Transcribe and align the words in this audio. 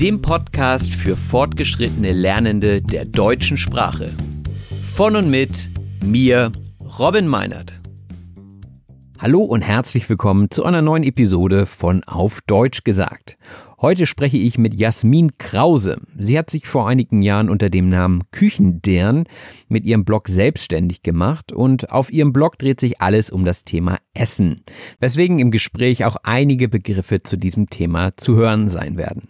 dem 0.00 0.22
Podcast 0.22 0.94
für 0.94 1.14
fortgeschrittene 1.14 2.12
Lernende 2.12 2.80
der 2.80 3.04
deutschen 3.04 3.58
Sprache. 3.58 4.10
Von 4.94 5.14
und 5.14 5.28
mit 5.28 5.68
mir, 6.02 6.52
Robin 6.98 7.28
Meinert. 7.28 7.82
Hallo 9.18 9.42
und 9.42 9.60
herzlich 9.60 10.08
willkommen 10.08 10.50
zu 10.50 10.64
einer 10.64 10.80
neuen 10.80 11.02
Episode 11.02 11.66
von 11.66 12.02
Auf 12.04 12.40
Deutsch 12.46 12.82
gesagt. 12.82 13.36
Heute 13.82 14.06
spreche 14.06 14.36
ich 14.36 14.58
mit 14.58 14.74
Jasmin 14.74 15.38
Krause. 15.38 16.02
Sie 16.18 16.38
hat 16.38 16.50
sich 16.50 16.66
vor 16.66 16.86
einigen 16.86 17.22
Jahren 17.22 17.48
unter 17.48 17.70
dem 17.70 17.88
Namen 17.88 18.24
Küchendern 18.30 19.24
mit 19.68 19.86
ihrem 19.86 20.04
Blog 20.04 20.28
selbstständig 20.28 21.00
gemacht 21.00 21.50
und 21.50 21.90
auf 21.90 22.12
ihrem 22.12 22.34
Blog 22.34 22.58
dreht 22.58 22.78
sich 22.78 23.00
alles 23.00 23.30
um 23.30 23.46
das 23.46 23.64
Thema 23.64 23.96
Essen, 24.12 24.64
weswegen 24.98 25.38
im 25.38 25.50
Gespräch 25.50 26.04
auch 26.04 26.16
einige 26.24 26.68
Begriffe 26.68 27.22
zu 27.22 27.38
diesem 27.38 27.70
Thema 27.70 28.14
zu 28.18 28.36
hören 28.36 28.68
sein 28.68 28.98
werden. 28.98 29.28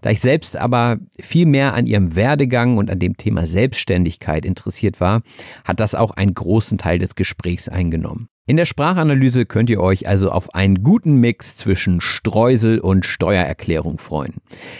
Da 0.00 0.10
ich 0.10 0.20
selbst 0.20 0.56
aber 0.56 0.98
viel 1.20 1.46
mehr 1.46 1.74
an 1.74 1.86
ihrem 1.86 2.16
Werdegang 2.16 2.78
und 2.78 2.90
an 2.90 2.98
dem 2.98 3.16
Thema 3.16 3.46
Selbstständigkeit 3.46 4.44
interessiert 4.44 5.00
war, 5.00 5.22
hat 5.64 5.78
das 5.78 5.94
auch 5.94 6.10
einen 6.10 6.34
großen 6.34 6.76
Teil 6.76 6.98
des 6.98 7.14
Gesprächs 7.14 7.68
eingenommen. 7.68 8.28
In 8.52 8.58
der 8.58 8.66
Sprachanalyse 8.66 9.46
könnt 9.46 9.70
ihr 9.70 9.80
euch 9.80 10.06
also 10.06 10.30
auf 10.30 10.54
einen 10.54 10.82
guten 10.82 11.14
Mix 11.14 11.56
zwischen 11.56 12.02
Streusel 12.02 12.80
und 12.80 13.06
Steuererklärung 13.06 13.96
freuen. 13.96 14.34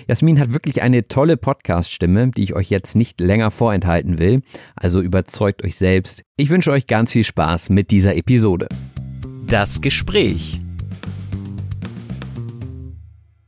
Jasmin 0.06 0.38
hat 0.38 0.52
wirklich 0.52 0.82
eine 0.82 1.08
tolle 1.08 1.38
Podcast-Stimme, 1.38 2.32
die 2.32 2.42
ich 2.42 2.54
euch 2.54 2.68
jetzt 2.68 2.96
nicht 2.96 3.18
länger 3.18 3.50
vorenthalten 3.50 4.18
will, 4.18 4.42
also 4.76 5.00
überzeugt 5.00 5.64
euch 5.64 5.76
selbst. 5.76 6.22
Ich 6.36 6.50
wünsche 6.50 6.70
euch 6.70 6.86
ganz 6.86 7.12
viel 7.12 7.24
Spaß 7.24 7.70
mit 7.70 7.90
dieser 7.90 8.14
Episode. 8.14 8.68
Das 9.46 9.80
Gespräch. 9.80 10.60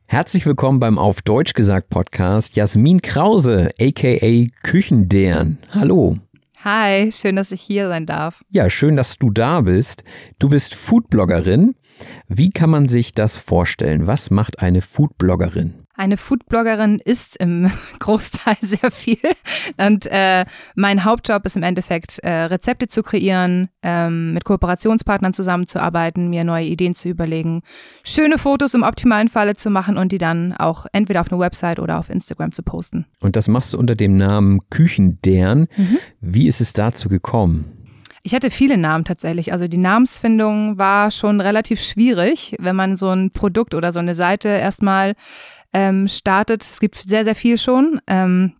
Herzlich 0.06 0.46
willkommen 0.46 0.80
beim 0.80 0.98
Auf 0.98 1.20
Deutsch 1.20 1.52
gesagt 1.52 1.90
Podcast 1.90 2.56
Jasmin 2.56 3.02
Krause, 3.02 3.72
aka 3.78 4.46
Küchendern. 4.62 5.58
Hallo. 5.72 6.16
Hi, 6.64 7.12
schön, 7.12 7.36
dass 7.36 7.52
ich 7.52 7.60
hier 7.60 7.88
sein 7.88 8.06
darf. 8.06 8.42
Ja, 8.48 8.70
schön, 8.70 8.96
dass 8.96 9.18
du 9.18 9.30
da 9.30 9.60
bist. 9.60 10.02
Du 10.38 10.48
bist 10.48 10.74
Foodbloggerin. 10.74 11.74
Wie 12.26 12.48
kann 12.48 12.70
man 12.70 12.88
sich 12.88 13.12
das 13.12 13.36
vorstellen? 13.36 14.06
Was 14.06 14.30
macht 14.30 14.60
eine 14.60 14.80
Foodbloggerin? 14.80 15.83
Eine 15.96 16.16
Foodbloggerin 16.16 17.00
ist 17.04 17.36
im 17.36 17.70
Großteil 18.00 18.56
sehr 18.60 18.90
viel. 18.90 19.18
Und 19.76 20.06
äh, 20.06 20.44
mein 20.74 21.04
Hauptjob 21.04 21.46
ist 21.46 21.56
im 21.56 21.62
Endeffekt, 21.62 22.18
äh, 22.18 22.30
Rezepte 22.30 22.88
zu 22.88 23.04
kreieren, 23.04 23.68
ähm, 23.82 24.34
mit 24.34 24.44
Kooperationspartnern 24.44 25.32
zusammenzuarbeiten, 25.32 26.30
mir 26.30 26.42
neue 26.42 26.66
Ideen 26.66 26.96
zu 26.96 27.08
überlegen, 27.08 27.62
schöne 28.02 28.38
Fotos 28.38 28.74
im 28.74 28.82
optimalen 28.82 29.28
Falle 29.28 29.54
zu 29.54 29.70
machen 29.70 29.96
und 29.96 30.10
die 30.10 30.18
dann 30.18 30.52
auch 30.52 30.86
entweder 30.92 31.20
auf 31.20 31.30
eine 31.30 31.40
Website 31.40 31.78
oder 31.78 31.98
auf 31.98 32.10
Instagram 32.10 32.52
zu 32.52 32.64
posten. 32.64 33.06
Und 33.20 33.36
das 33.36 33.46
machst 33.46 33.72
du 33.72 33.78
unter 33.78 33.94
dem 33.94 34.16
Namen 34.16 34.68
Küchendern. 34.70 35.68
Mhm. 35.76 35.98
Wie 36.20 36.48
ist 36.48 36.60
es 36.60 36.72
dazu 36.72 37.08
gekommen? 37.08 37.74
Ich 38.26 38.34
hatte 38.34 38.50
viele 38.50 38.78
Namen 38.78 39.04
tatsächlich. 39.04 39.52
Also 39.52 39.68
die 39.68 39.76
Namensfindung 39.76 40.78
war 40.78 41.10
schon 41.10 41.42
relativ 41.42 41.80
schwierig, 41.82 42.56
wenn 42.58 42.74
man 42.74 42.96
so 42.96 43.10
ein 43.10 43.32
Produkt 43.32 43.74
oder 43.74 43.92
so 43.92 44.00
eine 44.00 44.14
Seite 44.14 44.48
erstmal 44.48 45.14
ähm, 45.74 46.08
startet. 46.08 46.62
Es 46.62 46.80
gibt 46.80 46.96
sehr, 46.96 47.24
sehr 47.24 47.34
viel 47.34 47.58
schon. 47.58 48.00
Ähm, 48.06 48.54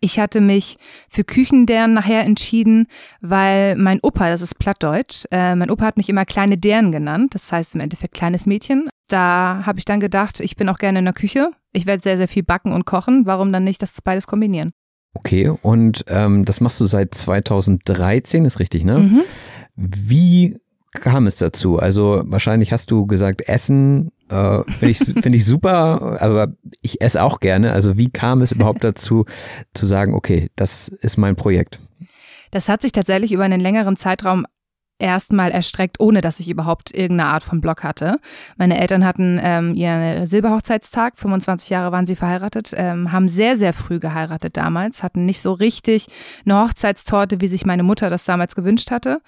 ich 0.00 0.18
hatte 0.18 0.40
mich 0.40 0.78
für 1.08 1.24
Küchendern 1.24 1.94
nachher 1.94 2.22
entschieden, 2.24 2.86
weil 3.20 3.76
mein 3.76 4.00
Opa, 4.02 4.28
das 4.28 4.42
ist 4.42 4.58
Plattdeutsch, 4.58 5.24
äh, 5.30 5.54
mein 5.54 5.70
Opa 5.70 5.86
hat 5.86 5.96
mich 5.96 6.08
immer 6.08 6.24
kleine 6.24 6.58
Dern 6.58 6.92
genannt, 6.92 7.34
das 7.34 7.50
heißt 7.50 7.74
im 7.74 7.80
Endeffekt 7.80 8.14
kleines 8.14 8.46
Mädchen. 8.46 8.88
Da 9.08 9.62
habe 9.64 9.78
ich 9.78 9.84
dann 9.84 10.00
gedacht, 10.00 10.40
ich 10.40 10.56
bin 10.56 10.68
auch 10.68 10.78
gerne 10.78 10.98
in 10.98 11.04
der 11.04 11.14
Küche. 11.14 11.50
Ich 11.72 11.86
werde 11.86 12.02
sehr, 12.02 12.16
sehr 12.16 12.28
viel 12.28 12.42
backen 12.42 12.72
und 12.72 12.84
kochen. 12.86 13.24
Warum 13.24 13.52
dann 13.52 13.64
nicht 13.64 13.80
das 13.80 14.02
beides 14.02 14.26
kombinieren? 14.26 14.72
Okay, 15.14 15.48
und 15.48 16.04
ähm, 16.08 16.44
das 16.44 16.60
machst 16.60 16.80
du 16.80 16.86
seit 16.86 17.14
2013, 17.14 18.44
ist 18.44 18.58
richtig, 18.58 18.84
ne? 18.84 18.98
Mhm. 18.98 19.22
Wie 19.76 20.58
kam 20.92 21.26
es 21.26 21.36
dazu? 21.36 21.78
Also 21.78 22.22
wahrscheinlich 22.26 22.72
hast 22.72 22.90
du 22.90 23.06
gesagt, 23.06 23.48
Essen 23.48 24.10
äh, 24.28 24.62
Finde 24.72 24.90
ich, 24.90 24.98
find 24.98 25.34
ich 25.34 25.44
super, 25.44 26.20
aber 26.20 26.48
ich 26.82 27.00
esse 27.00 27.22
auch 27.22 27.40
gerne. 27.40 27.72
Also 27.72 27.96
wie 27.96 28.10
kam 28.10 28.42
es 28.42 28.52
überhaupt 28.52 28.82
dazu, 28.82 29.24
zu 29.74 29.86
sagen, 29.86 30.14
okay, 30.14 30.50
das 30.56 30.88
ist 30.88 31.16
mein 31.16 31.36
Projekt? 31.36 31.80
Das 32.50 32.68
hat 32.68 32.82
sich 32.82 32.92
tatsächlich 32.92 33.32
über 33.32 33.44
einen 33.44 33.60
längeren 33.60 33.96
Zeitraum 33.96 34.46
erstmal 34.98 35.50
erstreckt, 35.50 36.00
ohne 36.00 36.20
dass 36.20 36.40
ich 36.40 36.48
überhaupt 36.48 36.92
irgendeine 36.92 37.30
Art 37.30 37.42
von 37.42 37.60
Blog 37.60 37.82
hatte. 37.82 38.16
Meine 38.56 38.80
Eltern 38.80 39.04
hatten 39.04 39.38
ähm, 39.42 39.74
ihren 39.74 40.26
Silberhochzeitstag, 40.26 41.18
25 41.18 41.68
Jahre 41.70 41.92
waren 41.92 42.06
sie 42.06 42.16
verheiratet, 42.16 42.72
ähm, 42.74 43.12
haben 43.12 43.28
sehr, 43.28 43.56
sehr 43.56 43.72
früh 43.72 43.98
geheiratet 43.98 44.56
damals, 44.56 45.02
hatten 45.02 45.26
nicht 45.26 45.40
so 45.40 45.52
richtig 45.52 46.06
eine 46.44 46.62
Hochzeitstorte, 46.62 47.40
wie 47.40 47.48
sich 47.48 47.66
meine 47.66 47.82
Mutter 47.82 48.08
das 48.08 48.24
damals 48.24 48.54
gewünscht 48.54 48.90
hatte. 48.90 49.20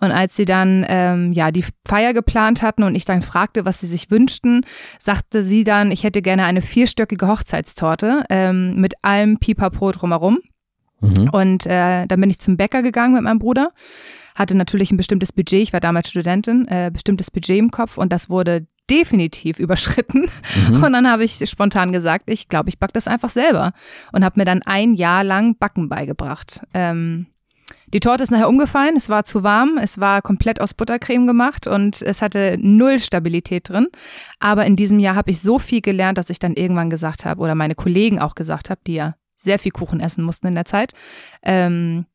Und 0.00 0.10
als 0.10 0.34
sie 0.34 0.44
dann 0.44 0.84
ähm, 0.88 1.32
ja 1.32 1.52
die 1.52 1.64
Feier 1.86 2.12
geplant 2.12 2.62
hatten 2.62 2.82
und 2.82 2.96
ich 2.96 3.04
dann 3.04 3.22
fragte, 3.22 3.64
was 3.64 3.80
sie 3.80 3.86
sich 3.86 4.10
wünschten, 4.10 4.66
sagte 4.98 5.44
sie 5.44 5.62
dann, 5.62 5.92
ich 5.92 6.02
hätte 6.02 6.22
gerne 6.22 6.44
eine 6.44 6.62
vierstöckige 6.62 7.28
Hochzeitstorte 7.28 8.24
ähm, 8.28 8.80
mit 8.80 8.94
allem 9.02 9.38
Pipapo 9.38 9.92
drumherum. 9.92 10.38
Mhm. 11.00 11.28
Und 11.30 11.66
äh, 11.66 12.06
dann 12.06 12.20
bin 12.20 12.30
ich 12.30 12.40
zum 12.40 12.56
Bäcker 12.56 12.82
gegangen 12.82 13.14
mit 13.14 13.22
meinem 13.22 13.38
Bruder 13.38 13.70
hatte 14.34 14.56
natürlich 14.56 14.90
ein 14.90 14.96
bestimmtes 14.96 15.32
Budget, 15.32 15.62
ich 15.62 15.72
war 15.72 15.80
damals 15.80 16.10
Studentin, 16.10 16.66
äh, 16.68 16.90
bestimmtes 16.92 17.30
Budget 17.30 17.58
im 17.58 17.70
Kopf 17.70 17.98
und 17.98 18.12
das 18.12 18.28
wurde 18.28 18.66
definitiv 18.90 19.58
überschritten. 19.58 20.28
Mhm. 20.68 20.82
Und 20.82 20.92
dann 20.92 21.10
habe 21.10 21.24
ich 21.24 21.38
spontan 21.48 21.92
gesagt, 21.92 22.28
ich 22.28 22.48
glaube, 22.48 22.68
ich 22.68 22.78
backe 22.78 22.92
das 22.92 23.08
einfach 23.08 23.30
selber 23.30 23.72
und 24.12 24.24
habe 24.24 24.40
mir 24.40 24.44
dann 24.44 24.62
ein 24.62 24.94
Jahr 24.94 25.24
lang 25.24 25.56
Backen 25.58 25.88
beigebracht. 25.88 26.62
Ähm, 26.74 27.26
die 27.92 28.00
Torte 28.00 28.22
ist 28.22 28.30
nachher 28.30 28.48
umgefallen, 28.48 28.96
es 28.96 29.10
war 29.10 29.26
zu 29.26 29.42
warm, 29.42 29.78
es 29.80 30.00
war 30.00 30.22
komplett 30.22 30.62
aus 30.62 30.72
Buttercreme 30.72 31.26
gemacht 31.26 31.66
und 31.66 32.00
es 32.00 32.22
hatte 32.22 32.56
null 32.58 32.98
Stabilität 32.98 33.68
drin. 33.68 33.88
Aber 34.40 34.64
in 34.64 34.76
diesem 34.76 34.98
Jahr 34.98 35.14
habe 35.14 35.30
ich 35.30 35.40
so 35.40 35.58
viel 35.58 35.82
gelernt, 35.82 36.16
dass 36.16 36.30
ich 36.30 36.38
dann 36.38 36.54
irgendwann 36.54 36.88
gesagt 36.88 37.26
habe, 37.26 37.42
oder 37.42 37.54
meine 37.54 37.74
Kollegen 37.74 38.18
auch 38.18 38.34
gesagt 38.34 38.70
habe, 38.70 38.80
die 38.86 38.94
ja 38.94 39.14
sehr 39.36 39.58
viel 39.58 39.72
Kuchen 39.72 40.00
essen 40.00 40.24
mussten 40.24 40.46
in 40.46 40.54
der 40.54 40.64
Zeit, 40.64 40.94
ähm, 41.42 42.06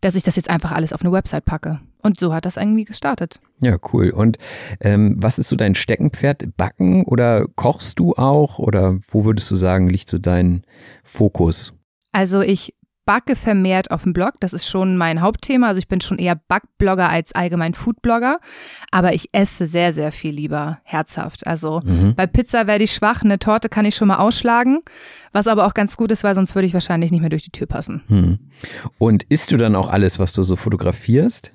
dass 0.00 0.14
ich 0.14 0.22
das 0.22 0.36
jetzt 0.36 0.50
einfach 0.50 0.72
alles 0.72 0.92
auf 0.92 1.02
eine 1.02 1.12
Website 1.12 1.44
packe. 1.44 1.80
Und 2.02 2.18
so 2.18 2.32
hat 2.32 2.46
das 2.46 2.56
irgendwie 2.56 2.84
gestartet. 2.84 3.40
Ja, 3.60 3.76
cool. 3.92 4.10
Und 4.10 4.38
ähm, 4.80 5.16
was 5.18 5.38
ist 5.38 5.48
so 5.48 5.56
dein 5.56 5.74
Steckenpferd? 5.74 6.56
Backen 6.56 7.04
oder 7.04 7.46
kochst 7.56 7.98
du 7.98 8.14
auch? 8.14 8.58
Oder 8.58 8.98
wo 9.08 9.24
würdest 9.24 9.50
du 9.50 9.56
sagen, 9.56 9.90
liegt 9.90 10.08
so 10.08 10.18
dein 10.18 10.64
Fokus? 11.04 11.74
Also 12.12 12.40
ich 12.40 12.74
backe 13.10 13.34
vermehrt 13.34 13.90
auf 13.90 14.04
dem 14.04 14.12
Blog. 14.12 14.34
Das 14.38 14.52
ist 14.52 14.68
schon 14.68 14.96
mein 14.96 15.20
Hauptthema. 15.20 15.66
Also 15.66 15.80
ich 15.80 15.88
bin 15.88 16.00
schon 16.00 16.20
eher 16.20 16.36
Backblogger 16.36 17.08
als 17.08 17.34
allgemein 17.34 17.74
Foodblogger. 17.74 18.38
Aber 18.92 19.14
ich 19.14 19.30
esse 19.32 19.66
sehr, 19.66 19.92
sehr 19.92 20.12
viel 20.12 20.32
lieber 20.32 20.78
herzhaft. 20.84 21.44
Also 21.44 21.80
mhm. 21.84 22.14
bei 22.14 22.28
Pizza 22.28 22.68
werde 22.68 22.84
ich 22.84 22.92
schwach. 22.92 23.24
Eine 23.24 23.40
Torte 23.40 23.68
kann 23.68 23.84
ich 23.84 23.96
schon 23.96 24.06
mal 24.06 24.18
ausschlagen. 24.18 24.82
Was 25.32 25.48
aber 25.48 25.66
auch 25.66 25.74
ganz 25.74 25.96
gut 25.96 26.12
ist, 26.12 26.22
weil 26.22 26.36
sonst 26.36 26.54
würde 26.54 26.66
ich 26.66 26.74
wahrscheinlich 26.74 27.10
nicht 27.10 27.20
mehr 27.20 27.30
durch 27.30 27.42
die 27.42 27.50
Tür 27.50 27.66
passen. 27.66 28.04
Mhm. 28.06 28.38
Und 28.98 29.24
isst 29.24 29.50
du 29.50 29.56
dann 29.56 29.74
auch 29.74 29.90
alles, 29.90 30.20
was 30.20 30.32
du 30.32 30.44
so 30.44 30.54
fotografierst? 30.54 31.52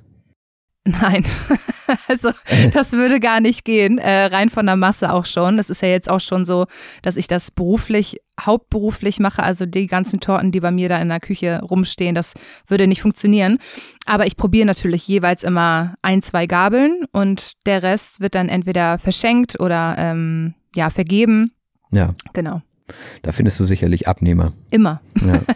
Nein, 0.88 1.26
also 2.08 2.30
das 2.74 2.92
würde 2.92 3.20
gar 3.20 3.40
nicht 3.40 3.66
gehen, 3.66 3.98
äh, 3.98 4.26
rein 4.26 4.52
von 4.52 4.68
der 4.68 4.76
Masse 4.76 5.12
auch 5.12 5.26
schon. 5.26 5.58
Das 5.58 5.72
ist 5.72 5.82
ja 5.82 5.88
jetzt 5.88 6.10
auch 6.10 6.20
schon 6.20 6.46
so, 6.46 6.68
dass 7.02 7.18
ich 7.18 7.28
das 7.28 7.50
beruflich, 7.50 8.22
hauptberuflich 8.40 9.20
mache, 9.20 9.42
also 9.42 9.66
die 9.66 9.88
ganzen 9.88 10.20
Torten, 10.20 10.52
die 10.52 10.60
bei 10.60 10.70
mir 10.70 10.88
da 10.88 11.00
in 11.00 11.10
der 11.10 11.20
Küche 11.20 11.60
rumstehen, 11.62 12.14
das 12.14 12.34
würde 12.68 12.86
nicht 12.86 13.02
funktionieren. 13.02 13.58
Aber 14.06 14.28
ich 14.28 14.38
probiere 14.38 14.68
natürlich 14.68 15.08
jeweils 15.08 15.42
immer 15.42 15.96
ein, 16.04 16.22
zwei 16.22 16.46
Gabeln 16.46 17.06
und 17.12 17.54
der 17.66 17.82
Rest 17.82 18.22
wird 18.22 18.36
dann 18.36 18.48
entweder 18.48 19.00
verschenkt 19.00 19.60
oder 19.60 19.96
ähm, 19.98 20.54
ja, 20.76 20.92
vergeben. 20.92 21.52
Ja. 21.92 22.14
Genau. 22.34 22.62
Da 23.24 23.32
findest 23.32 23.60
du 23.60 23.66
sicherlich 23.66 24.08
Abnehmer. 24.08 24.54
Immer. 24.70 25.02
Ja. 25.20 25.42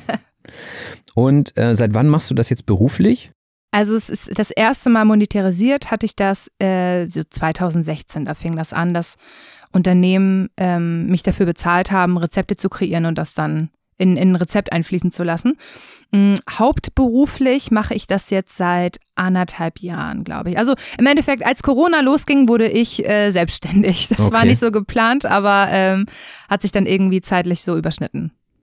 Und 1.15 1.57
äh, 1.57 1.75
seit 1.75 1.93
wann 1.93 2.07
machst 2.07 2.31
du 2.31 2.33
das 2.35 2.49
jetzt 2.49 2.65
beruflich? 2.65 3.31
Also 3.71 3.95
es 3.95 4.10
ist 4.10 4.38
das 4.38 4.51
erste 4.51 4.89
Mal 4.89 5.06
monetarisiert 5.06 5.92
hatte 5.92 6.06
ich 6.06 6.16
das 6.16 6.50
äh, 6.60 7.06
so 7.07 7.21
2016. 7.27 8.25
Da 8.25 8.33
fing 8.33 8.56
das 8.56 8.74
an, 8.74 8.94
dass 8.94 9.18
Unternehmen 9.71 10.50
ähm, 10.57 11.06
mich 11.07 11.21
dafür 11.21 11.45
bezahlt 11.45 11.92
haben, 11.92 12.18
Rezepte 12.18 12.57
zu 12.57 12.69
kreieren 12.69 13.06
und 13.06 13.18
das 13.18 13.36
dann 13.36 13.69
in, 14.00 14.18
in 14.18 14.31
ein 14.31 14.36
Rezept 14.36 14.71
einfließen 14.71 15.12
zu 15.12 15.24
lassen. 15.24 15.57
Mhm, 16.12 16.36
hauptberuflich 16.50 17.69
mache 17.69 17.94
ich 17.94 18.07
das 18.07 18.31
jetzt 18.31 18.57
seit 18.57 18.98
anderthalb 19.13 19.80
Jahren, 19.80 20.24
glaube 20.24 20.50
ich. 20.50 20.57
Also 20.57 20.74
im 20.98 21.06
Endeffekt, 21.06 21.45
als 21.45 21.62
Corona 21.62 22.00
losging, 22.01 22.48
wurde 22.48 22.68
ich 22.68 23.07
äh, 23.07 23.30
selbstständig. 23.30 24.07
Das 24.10 24.21
okay. 24.21 24.33
war 24.33 24.45
nicht 24.45 24.60
so 24.60 24.71
geplant, 24.71 25.25
aber 25.25 25.68
ähm, 25.69 26.06
hat 26.50 26.63
sich 26.63 26.71
dann 26.71 26.88
irgendwie 26.88 27.21
zeitlich 27.21 27.62
so 27.62 27.77
überschnitten. 27.77 28.31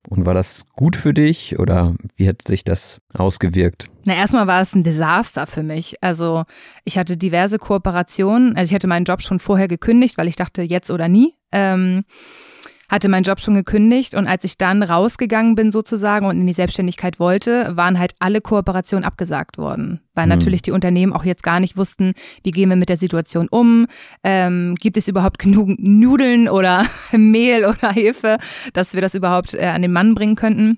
Und 0.10 0.26
war 0.26 0.34
das 0.34 0.66
gut 0.74 0.96
für 0.96 1.14
dich 1.14 1.60
oder 1.60 1.96
wie 2.16 2.28
hat 2.28 2.42
sich 2.46 2.64
das 2.64 3.00
ausgewirkt? 3.14 3.90
Na, 4.04 4.14
erstmal 4.14 4.48
war 4.48 4.62
es 4.62 4.76
ein 4.76 4.84
Desaster 4.84 5.48
für 5.48 5.64
mich. 5.64 5.96
Also 6.02 6.44
ich 6.84 6.98
hatte 6.98 7.16
diverse 7.16 7.58
Kooperationen. 7.58 8.56
Also 8.56 8.72
ich 8.72 8.76
hatte 8.76 8.88
meinen 8.88 9.06
Job 9.06 9.22
schon 9.22 9.40
vorher 9.40 9.68
gekündigt, 9.68 10.18
weil 10.18 10.28
ich 10.28 10.36
dachte, 10.36 10.62
jetzt 10.62 10.92
oder 10.92 11.08
nie. 11.08 11.36
Ähm, 11.52 12.04
hatte 12.94 13.10
meinen 13.10 13.24
Job 13.24 13.42
schon 13.42 13.56
gekündigt 13.56 14.14
und 14.14 14.28
als 14.28 14.44
ich 14.44 14.56
dann 14.56 14.84
rausgegangen 14.84 15.56
bin 15.56 15.72
sozusagen 15.72 16.28
und 16.28 16.40
in 16.40 16.46
die 16.46 16.54
Selbstständigkeit 16.54 17.20
wollte, 17.20 17.76
waren 17.76 17.98
halt 17.98 18.14
alle 18.20 18.40
Kooperationen 18.40 19.04
abgesagt 19.04 19.58
worden, 19.58 20.02
weil 20.14 20.26
mhm. 20.26 20.30
natürlich 20.30 20.62
die 20.62 20.70
Unternehmen 20.70 21.12
auch 21.12 21.26
jetzt 21.26 21.42
gar 21.42 21.60
nicht 21.60 21.76
wussten, 21.76 22.14
wie 22.44 22.52
gehen 22.52 22.70
wir 22.70 22.76
mit 22.76 22.90
der 22.90 22.98
Situation 22.98 23.48
um, 23.50 23.88
ähm, 24.24 24.76
gibt 24.76 24.98
es 24.98 25.08
überhaupt 25.08 25.40
genug 25.40 25.70
Nudeln 25.80 26.48
oder 26.48 26.86
Mehl 27.12 27.66
oder 27.66 27.92
Hefe, 27.92 28.38
dass 28.74 28.94
wir 28.94 29.02
das 29.02 29.16
überhaupt 29.16 29.56
äh, 29.56 29.66
an 29.66 29.82
den 29.82 29.92
Mann 29.92 30.14
bringen 30.14 30.36
könnten. 30.36 30.78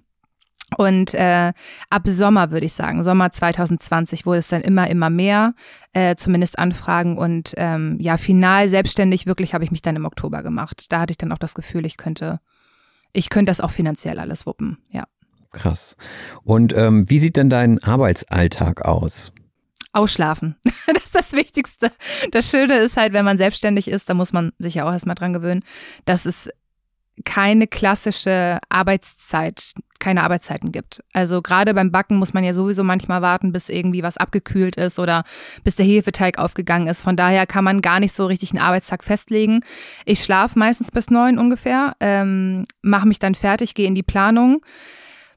Und 0.77 1.13
äh, 1.13 1.53
ab 1.89 2.03
Sommer 2.05 2.51
würde 2.51 2.65
ich 2.65 2.73
sagen, 2.73 3.03
Sommer 3.03 3.31
2020 3.31 4.25
wurde 4.25 4.39
es 4.39 4.47
dann 4.47 4.61
immer, 4.61 4.89
immer 4.89 5.09
mehr, 5.09 5.53
äh, 5.93 6.15
zumindest 6.15 6.59
Anfragen. 6.59 7.17
Und 7.17 7.53
ähm, 7.57 7.97
ja, 7.99 8.17
final 8.17 8.67
selbstständig 8.67 9.25
wirklich 9.25 9.53
habe 9.53 9.63
ich 9.63 9.71
mich 9.71 9.81
dann 9.81 9.95
im 9.95 10.05
Oktober 10.05 10.43
gemacht. 10.43 10.91
Da 10.91 11.01
hatte 11.01 11.11
ich 11.11 11.17
dann 11.17 11.31
auch 11.31 11.37
das 11.37 11.55
Gefühl, 11.55 11.85
ich 11.85 11.97
könnte, 11.97 12.39
ich 13.13 13.29
könnte 13.29 13.49
das 13.49 13.61
auch 13.61 13.71
finanziell 13.71 14.19
alles 14.19 14.45
wuppen, 14.45 14.77
ja. 14.89 15.03
Krass. 15.51 15.95
Und 16.43 16.75
ähm, 16.75 17.09
wie 17.09 17.19
sieht 17.19 17.37
denn 17.37 17.49
dein 17.49 17.81
Arbeitsalltag 17.81 18.83
aus? 18.83 19.31
Ausschlafen. 19.93 20.55
Das 20.87 21.05
ist 21.05 21.15
das 21.15 21.33
Wichtigste. 21.33 21.91
Das 22.31 22.49
Schöne 22.49 22.77
ist 22.77 22.97
halt, 22.97 23.13
wenn 23.13 23.23
man 23.23 23.37
selbstständig 23.37 23.87
ist, 23.87 24.09
da 24.09 24.13
muss 24.13 24.33
man 24.33 24.51
sich 24.59 24.75
ja 24.75 24.85
auch 24.85 24.91
erstmal 24.91 25.15
dran 25.15 25.33
gewöhnen, 25.33 25.63
dass 26.03 26.25
es 26.25 26.49
keine 27.23 27.67
klassische 27.67 28.59
Arbeitszeit, 28.69 29.73
keine 29.99 30.23
Arbeitszeiten 30.23 30.71
gibt. 30.71 31.01
Also 31.13 31.41
gerade 31.41 31.73
beim 31.73 31.91
Backen 31.91 32.17
muss 32.17 32.33
man 32.33 32.43
ja 32.43 32.53
sowieso 32.53 32.83
manchmal 32.83 33.21
warten, 33.21 33.53
bis 33.53 33.69
irgendwie 33.69 34.03
was 34.03 34.17
abgekühlt 34.17 34.75
ist 34.75 34.99
oder 34.99 35.23
bis 35.63 35.75
der 35.75 35.85
Hefeteig 35.85 36.37
aufgegangen 36.37 36.87
ist. 36.87 37.01
Von 37.01 37.15
daher 37.15 37.47
kann 37.47 37.63
man 37.63 37.81
gar 37.81 37.99
nicht 37.99 38.15
so 38.15 38.25
richtig 38.25 38.51
einen 38.51 38.61
Arbeitstag 38.61 39.03
festlegen. 39.03 39.61
Ich 40.05 40.23
schlafe 40.23 40.59
meistens 40.59 40.91
bis 40.91 41.09
neun 41.09 41.37
ungefähr, 41.37 41.95
ähm, 42.01 42.65
mache 42.81 43.07
mich 43.07 43.19
dann 43.19 43.35
fertig, 43.35 43.73
gehe 43.75 43.87
in 43.87 43.95
die 43.95 44.03
Planung 44.03 44.61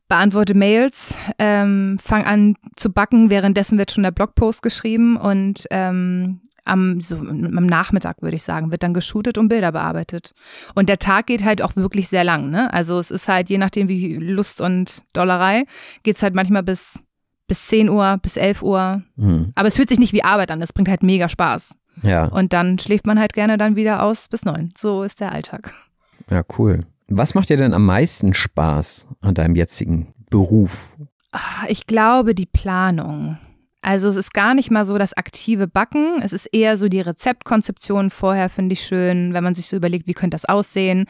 beantworte 0.08 0.54
Mails, 0.54 1.16
ähm, 1.38 1.98
fange 2.02 2.26
an 2.26 2.54
zu 2.76 2.90
backen. 2.90 3.30
Währenddessen 3.30 3.78
wird 3.78 3.90
schon 3.90 4.02
der 4.02 4.10
Blogpost 4.10 4.62
geschrieben 4.62 5.16
und 5.16 5.66
ähm, 5.70 6.40
am, 6.64 7.00
so, 7.00 7.16
am 7.16 7.66
Nachmittag, 7.66 8.22
würde 8.22 8.36
ich 8.36 8.42
sagen, 8.42 8.70
wird 8.70 8.82
dann 8.82 8.94
geshootet 8.94 9.38
und 9.38 9.48
Bilder 9.48 9.72
bearbeitet. 9.72 10.34
Und 10.74 10.88
der 10.88 10.98
Tag 10.98 11.26
geht 11.26 11.44
halt 11.44 11.62
auch 11.62 11.76
wirklich 11.76 12.08
sehr 12.08 12.24
lang. 12.24 12.50
Ne? 12.50 12.72
Also 12.72 12.98
es 12.98 13.10
ist 13.10 13.28
halt, 13.28 13.48
je 13.48 13.58
nachdem 13.58 13.88
wie 13.88 14.16
Lust 14.16 14.60
und 14.60 15.02
Dollerei, 15.12 15.64
geht 16.02 16.16
es 16.16 16.22
halt 16.22 16.34
manchmal 16.34 16.62
bis, 16.62 17.02
bis 17.46 17.66
10 17.68 17.88
Uhr, 17.88 18.18
bis 18.20 18.36
11 18.36 18.62
Uhr. 18.62 19.02
Mhm. 19.16 19.52
Aber 19.54 19.68
es 19.68 19.76
fühlt 19.76 19.88
sich 19.88 19.98
nicht 19.98 20.12
wie 20.12 20.24
Arbeit 20.24 20.50
an, 20.50 20.62
es 20.62 20.72
bringt 20.72 20.88
halt 20.88 21.02
mega 21.02 21.28
Spaß. 21.28 21.74
Ja. 22.02 22.26
Und 22.26 22.52
dann 22.52 22.78
schläft 22.78 23.06
man 23.06 23.18
halt 23.18 23.32
gerne 23.32 23.58
dann 23.58 23.74
wieder 23.74 24.02
aus 24.02 24.28
bis 24.28 24.44
9. 24.44 24.72
So 24.76 25.02
ist 25.02 25.20
der 25.20 25.32
Alltag. 25.32 25.72
Ja, 26.30 26.42
cool. 26.58 26.80
Was 27.08 27.34
macht 27.34 27.48
dir 27.48 27.56
denn 27.56 27.72
am 27.72 27.86
meisten 27.86 28.34
Spaß 28.34 29.06
an 29.22 29.34
deinem 29.34 29.56
jetzigen 29.56 30.14
Beruf? 30.28 30.96
Ah, 31.32 31.64
ich 31.68 31.86
glaube, 31.86 32.34
die 32.34 32.46
Planung. 32.46 33.38
Also 33.80 34.08
es 34.08 34.16
ist 34.16 34.34
gar 34.34 34.54
nicht 34.54 34.70
mal 34.70 34.84
so 34.84 34.98
das 34.98 35.14
aktive 35.14 35.68
Backen, 35.68 36.20
es 36.20 36.32
ist 36.34 36.46
eher 36.46 36.76
so 36.76 36.88
die 36.88 37.00
Rezeptkonzeption 37.00 38.10
vorher, 38.10 38.50
finde 38.50 38.74
ich 38.74 38.82
schön, 38.84 39.32
wenn 39.32 39.44
man 39.44 39.54
sich 39.54 39.68
so 39.68 39.76
überlegt, 39.76 40.06
wie 40.08 40.14
könnte 40.14 40.34
das 40.34 40.44
aussehen. 40.44 41.06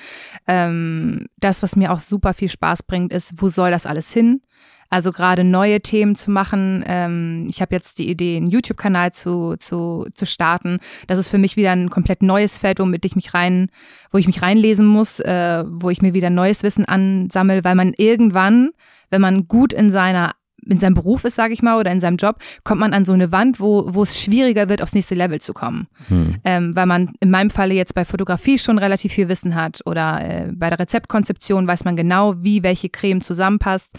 Ähm, 0.47 1.27
das, 1.39 1.63
was 1.63 1.77
mir 1.77 1.93
auch 1.93 2.01
super 2.01 2.35
viel 2.35 2.49
Spaß 2.49 2.85
bringt, 2.85 3.13
ist, 3.13 3.41
wo 3.43 3.49
soll 3.49 3.71
das 3.71 3.87
alles 3.87 4.13
hin? 4.13 4.43
Also 4.91 5.13
gerade 5.13 5.45
neue 5.45 5.81
Themen 5.81 6.17
zu 6.17 6.31
machen. 6.31 6.83
Ähm, 6.87 7.47
ich 7.51 7.61
habe 7.61 7.75
jetzt 7.75 7.99
die 7.99 8.09
Idee, 8.09 8.39
einen 8.39 8.49
YouTube-Kanal 8.49 9.13
zu, 9.13 9.57
zu, 9.59 10.07
zu 10.15 10.25
starten. 10.25 10.79
Das 11.07 11.19
ist 11.19 11.29
für 11.29 11.37
mich 11.39 11.57
wieder 11.57 11.73
ein 11.73 11.91
komplett 11.91 12.23
neues 12.23 12.57
Feld, 12.59 12.81
womit 12.81 13.05
ich 13.05 13.15
mich 13.15 13.35
rein, 13.35 13.71
wo 14.11 14.19
ich 14.19 14.27
mich 14.27 14.41
reinlesen 14.41 14.87
muss, 14.87 15.21
äh, 15.21 15.65
wo 15.67 15.91
ich 15.91 16.01
mir 16.01 16.15
wieder 16.15 16.31
neues 16.31 16.63
Wissen 16.63 16.87
ansammel, 16.87 17.65
weil 17.65 17.75
man 17.75 17.93
irgendwann, 17.97 18.71
wenn 19.11 19.21
man 19.21 19.47
gut 19.47 19.75
in 19.75 19.91
seiner 19.91 20.33
in 20.69 20.79
seinem 20.79 20.95
Beruf 20.95 21.25
ist, 21.25 21.37
sage 21.37 21.53
ich 21.53 21.63
mal, 21.63 21.79
oder 21.79 21.91
in 21.91 22.01
seinem 22.01 22.17
Job, 22.17 22.37
kommt 22.65 22.81
man 22.81 22.93
an 22.93 23.05
so 23.05 23.13
eine 23.13 23.33
Wand, 23.33 23.61
wo, 23.61 23.95
wo 23.95 24.03
es 24.03 24.21
schwieriger 24.21 24.69
wird, 24.69 24.83
aufs 24.83 24.95
nächste 24.95 25.15
Level 25.15 25.41
zu 25.41 25.53
kommen. 25.53 25.89
Hm. 26.09 26.37
Ähm, 26.45 26.77
weil 26.77 26.87
man 26.87 27.13
in 27.21 27.31
meinem 27.31 27.51
Falle 27.51 27.75
jetzt 27.75 27.95
bei 27.95 28.05
Fotografie 28.05 28.59
schon 28.59 28.79
relativ 28.79 29.13
viel 29.13 29.29
Wissen 29.29 29.55
hat 29.55 29.81
oder 29.87 30.21
äh, 30.23 30.53
bei 30.53 30.71
der 30.71 30.79
Rezeptkonzeption 30.79 31.67
weiß 31.67 31.85
man 31.85 31.97
genau, 31.97 32.35
wie 32.43 32.63
welche 32.63 32.89
Creme 32.89 33.23
zusammenpasst. 33.23 33.93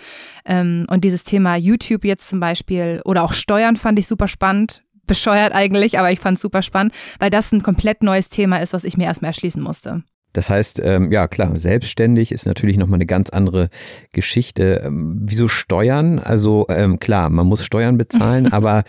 Ähm, 0.46 0.86
und 0.90 1.04
dieses 1.04 1.24
Thema 1.24 1.56
YouTube 1.56 2.06
jetzt 2.06 2.30
zum 2.30 2.40
Beispiel 2.40 3.02
oder 3.06 3.24
auch 3.24 3.34
Steuern 3.34 3.76
fand 3.76 4.00
ich 4.00 4.08
super 4.08 4.28
spannend. 4.28 4.84
Bescheuert 5.08 5.54
eigentlich, 5.54 5.98
aber 5.98 6.12
ich 6.12 6.20
fand 6.20 6.38
es 6.38 6.42
super 6.44 6.62
spannend, 6.62 6.94
weil 7.18 7.32
das 7.32 7.52
ein 7.52 7.64
komplett 7.64 8.04
neues 8.04 8.30
Thema 8.30 8.58
ist, 8.58 8.74
was 8.74 8.84
ich 8.84 8.96
mir 8.96 9.06
erstmal 9.06 9.30
erschließen 9.30 9.62
musste. 9.62 10.04
Das 10.34 10.50
heißt, 10.50 10.80
ähm, 10.84 11.12
ja 11.12 11.28
klar, 11.28 11.58
selbstständig 11.58 12.32
ist 12.32 12.46
natürlich 12.46 12.78
nochmal 12.78 12.98
eine 12.98 13.06
ganz 13.06 13.30
andere 13.30 13.70
Geschichte. 14.14 14.82
Ähm, 14.86 15.18
wieso 15.22 15.48
Steuern? 15.48 16.20
Also 16.20 16.66
ähm, 16.70 17.00
klar, 17.00 17.30
man 17.30 17.48
muss 17.48 17.66
Steuern 17.66 17.98
bezahlen, 17.98 18.48
aber 18.54 18.84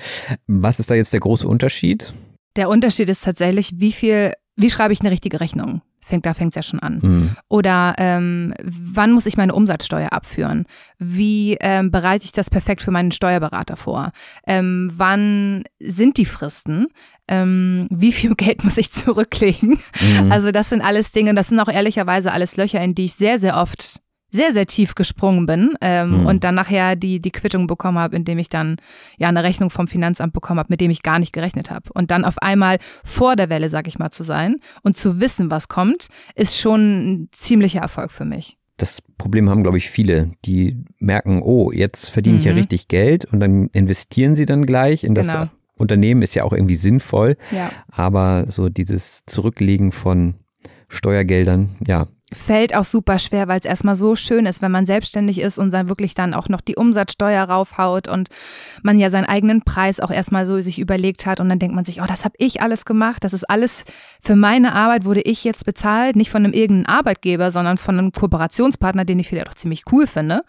was 0.46 0.80
ist 0.80 0.90
da 0.90 0.94
jetzt 0.94 1.12
der 1.12 1.20
große 1.20 1.48
Unterschied? 1.48 2.12
Der 2.56 2.68
Unterschied 2.68 3.08
ist 3.08 3.24
tatsächlich, 3.24 3.74
wie 3.76 3.92
viel, 3.92 4.32
wie 4.56 4.70
schreibe 4.70 4.92
ich 4.92 5.00
eine 5.00 5.10
richtige 5.10 5.40
Rechnung? 5.40 5.82
Fängt, 6.02 6.26
da 6.26 6.34
fängt 6.34 6.52
es 6.52 6.56
ja 6.56 6.62
schon 6.62 6.80
an. 6.80 6.98
Mhm. 7.02 7.36
Oder 7.48 7.94
ähm, 7.98 8.52
wann 8.62 9.12
muss 9.12 9.26
ich 9.26 9.36
meine 9.36 9.54
Umsatzsteuer 9.54 10.12
abführen? 10.12 10.66
Wie 10.98 11.56
ähm, 11.60 11.90
bereite 11.90 12.24
ich 12.24 12.32
das 12.32 12.50
perfekt 12.50 12.82
für 12.82 12.90
meinen 12.90 13.12
Steuerberater 13.12 13.76
vor? 13.76 14.10
Ähm, 14.46 14.90
wann 14.92 15.62
sind 15.78 16.16
die 16.16 16.24
Fristen? 16.24 16.86
Ähm, 17.30 17.86
wie 17.90 18.12
viel 18.12 18.34
Geld 18.36 18.62
muss 18.64 18.76
ich 18.76 18.92
zurücklegen? 18.92 19.78
Mhm. 20.00 20.30
Also 20.30 20.50
das 20.52 20.68
sind 20.68 20.82
alles 20.82 21.12
Dinge, 21.12 21.34
das 21.34 21.48
sind 21.48 21.60
auch 21.60 21.68
ehrlicherweise 21.68 22.32
alles 22.32 22.56
Löcher, 22.56 22.82
in 22.82 22.94
die 22.94 23.06
ich 23.06 23.14
sehr, 23.14 23.38
sehr 23.38 23.56
oft 23.56 24.00
sehr, 24.32 24.52
sehr 24.52 24.66
tief 24.66 24.94
gesprungen 24.94 25.44
bin 25.44 25.74
ähm, 25.80 26.20
mhm. 26.20 26.26
und 26.26 26.44
dann 26.44 26.54
nachher 26.54 26.94
die, 26.94 27.18
die 27.18 27.32
Quittung 27.32 27.66
bekommen 27.66 27.98
habe, 27.98 28.14
indem 28.14 28.38
ich 28.38 28.48
dann 28.48 28.76
ja 29.18 29.26
eine 29.28 29.42
Rechnung 29.42 29.70
vom 29.70 29.88
Finanzamt 29.88 30.32
bekommen 30.32 30.60
habe, 30.60 30.68
mit 30.70 30.80
dem 30.80 30.92
ich 30.92 31.02
gar 31.02 31.18
nicht 31.18 31.32
gerechnet 31.32 31.68
habe. 31.72 31.90
Und 31.94 32.12
dann 32.12 32.24
auf 32.24 32.38
einmal 32.38 32.78
vor 33.02 33.34
der 33.34 33.48
Welle, 33.50 33.68
sag 33.68 33.88
ich 33.88 33.98
mal, 33.98 34.12
zu 34.12 34.22
sein 34.22 34.54
und 34.82 34.96
zu 34.96 35.20
wissen, 35.20 35.50
was 35.50 35.66
kommt, 35.66 36.06
ist 36.36 36.60
schon 36.60 36.80
ein 36.80 37.28
ziemlicher 37.32 37.80
Erfolg 37.80 38.12
für 38.12 38.24
mich. 38.24 38.56
das 38.76 39.02
Problem 39.18 39.50
haben, 39.50 39.62
glaube 39.64 39.78
ich, 39.78 39.90
viele, 39.90 40.30
die 40.44 40.84
merken, 41.00 41.42
oh, 41.42 41.72
jetzt 41.72 42.08
verdiene 42.08 42.38
ich 42.38 42.44
ja 42.44 42.52
Mhm. 42.52 42.58
richtig 42.58 42.86
Geld 42.88 43.24
und 43.26 43.40
dann 43.40 43.66
investieren 43.72 44.36
sie 44.36 44.46
dann 44.46 44.64
gleich 44.64 45.02
in 45.04 45.14
das 45.16 45.26
Genau. 45.26 45.48
Unternehmen, 45.80 46.22
ist 46.22 46.34
ja 46.34 46.44
auch 46.44 46.52
irgendwie 46.52 46.76
sinnvoll, 46.76 47.36
Ja. 47.50 47.70
aber 47.90 48.46
so 48.48 48.68
dieses 48.68 49.22
Zurücklegen 49.26 49.92
von 49.92 50.34
Steuergeldern, 50.88 51.76
ja, 51.86 52.06
Fällt 52.32 52.76
auch 52.76 52.84
super 52.84 53.18
schwer, 53.18 53.48
weil 53.48 53.58
es 53.58 53.64
erstmal 53.66 53.96
so 53.96 54.14
schön 54.14 54.46
ist, 54.46 54.62
wenn 54.62 54.70
man 54.70 54.86
selbstständig 54.86 55.40
ist 55.40 55.58
und 55.58 55.72
dann 55.72 55.88
wirklich 55.88 56.14
dann 56.14 56.32
auch 56.32 56.48
noch 56.48 56.60
die 56.60 56.76
Umsatzsteuer 56.76 57.42
raufhaut 57.42 58.06
und 58.06 58.28
man 58.84 59.00
ja 59.00 59.10
seinen 59.10 59.24
eigenen 59.24 59.62
Preis 59.62 59.98
auch 59.98 60.12
erstmal 60.12 60.46
so 60.46 60.60
sich 60.60 60.78
überlegt 60.78 61.26
hat 61.26 61.40
und 61.40 61.48
dann 61.48 61.58
denkt 61.58 61.74
man 61.74 61.84
sich, 61.84 62.00
oh, 62.00 62.04
das 62.06 62.24
habe 62.24 62.36
ich 62.38 62.62
alles 62.62 62.84
gemacht, 62.84 63.24
das 63.24 63.32
ist 63.32 63.50
alles 63.50 63.84
für 64.22 64.36
meine 64.36 64.74
Arbeit 64.76 65.04
wurde 65.04 65.22
ich 65.22 65.42
jetzt 65.42 65.64
bezahlt, 65.64 66.14
nicht 66.14 66.30
von 66.30 66.44
einem 66.44 66.52
irgendeinen 66.52 66.86
Arbeitgeber, 66.98 67.50
sondern 67.50 67.78
von 67.78 67.98
einem 67.98 68.12
Kooperationspartner, 68.12 69.04
den 69.04 69.18
ich 69.18 69.26
vielleicht 69.28 69.48
auch 69.48 69.54
ziemlich 69.54 69.82
cool 69.90 70.06
finde. 70.06 70.42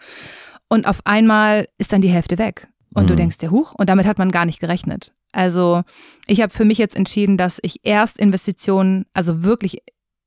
Und 0.68 0.86
auf 0.86 1.00
einmal 1.04 1.66
ist 1.78 1.92
dann 1.92 2.00
die 2.00 2.10
Hälfte 2.10 2.38
weg. 2.38 2.68
Und 2.94 3.10
du 3.10 3.14
Mhm. 3.14 3.18
denkst 3.18 3.38
dir, 3.38 3.50
huch, 3.50 3.74
und 3.76 3.88
damit 3.88 4.06
hat 4.06 4.18
man 4.18 4.30
gar 4.30 4.44
nicht 4.44 4.60
gerechnet. 4.60 5.12
Also 5.32 5.82
ich 6.26 6.40
habe 6.40 6.52
für 6.52 6.64
mich 6.64 6.78
jetzt 6.78 6.96
entschieden, 6.96 7.36
dass 7.36 7.58
ich 7.62 7.80
erst 7.82 8.18
Investitionen, 8.18 9.06
also 9.14 9.42
wirklich 9.42 9.78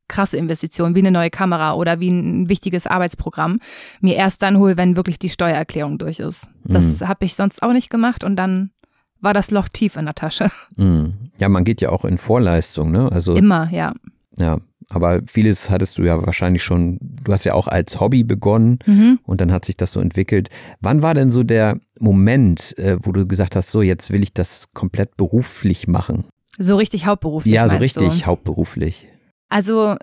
krasse 0.08 0.38
Investitionen, 0.38 0.96
wie 0.96 1.00
eine 1.00 1.12
neue 1.12 1.30
Kamera 1.30 1.74
oder 1.74 2.00
wie 2.00 2.10
ein 2.10 2.50
wichtiges 2.50 2.86
Arbeitsprogramm, 2.86 3.60
mir 4.02 4.16
erst 4.16 4.42
dann 4.44 4.58
hole, 4.58 4.78
wenn 4.78 4.96
wirklich 4.96 5.18
die 5.18 5.30
Steuererklärung 5.30 5.98
durch 5.98 6.20
ist. 6.20 6.52
Das 6.64 7.02
habe 7.02 7.26
ich 7.26 7.36
sonst 7.36 7.64
auch 7.64 7.74
nicht 7.74 7.90
gemacht 7.90 8.24
und 8.24 8.36
dann 8.36 8.72
war 9.20 9.34
das 9.34 9.52
Loch 9.52 9.68
tief 9.70 9.96
in 9.96 10.06
der 10.06 10.16
Tasche. 10.16 10.52
mm. 10.76 11.06
ja, 11.40 11.50
man 11.50 11.64
geht 11.64 11.82
ja 11.82 11.90
auch 11.90 12.06
in 12.06 12.18
Vorleistung, 12.18 12.92
ne? 12.92 13.12
Also 13.12 13.34
Immer, 13.34 13.70
ja. 13.72 13.94
ja, 14.38 14.60
aber 14.90 15.22
vieles 15.28 15.70
hattest 15.70 15.98
du 15.98 16.04
ja 16.04 16.26
wahrscheinlich 16.26 16.64
schon, 16.64 16.98
du 17.02 17.32
hast 17.34 17.44
ja 17.44 17.54
auch 17.54 17.68
als 17.68 18.00
Hobby 18.00 18.24
begonnen 18.24 18.80
Mhm. 18.86 19.20
und 19.24 19.42
dann 19.42 19.52
hat 19.52 19.66
sich 19.66 19.78
das 19.78 19.92
so 19.92 20.00
entwickelt. 20.00 20.50
Wann 20.80 21.02
war 21.02 21.14
denn 21.14 21.32
so 21.32 21.44
der 21.44 21.78
Moment, 22.00 22.78
äh, 22.78 22.98
wo 23.02 23.12
du 23.12 23.26
gesagt 23.28 23.56
hast, 23.56 23.72
so 23.72 23.82
jetzt 23.82 24.12
will 24.12 24.22
ich 24.24 24.34
das 24.34 24.66
komplett 24.74 25.18
beruflich 25.18 25.88
machen? 25.88 26.26
So 26.58 26.76
richtig 26.78 27.06
hauptberuflich. 27.06 27.54
ja, 27.54 27.68
so 27.68 27.78
richtig 27.78 28.22
Du? 28.22 28.26
hauptberuflich. 28.26 29.08
Also 29.50 29.96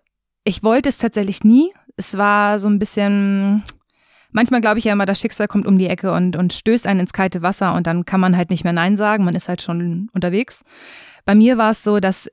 ich 0.45 0.63
wollte 0.63 0.89
es 0.89 0.99
tatsächlich 0.99 1.45
nie. 1.45 1.71
Es 1.97 2.17
war 2.19 2.59
so 2.59 2.69
ein 2.69 2.79
bisschen, 2.79 3.63
manchmal 4.33 4.61
glaube 4.61 4.79
ich 4.79 4.85
ja 4.85 4.93
immer, 4.93 5.07
das 5.07 5.21
Schicksal 5.21 5.47
kommt 5.49 5.67
um 5.67 5.79
die 5.79 5.87
Ecke 5.87 6.13
und, 6.13 6.37
und 6.37 6.53
stößt 6.53 6.87
einen 6.87 7.01
ins 7.01 7.13
kalte 7.13 7.43
Wasser 7.43 7.75
und 7.75 7.87
dann 7.87 8.05
kann 8.05 8.21
man 8.21 8.37
halt 8.37 8.51
nicht 8.51 8.65
mehr 8.65 8.73
Nein 8.73 8.97
sagen, 8.97 9.25
man 9.25 9.35
ist 9.35 9.49
halt 9.49 9.63
schon 9.63 10.09
unterwegs. 10.13 10.63
Bei 11.25 11.35
mir 11.35 11.57
war 11.59 11.71
es 11.71 11.83
so, 11.85 12.01
dass 12.01 12.29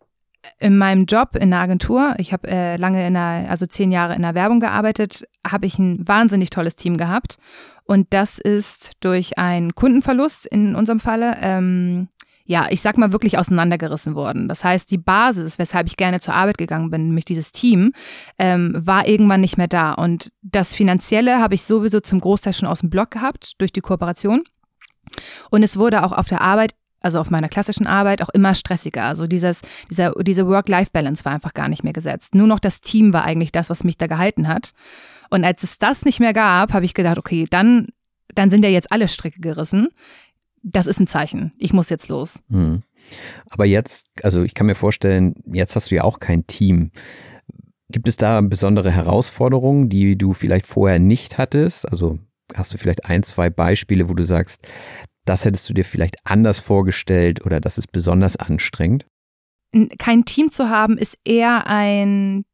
in 0.59 0.77
meinem 0.77 1.05
Job 1.05 1.35
in 1.35 1.51
der 1.51 1.59
Agentur, 1.59 2.15
ich 2.17 2.33
habe 2.33 2.47
äh, 2.47 2.77
lange 2.77 3.05
in 3.05 3.13
der, 3.13 3.47
also 3.49 3.65
zehn 3.65 3.91
Jahre 3.91 4.15
in 4.15 4.21
der 4.21 4.35
Werbung 4.35 4.59
gearbeitet, 4.59 5.25
habe 5.45 5.65
ich 5.65 5.77
ein 5.79 6.07
wahnsinnig 6.07 6.49
tolles 6.49 6.75
Team 6.75 6.97
gehabt. 6.97 7.37
Und 7.83 8.07
das 8.11 8.39
ist 8.39 8.91
durch 9.01 9.37
einen 9.37 9.75
Kundenverlust 9.75 10.45
in 10.45 10.75
unserem 10.75 10.99
Falle, 10.99 11.37
ähm, 11.41 12.07
ja, 12.45 12.67
ich 12.69 12.81
sag 12.81 12.97
mal 12.97 13.11
wirklich 13.11 13.37
auseinandergerissen 13.37 14.15
worden. 14.15 14.47
Das 14.47 14.63
heißt, 14.63 14.89
die 14.91 14.97
Basis, 14.97 15.59
weshalb 15.59 15.87
ich 15.87 15.97
gerne 15.97 16.19
zur 16.19 16.33
Arbeit 16.33 16.57
gegangen 16.57 16.89
bin, 16.89 17.07
nämlich 17.07 17.25
dieses 17.25 17.51
Team, 17.51 17.93
ähm, 18.37 18.73
war 18.75 19.07
irgendwann 19.07 19.41
nicht 19.41 19.57
mehr 19.57 19.67
da. 19.67 19.93
Und 19.93 20.31
das 20.41 20.73
Finanzielle 20.73 21.39
habe 21.39 21.55
ich 21.55 21.63
sowieso 21.63 21.99
zum 21.99 22.19
Großteil 22.19 22.53
schon 22.53 22.67
aus 22.67 22.79
dem 22.79 22.89
Blog 22.89 23.11
gehabt, 23.11 23.53
durch 23.59 23.71
die 23.71 23.81
Kooperation. 23.81 24.43
Und 25.49 25.63
es 25.63 25.77
wurde 25.77 26.03
auch 26.03 26.11
auf 26.11 26.27
der 26.27 26.41
Arbeit 26.41 26.73
also 27.01 27.19
auf 27.19 27.29
meiner 27.29 27.49
klassischen 27.49 27.87
Arbeit 27.87 28.21
auch 28.21 28.29
immer 28.29 28.55
stressiger. 28.55 29.05
Also 29.05 29.27
dieses, 29.27 29.61
dieser, 29.89 30.11
diese 30.21 30.47
Work-Life-Balance 30.47 31.25
war 31.25 31.33
einfach 31.33 31.53
gar 31.53 31.69
nicht 31.69 31.83
mehr 31.83 31.93
gesetzt. 31.93 32.35
Nur 32.35 32.47
noch 32.47 32.59
das 32.59 32.81
Team 32.81 33.13
war 33.13 33.23
eigentlich 33.23 33.51
das, 33.51 33.69
was 33.69 33.83
mich 33.83 33.97
da 33.97 34.07
gehalten 34.07 34.47
hat. 34.47 34.71
Und 35.29 35.43
als 35.43 35.63
es 35.63 35.77
das 35.77 36.05
nicht 36.05 36.19
mehr 36.19 36.33
gab, 36.33 36.73
habe 36.73 36.85
ich 36.85 36.93
gedacht, 36.93 37.17
okay, 37.17 37.45
dann, 37.49 37.87
dann 38.35 38.51
sind 38.51 38.63
ja 38.63 38.69
jetzt 38.69 38.91
alle 38.91 39.07
Stricke 39.07 39.39
gerissen. 39.39 39.89
Das 40.61 40.87
ist 40.87 40.99
ein 40.99 41.07
Zeichen. 41.07 41.53
Ich 41.57 41.71
muss 41.71 41.89
jetzt 41.89 42.09
los. 42.09 42.41
Hm. 42.49 42.83
Aber 43.49 43.65
jetzt, 43.65 44.07
also 44.23 44.43
ich 44.43 44.53
kann 44.53 44.67
mir 44.67 44.75
vorstellen, 44.75 45.35
jetzt 45.45 45.75
hast 45.75 45.91
du 45.91 45.95
ja 45.95 46.03
auch 46.03 46.19
kein 46.19 46.47
Team. 46.47 46.91
Gibt 47.91 48.07
es 48.07 48.17
da 48.17 48.41
besondere 48.41 48.91
Herausforderungen, 48.91 49.89
die 49.89 50.17
du 50.17 50.33
vielleicht 50.33 50.67
vorher 50.67 50.99
nicht 50.99 51.37
hattest? 51.37 51.89
Also 51.89 52.19
hast 52.53 52.73
du 52.73 52.77
vielleicht 52.77 53.05
ein, 53.05 53.23
zwei 53.23 53.49
Beispiele, 53.49 54.09
wo 54.09 54.13
du 54.13 54.23
sagst, 54.23 54.67
das 55.25 55.45
hättest 55.45 55.69
du 55.69 55.73
dir 55.73 55.85
vielleicht 55.85 56.17
anders 56.23 56.59
vorgestellt 56.59 57.45
oder 57.45 57.59
das 57.59 57.77
ist 57.77 57.91
besonders 57.91 58.35
anstrengend? 58.35 59.05
Kein 59.97 60.25
Team 60.25 60.49
zu 60.51 60.69
haben, 60.69 60.97
ist 60.97 61.17
eher 61.23 61.67
ein 61.67 62.45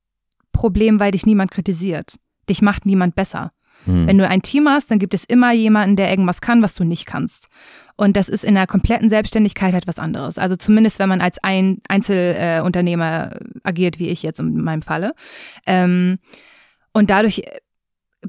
Problem, 0.52 1.00
weil 1.00 1.12
dich 1.12 1.26
niemand 1.26 1.52
kritisiert. 1.52 2.18
Dich 2.50 2.62
macht 2.62 2.86
niemand 2.86 3.16
besser. 3.16 3.52
Hm. 3.86 4.08
Wenn 4.08 4.18
du 4.18 4.28
ein 4.28 4.42
Team 4.42 4.68
hast, 4.68 4.92
dann 4.92 5.00
gibt 5.00 5.14
es 5.14 5.24
immer 5.24 5.52
jemanden, 5.54 5.96
der 5.96 6.10
irgendwas 6.10 6.42
kann, 6.42 6.62
was 6.62 6.74
du 6.74 6.84
nicht 6.84 7.06
kannst. 7.06 7.48
Und 7.98 8.18
das 8.18 8.30
ist 8.30 8.44
in 8.44 8.56
der 8.56 8.68
kompletten 8.68 9.10
Selbstständigkeit 9.10 9.74
etwas 9.74 10.00
anderes. 10.00 10.38
Also 10.38 10.56
zumindest, 10.56 11.00
wenn 11.00 11.10
man 11.10 11.22
als 11.22 11.42
ein 11.44 11.78
Einzelunternehmer 11.88 12.66
Unternehmer 12.66 13.40
agiert, 13.64 14.00
wie 14.00 14.10
ich 14.10 14.24
jetzt 14.24 14.40
in 14.40 14.62
meinem 14.62 14.82
Falle. 14.82 15.14
Ähm, 15.66 16.20
und 16.94 17.10
dadurch 17.10 17.40
äh, 17.40 17.60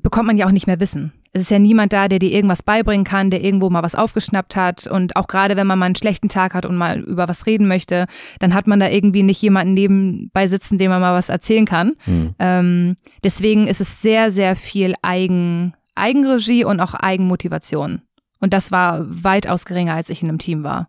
bekommt 0.01 0.27
man 0.27 0.37
ja 0.37 0.47
auch 0.47 0.53
nicht 0.53 0.67
mehr 0.67 0.81
Wissen. 0.81 1.13
Es 1.37 1.43
ist 1.43 1.51
ja 1.51 1.59
niemand 1.59 1.93
da, 1.93 2.09
der 2.09 2.19
dir 2.19 2.33
irgendwas 2.33 2.63
beibringen 2.63 3.05
kann, 3.05 3.31
der 3.31 3.45
irgendwo 3.45 3.69
mal 3.69 3.83
was 3.83 3.95
aufgeschnappt 3.95 4.57
hat. 4.57 4.87
Und 4.87 5.17
auch 5.17 5.27
gerade 5.27 5.55
wenn 5.55 5.67
man 5.67 5.79
mal 5.79 5.85
einen 5.85 5.95
schlechten 5.95 6.31
Tag 6.31 6.55
hat 6.55 6.65
und 6.65 6.77
mal 6.77 7.01
über 7.01 7.29
was 7.29 7.45
reden 7.45 7.69
möchte, 7.69 8.07
dann 8.39 8.55
hat 8.55 8.67
man 8.67 8.81
da 8.81 8.89
irgendwie 8.89 9.23
nicht 9.23 9.43
jemanden 9.43 9.75
nebenbei 9.75 10.47
sitzen, 10.47 10.79
dem 10.79 10.91
man 10.91 11.03
mal 11.03 11.15
was 11.15 11.29
erzählen 11.29 11.67
kann. 11.67 11.93
Hm. 12.05 12.35
Ähm, 12.39 12.97
deswegen 13.23 13.67
ist 13.67 13.83
es 13.83 14.01
sehr, 14.01 14.31
sehr 14.31 14.57
viel 14.57 14.95
Eigen, 15.03 15.75
Eigenregie 15.95 16.65
und 16.65 16.81
auch 16.81 16.95
Eigenmotivation. 16.95 18.01
Und 18.41 18.55
das 18.55 18.73
war 18.73 19.05
weitaus 19.07 19.67
geringer, 19.67 19.93
als 19.93 20.09
ich 20.09 20.23
in 20.23 20.31
einem 20.31 20.39
Team 20.39 20.65
war. 20.65 20.89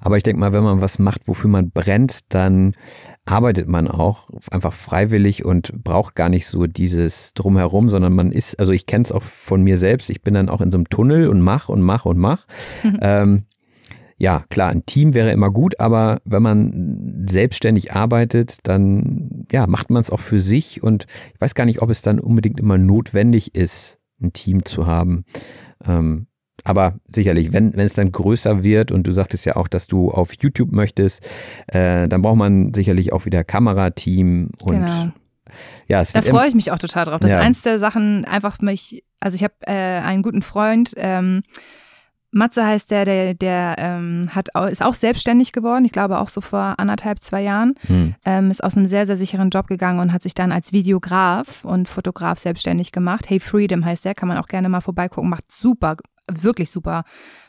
Aber 0.00 0.16
ich 0.16 0.22
denke 0.22 0.40
mal, 0.40 0.52
wenn 0.52 0.62
man 0.62 0.80
was 0.80 0.98
macht, 0.98 1.26
wofür 1.26 1.50
man 1.50 1.70
brennt, 1.70 2.20
dann 2.28 2.72
arbeitet 3.24 3.68
man 3.68 3.88
auch 3.88 4.30
einfach 4.50 4.72
freiwillig 4.72 5.44
und 5.44 5.72
braucht 5.82 6.14
gar 6.14 6.28
nicht 6.28 6.46
so 6.46 6.66
dieses 6.66 7.34
drumherum, 7.34 7.88
sondern 7.88 8.14
man 8.14 8.32
ist, 8.32 8.58
also 8.60 8.72
ich 8.72 8.86
kenne 8.86 9.02
es 9.02 9.12
auch 9.12 9.22
von 9.22 9.62
mir 9.62 9.76
selbst, 9.76 10.10
ich 10.10 10.22
bin 10.22 10.34
dann 10.34 10.48
auch 10.48 10.60
in 10.60 10.70
so 10.70 10.78
einem 10.78 10.88
Tunnel 10.88 11.28
und 11.28 11.40
mach 11.40 11.68
und 11.68 11.82
mach 11.82 12.06
und 12.06 12.18
mach. 12.18 12.46
ähm, 13.00 13.44
ja, 14.18 14.44
klar, 14.48 14.70
ein 14.70 14.86
Team 14.86 15.12
wäre 15.12 15.30
immer 15.30 15.50
gut, 15.50 15.78
aber 15.78 16.20
wenn 16.24 16.42
man 16.42 17.24
selbstständig 17.28 17.92
arbeitet, 17.92 18.60
dann 18.62 19.46
ja, 19.52 19.66
macht 19.66 19.90
man 19.90 20.00
es 20.00 20.10
auch 20.10 20.20
für 20.20 20.40
sich 20.40 20.82
und 20.82 21.06
ich 21.34 21.40
weiß 21.40 21.54
gar 21.54 21.66
nicht, 21.66 21.82
ob 21.82 21.90
es 21.90 22.00
dann 22.00 22.18
unbedingt 22.18 22.58
immer 22.58 22.78
notwendig 22.78 23.54
ist, 23.54 23.98
ein 24.22 24.32
Team 24.32 24.64
zu 24.64 24.86
haben. 24.86 25.24
Ähm, 25.84 26.28
aber 26.66 26.94
sicherlich, 27.14 27.52
wenn, 27.52 27.72
wenn 27.76 27.86
es 27.86 27.94
dann 27.94 28.10
größer 28.10 28.64
wird 28.64 28.90
und 28.90 29.06
du 29.06 29.12
sagtest 29.12 29.46
ja 29.46 29.54
auch, 29.56 29.68
dass 29.68 29.86
du 29.86 30.10
auf 30.10 30.32
YouTube 30.40 30.72
möchtest, 30.72 31.22
äh, 31.68 32.08
dann 32.08 32.22
braucht 32.22 32.36
man 32.36 32.74
sicherlich 32.74 33.12
auch 33.12 33.24
wieder 33.24 33.44
Kamerateam 33.44 34.50
und 34.62 34.72
Genau. 34.74 35.12
ja, 35.86 36.00
es 36.00 36.12
Da 36.12 36.22
freue 36.22 36.48
ich 36.48 36.54
mich 36.54 36.72
auch 36.72 36.78
total 36.78 37.04
drauf. 37.04 37.20
Das 37.20 37.30
Ja. 37.30 37.38
ist 37.38 37.44
eins 37.44 37.62
der 37.62 37.78
Sachen, 37.78 38.24
einfach 38.24 38.60
mich, 38.60 39.04
also 39.20 39.36
ich 39.36 39.44
habe 39.44 39.54
äh, 39.62 39.72
einen 39.72 40.22
guten 40.22 40.42
Freund, 40.42 40.92
ähm, 40.96 41.42
Matze 42.32 42.66
heißt 42.66 42.90
der, 42.90 43.04
der, 43.06 43.34
der 43.34 43.76
ähm, 43.78 44.28
hat, 44.34 44.48
ist 44.70 44.84
auch 44.84 44.94
selbstständig 44.94 45.52
geworden, 45.52 45.84
ich 45.86 45.92
glaube 45.92 46.18
auch 46.18 46.28
so 46.28 46.40
vor 46.42 46.74
anderthalb, 46.76 47.22
zwei 47.22 47.40
Jahren. 47.42 47.74
Hm. 47.86 48.14
ähm, 48.26 48.50
ist 48.50 48.62
aus 48.62 48.76
einem 48.76 48.86
sehr, 48.86 49.06
sehr 49.06 49.16
sicheren 49.16 49.48
Job 49.50 49.68
gegangen 49.68 50.00
und 50.00 50.12
hat 50.12 50.22
sich 50.24 50.34
dann 50.34 50.52
als 50.52 50.72
Videograf 50.72 51.64
und 51.64 51.88
Fotograf 51.88 52.38
selbstständig 52.38 52.92
gemacht. 52.92 53.30
Hey 53.30 53.40
Freedom 53.40 53.84
heißt 53.84 54.04
der, 54.04 54.14
kann 54.14 54.28
man 54.28 54.36
auch 54.36 54.48
gerne 54.48 54.68
mal 54.68 54.80
vorbeigucken, 54.82 55.30
macht 55.30 55.50
super, 55.50 55.96
wirklich 56.30 56.70
super 56.70 57.04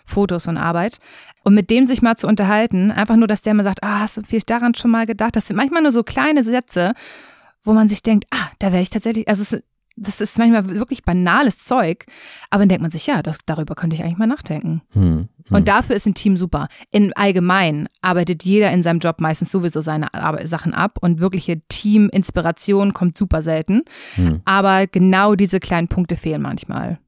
Fotos 0.05 0.47
und 0.47 0.57
Arbeit. 0.57 0.99
Und 1.43 1.53
mit 1.53 1.69
dem 1.69 1.85
sich 1.85 2.01
mal 2.01 2.15
zu 2.15 2.27
unterhalten, 2.27 2.91
einfach 2.91 3.15
nur, 3.15 3.27
dass 3.27 3.41
der 3.41 3.53
mir 3.53 3.63
sagt, 3.63 3.83
ah, 3.83 3.99
hast 3.99 4.17
du 4.17 4.21
vielleicht 4.23 4.49
daran 4.49 4.75
schon 4.75 4.91
mal 4.91 5.05
gedacht? 5.05 5.35
Das 5.35 5.47
sind 5.47 5.55
manchmal 5.55 5.81
nur 5.81 5.91
so 5.91 6.03
kleine 6.03 6.43
Sätze, 6.43 6.93
wo 7.63 7.73
man 7.73 7.89
sich 7.89 8.03
denkt, 8.03 8.25
ah, 8.31 8.49
da 8.59 8.71
wäre 8.71 8.81
ich 8.81 8.89
tatsächlich, 8.89 9.27
also 9.27 9.57
das 9.97 10.21
ist 10.21 10.37
manchmal 10.37 10.69
wirklich 10.69 11.03
banales 11.03 11.63
Zeug, 11.63 12.05
aber 12.51 12.61
dann 12.61 12.69
denkt 12.69 12.83
man 12.83 12.91
sich, 12.91 13.07
ja, 13.07 13.23
das, 13.23 13.39
darüber 13.45 13.73
könnte 13.73 13.95
ich 13.95 14.03
eigentlich 14.03 14.17
mal 14.17 14.27
nachdenken. 14.27 14.81
Hm. 14.91 15.03
Hm. 15.03 15.27
Und 15.49 15.67
dafür 15.67 15.95
ist 15.95 16.05
ein 16.05 16.13
Team 16.13 16.37
super. 16.37 16.67
Im 16.91 17.11
Allgemeinen 17.15 17.89
arbeitet 18.01 18.43
jeder 18.43 18.71
in 18.71 18.83
seinem 18.83 18.99
Job 18.99 19.19
meistens 19.19 19.51
sowieso 19.51 19.81
seine 19.81 20.13
Arbe- 20.13 20.45
Sachen 20.45 20.73
ab 20.73 20.99
und 21.01 21.19
wirkliche 21.19 21.61
Team-Inspiration 21.67 22.93
kommt 22.93 23.17
super 23.17 23.41
selten. 23.41 23.81
Hm. 24.15 24.41
Aber 24.45 24.85
genau 24.85 25.35
diese 25.35 25.59
kleinen 25.59 25.87
Punkte 25.87 26.15
fehlen 26.15 26.41
manchmal. 26.41 26.99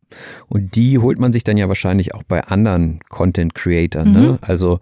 Und 0.48 0.76
die 0.76 1.00
holt 1.00 1.20
man 1.20 1.32
sich 1.32 1.44
dann 1.44 1.58
ja 1.58 1.68
wahrscheinlich 1.68 2.14
auch 2.16 2.24
bei 2.24 2.44
anderen 2.44 3.00
Content 3.10 3.56
Creatern. 3.56 4.12
Ne? 4.12 4.22
Mhm. 4.22 4.38
Also 4.42 4.80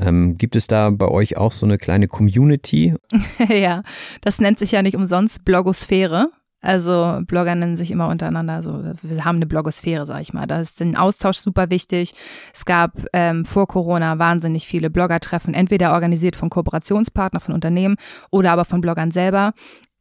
ähm, 0.00 0.36
gibt 0.38 0.56
es 0.56 0.66
da 0.66 0.90
bei 0.90 1.08
euch 1.08 1.36
auch 1.36 1.52
so 1.52 1.66
eine 1.66 1.78
kleine 1.78 2.08
Community? 2.08 2.94
ja, 3.48 3.82
das 4.20 4.40
nennt 4.40 4.58
sich 4.58 4.72
ja 4.72 4.82
nicht 4.82 4.96
umsonst 4.96 5.44
Blogosphäre. 5.44 6.28
Also 6.64 7.20
Blogger 7.26 7.54
nennen 7.54 7.76
sich 7.76 7.90
immer 7.90 8.08
untereinander 8.08 8.62
so, 8.62 8.82
wir 9.02 9.24
haben 9.26 9.36
eine 9.36 9.46
Blogosphäre, 9.46 10.06
sag 10.06 10.22
ich 10.22 10.32
mal. 10.32 10.46
Da 10.46 10.60
ist 10.60 10.80
ein 10.80 10.96
Austausch 10.96 11.36
super 11.36 11.68
wichtig. 11.68 12.14
Es 12.54 12.64
gab 12.64 12.92
ähm, 13.12 13.44
vor 13.44 13.68
Corona 13.68 14.18
wahnsinnig 14.18 14.66
viele 14.66 14.88
Bloggertreffen, 14.88 15.52
entweder 15.52 15.92
organisiert 15.92 16.36
von 16.36 16.48
Kooperationspartnern, 16.48 17.42
von 17.42 17.52
Unternehmen 17.52 17.96
oder 18.30 18.52
aber 18.52 18.64
von 18.64 18.80
Bloggern 18.80 19.10
selber. 19.10 19.52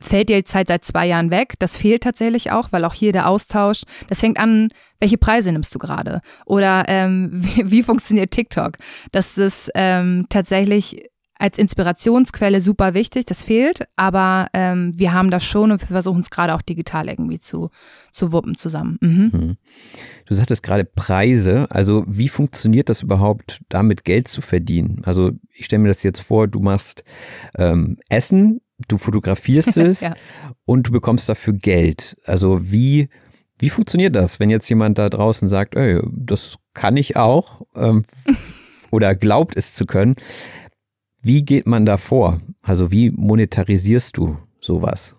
Fällt 0.04 0.30
die 0.30 0.44
Zeit 0.44 0.68
seit 0.68 0.84
zwei 0.86 1.08
Jahren 1.08 1.32
weg. 1.32 1.54
Das 1.60 1.78
fehlt 1.78 2.04
tatsächlich 2.04 2.52
auch, 2.52 2.72
weil 2.72 2.86
auch 2.86 2.94
hier 2.94 3.12
der 3.12 3.28
Austausch, 3.28 3.84
das 4.10 4.20
fängt 4.20 4.38
an, 4.38 4.70
welche 5.00 5.18
Preise 5.18 5.52
nimmst 5.52 5.74
du 5.74 5.80
gerade? 5.80 6.22
Oder 6.46 6.86
ähm, 6.88 7.30
wie, 7.34 7.72
wie, 7.72 7.84
funktioniert 7.84 8.32
TikTok? 8.32 8.78
Das 9.12 9.38
ist 9.38 9.72
ähm, 9.76 10.26
tatsächlich 10.30 11.10
als 11.44 11.58
Inspirationsquelle 11.58 12.62
super 12.62 12.94
wichtig, 12.94 13.26
das 13.26 13.44
fehlt, 13.44 13.86
aber 13.98 14.48
ähm, 14.54 14.94
wir 14.96 15.12
haben 15.12 15.30
das 15.30 15.44
schon 15.44 15.72
und 15.72 15.82
wir 15.82 15.88
versuchen 15.88 16.22
es 16.22 16.30
gerade 16.30 16.54
auch 16.54 16.62
digital 16.62 17.10
irgendwie 17.10 17.40
zu, 17.40 17.70
zu 18.12 18.32
wuppen 18.32 18.56
zusammen. 18.56 18.98
Mhm. 19.02 19.32
mhm. 19.34 19.58
Du 20.26 20.36
sagtest 20.36 20.64
gerade 20.64 20.86
Preise, 20.86 21.68
also 21.70 22.06
wie 22.08 22.30
funktioniert 22.30 22.88
das 22.88 23.02
überhaupt, 23.02 23.62
damit 23.68 24.06
Geld 24.06 24.30
zu 24.30 24.42
verdienen? 24.42 25.02
Also 25.04 25.32
ich 25.52 25.66
stelle 25.66 25.82
mir 25.82 25.90
das 25.90 26.02
jetzt 26.02 26.22
vor, 26.22 26.48
du 26.48 26.60
machst 26.60 27.04
ähm, 27.58 27.98
Essen, 28.08 28.62
du 28.88 28.98
fotografierst 28.98 29.78
es 29.78 30.02
ja. 30.02 30.14
und 30.66 30.88
du 30.88 30.92
bekommst 30.92 31.30
dafür 31.30 31.54
Geld. 31.54 32.18
Also 32.26 32.72
wie, 32.72 33.10
wie 33.60 33.70
funktioniert 33.70 34.16
das, 34.16 34.40
wenn 34.40 34.50
jetzt 34.50 34.70
jemand 34.70 34.98
da 34.98 35.10
draußen 35.10 35.48
sagt, 35.48 35.76
ey, 35.76 36.02
das 36.12 36.56
kann 36.74 36.98
ich 36.98 37.16
auch 37.16 37.62
ähm, 37.76 38.06
oder 38.92 39.16
glaubt 39.16 39.56
es 39.56 39.74
zu 39.74 39.86
können? 39.86 40.16
Wie 41.22 41.46
geht 41.46 41.68
man 41.68 41.86
da 41.86 41.98
vor? 41.98 42.42
Also 42.62 42.92
wie 42.92 43.12
monetarisierst 43.12 44.18
du 44.18 44.38
sowas? 44.60 45.16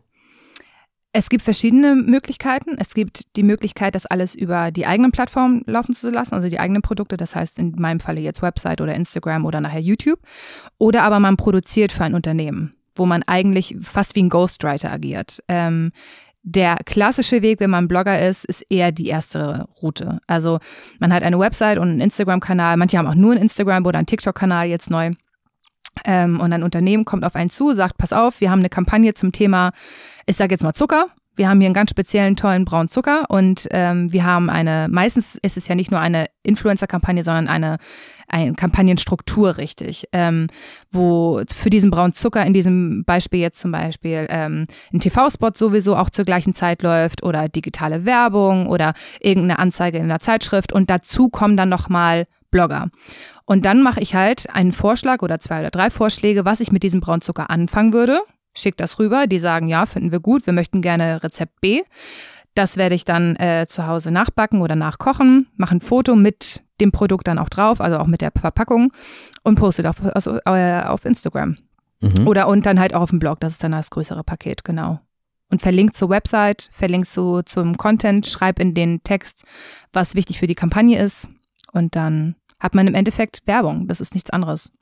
Es 1.17 1.29
gibt 1.29 1.45
verschiedene 1.45 1.95
Möglichkeiten. 1.95 2.77
Es 2.77 2.93
gibt 2.93 3.37
die 3.37 3.45
Möglichkeit, 3.45 3.95
das 3.95 4.05
alles 4.05 4.35
über 4.35 4.73
die 4.73 4.85
eigenen 4.85 5.13
Plattformen 5.13 5.63
laufen 5.65 5.95
zu 5.95 6.11
lassen, 6.11 6.35
also 6.35 6.49
die 6.49 6.59
eigenen 6.59 6.83
Produkte, 6.83 7.17
das 7.17 7.37
heißt 7.37 7.61
in 7.61 7.73
meinem 7.79 8.01
Falle 8.01 8.21
jetzt 8.21 8.43
Website 8.43 8.81
oder 8.81 8.97
Instagram 8.97 9.47
oder 9.47 9.61
nachher 9.61 9.81
YouTube. 9.81 10.19
Oder 10.77 11.05
aber 11.05 11.21
man 11.21 11.37
produziert 11.37 11.93
für 11.93 12.03
ein 12.03 12.15
Unternehmen, 12.15 12.75
wo 12.97 13.07
man 13.07 13.23
eigentlich 13.25 13.77
fast 13.83 14.17
wie 14.17 14.23
ein 14.23 14.29
Ghostwriter 14.29 14.91
agiert. 14.91 15.43
Ähm, 15.49 15.93
der 16.47 16.77
klassische 16.85 17.41
Weg, 17.41 17.61
wenn 17.61 17.71
man 17.71 17.89
Blogger 17.89 18.29
ist, 18.29 18.45
ist 18.45 18.67
eher 18.69 18.93
die 18.93 19.07
erste 19.07 19.67
Route. 19.81 20.21
Also 20.27 20.59
man 20.99 21.13
hat 21.13 21.23
eine 21.23 21.39
Website 21.39 21.79
und 21.79 21.89
einen 21.89 22.01
Instagram-Kanal. 22.03 22.77
Manche 22.77 22.99
haben 22.99 23.07
auch 23.07 23.15
nur 23.15 23.33
einen 23.33 23.43
Instagram- 23.43 23.87
oder 23.87 23.99
einen 23.99 24.07
TikTok-Kanal 24.07 24.67
jetzt 24.67 24.91
neu. 24.91 25.13
Ähm, 26.05 26.41
und 26.41 26.53
ein 26.53 26.63
Unternehmen 26.63 27.07
kommt 27.07 27.25
auf 27.25 27.35
einen 27.35 27.51
zu, 27.51 27.73
sagt, 27.73 27.97
pass 27.97 28.13
auf, 28.13 28.41
wir 28.41 28.51
haben 28.51 28.59
eine 28.59 28.69
Kampagne 28.69 29.15
zum 29.15 29.33
Thema, 29.33 29.73
ich 30.27 30.37
sage 30.37 30.53
jetzt 30.53 30.63
mal 30.63 30.75
Zucker. 30.75 31.07
Wir 31.37 31.49
haben 31.49 31.61
hier 31.61 31.67
einen 31.67 31.75
ganz 31.75 31.91
speziellen, 31.91 32.37
tollen 32.37 32.65
braunen 32.65 32.89
Zucker 32.89 33.25
und 33.29 33.67
ähm, 33.71 34.13
wir 34.13 34.25
haben 34.25 34.51
eine, 34.51 34.87
meistens 34.89 35.37
ist 35.43 35.57
es 35.57 35.67
ja 35.67 35.75
nicht 35.75 35.91
nur 35.91 35.99
eine 35.99 36.27
Influencer-Kampagne, 36.45 37.25
sondern 37.25 37.49
eine, 37.49 37.79
eine 38.35 38.55
Kampagnenstruktur 38.55 39.59
richtig, 39.59 40.09
ähm, 40.13 40.49
wo 40.91 41.41
für 41.55 41.71
diesen 41.71 41.91
braunen 41.91 42.15
Zucker 42.15 42.45
in 42.45 42.53
diesem 42.53 43.05
Beispiel 43.05 43.39
jetzt 43.39 43.61
zum 43.61 43.71
Beispiel 43.71 44.27
ähm, 44.29 44.67
ein 44.93 45.01
TV-Spot 45.01 45.53
sowieso 45.55 45.97
auch 45.97 46.11
zur 46.11 46.25
gleichen 46.25 46.53
Zeit 46.53 46.83
läuft 46.83 47.23
oder 47.23 47.49
digitale 47.49 48.05
Werbung 48.05 48.67
oder 48.67 48.95
irgendeine 49.21 49.61
Anzeige 49.61 49.99
in 49.99 50.09
der 50.09 50.19
Zeitschrift 50.19 50.73
und 50.73 50.91
dazu 50.91 51.29
kommen 51.29 51.57
dann 51.57 51.69
nochmal 51.69 52.27
Blogger. 52.51 52.89
Und 53.47 53.65
dann 53.65 53.83
mache 53.83 54.01
ich 54.01 54.15
halt 54.15 54.51
einen 54.51 54.73
Vorschlag 54.73 55.23
oder 55.23 55.39
zwei 55.39 55.61
oder 55.61 55.71
drei 55.71 55.91
Vorschläge, 55.91 56.45
was 56.45 56.61
ich 56.61 56.73
mit 56.73 56.83
diesem 56.83 57.01
Braunzucker 57.01 57.51
anfangen 57.51 57.93
würde. 57.93 58.21
Schick 58.57 58.77
das 58.77 58.99
rüber. 58.99 59.27
Die 59.27 59.39
sagen, 59.39 59.69
ja, 59.69 59.87
finden 59.87 60.13
wir 60.13 60.21
gut. 60.21 60.47
Wir 60.47 60.53
möchten 60.53 60.81
gerne 60.81 61.23
Rezept 61.23 61.61
B. 61.61 61.83
Das 62.55 62.77
werde 62.77 62.95
ich 62.95 63.05
dann 63.05 63.37
äh, 63.37 63.67
zu 63.69 63.87
Hause 63.87 64.11
nachbacken 64.11 64.61
oder 64.63 64.77
nachkochen, 64.77 65.49
mache 65.57 65.77
ein 65.77 65.81
Foto 65.81 66.15
mit 66.15 66.63
dem 66.81 66.93
Produkt 66.93 67.27
dann 67.27 67.39
auch 67.39 67.49
drauf, 67.49 67.81
also 67.81 67.99
auch 67.99 68.07
mit 68.07 68.21
der 68.21 68.33
Verpackung 68.33 68.93
und 69.43 69.57
poste 69.57 69.89
auf, 69.89 70.05
also, 70.15 70.39
äh, 70.45 70.83
auf 70.83 71.05
Instagram. 71.05 71.59
Mhm. 72.01 72.27
Oder 72.27 72.49
und 72.49 72.67
dann 72.67 72.81
halt 72.81 72.95
auch 72.95 73.03
auf 73.03 73.11
dem 73.11 73.19
Blog. 73.19 73.41
Das 73.41 73.55
ist 73.55 73.65
dann 73.65 73.73
das 73.73 73.91
größere 73.91 74.25
Paket, 74.25 74.65
genau. 74.65 75.01
Und 75.51 75.63
verlinkt 75.63 75.97
zur 75.97 76.11
Website, 76.11 76.69
verlinkt 76.73 77.11
zu, 77.11 77.43
zum 77.43 77.77
Content, 77.77 78.27
schreib 78.27 78.59
in 78.59 78.75
den 78.75 79.03
Text, 79.05 79.45
was 79.93 80.15
wichtig 80.15 80.39
für 80.39 80.47
die 80.47 80.55
Kampagne 80.55 80.99
ist. 80.99 81.29
Und 81.73 81.97
dann 81.97 82.37
hat 82.59 82.75
man 82.75 82.87
im 82.87 82.95
Endeffekt 82.95 83.43
Werbung. 83.47 83.89
Das 83.89 84.01
ist 84.01 84.15
nichts 84.15 84.31
anderes. 84.31 84.73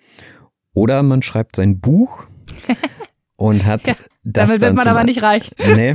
Oder 0.74 1.02
man 1.02 1.22
schreibt 1.22 1.56
sein 1.56 1.80
Buch 1.80 2.26
und 3.42 3.64
hat 3.64 3.88
ja, 3.88 3.94
das 4.22 4.46
Damit 4.46 4.60
wird 4.60 4.74
man 4.76 4.86
aber 4.86 5.02
nicht 5.02 5.22
reich. 5.22 5.50
Nee, 5.58 5.94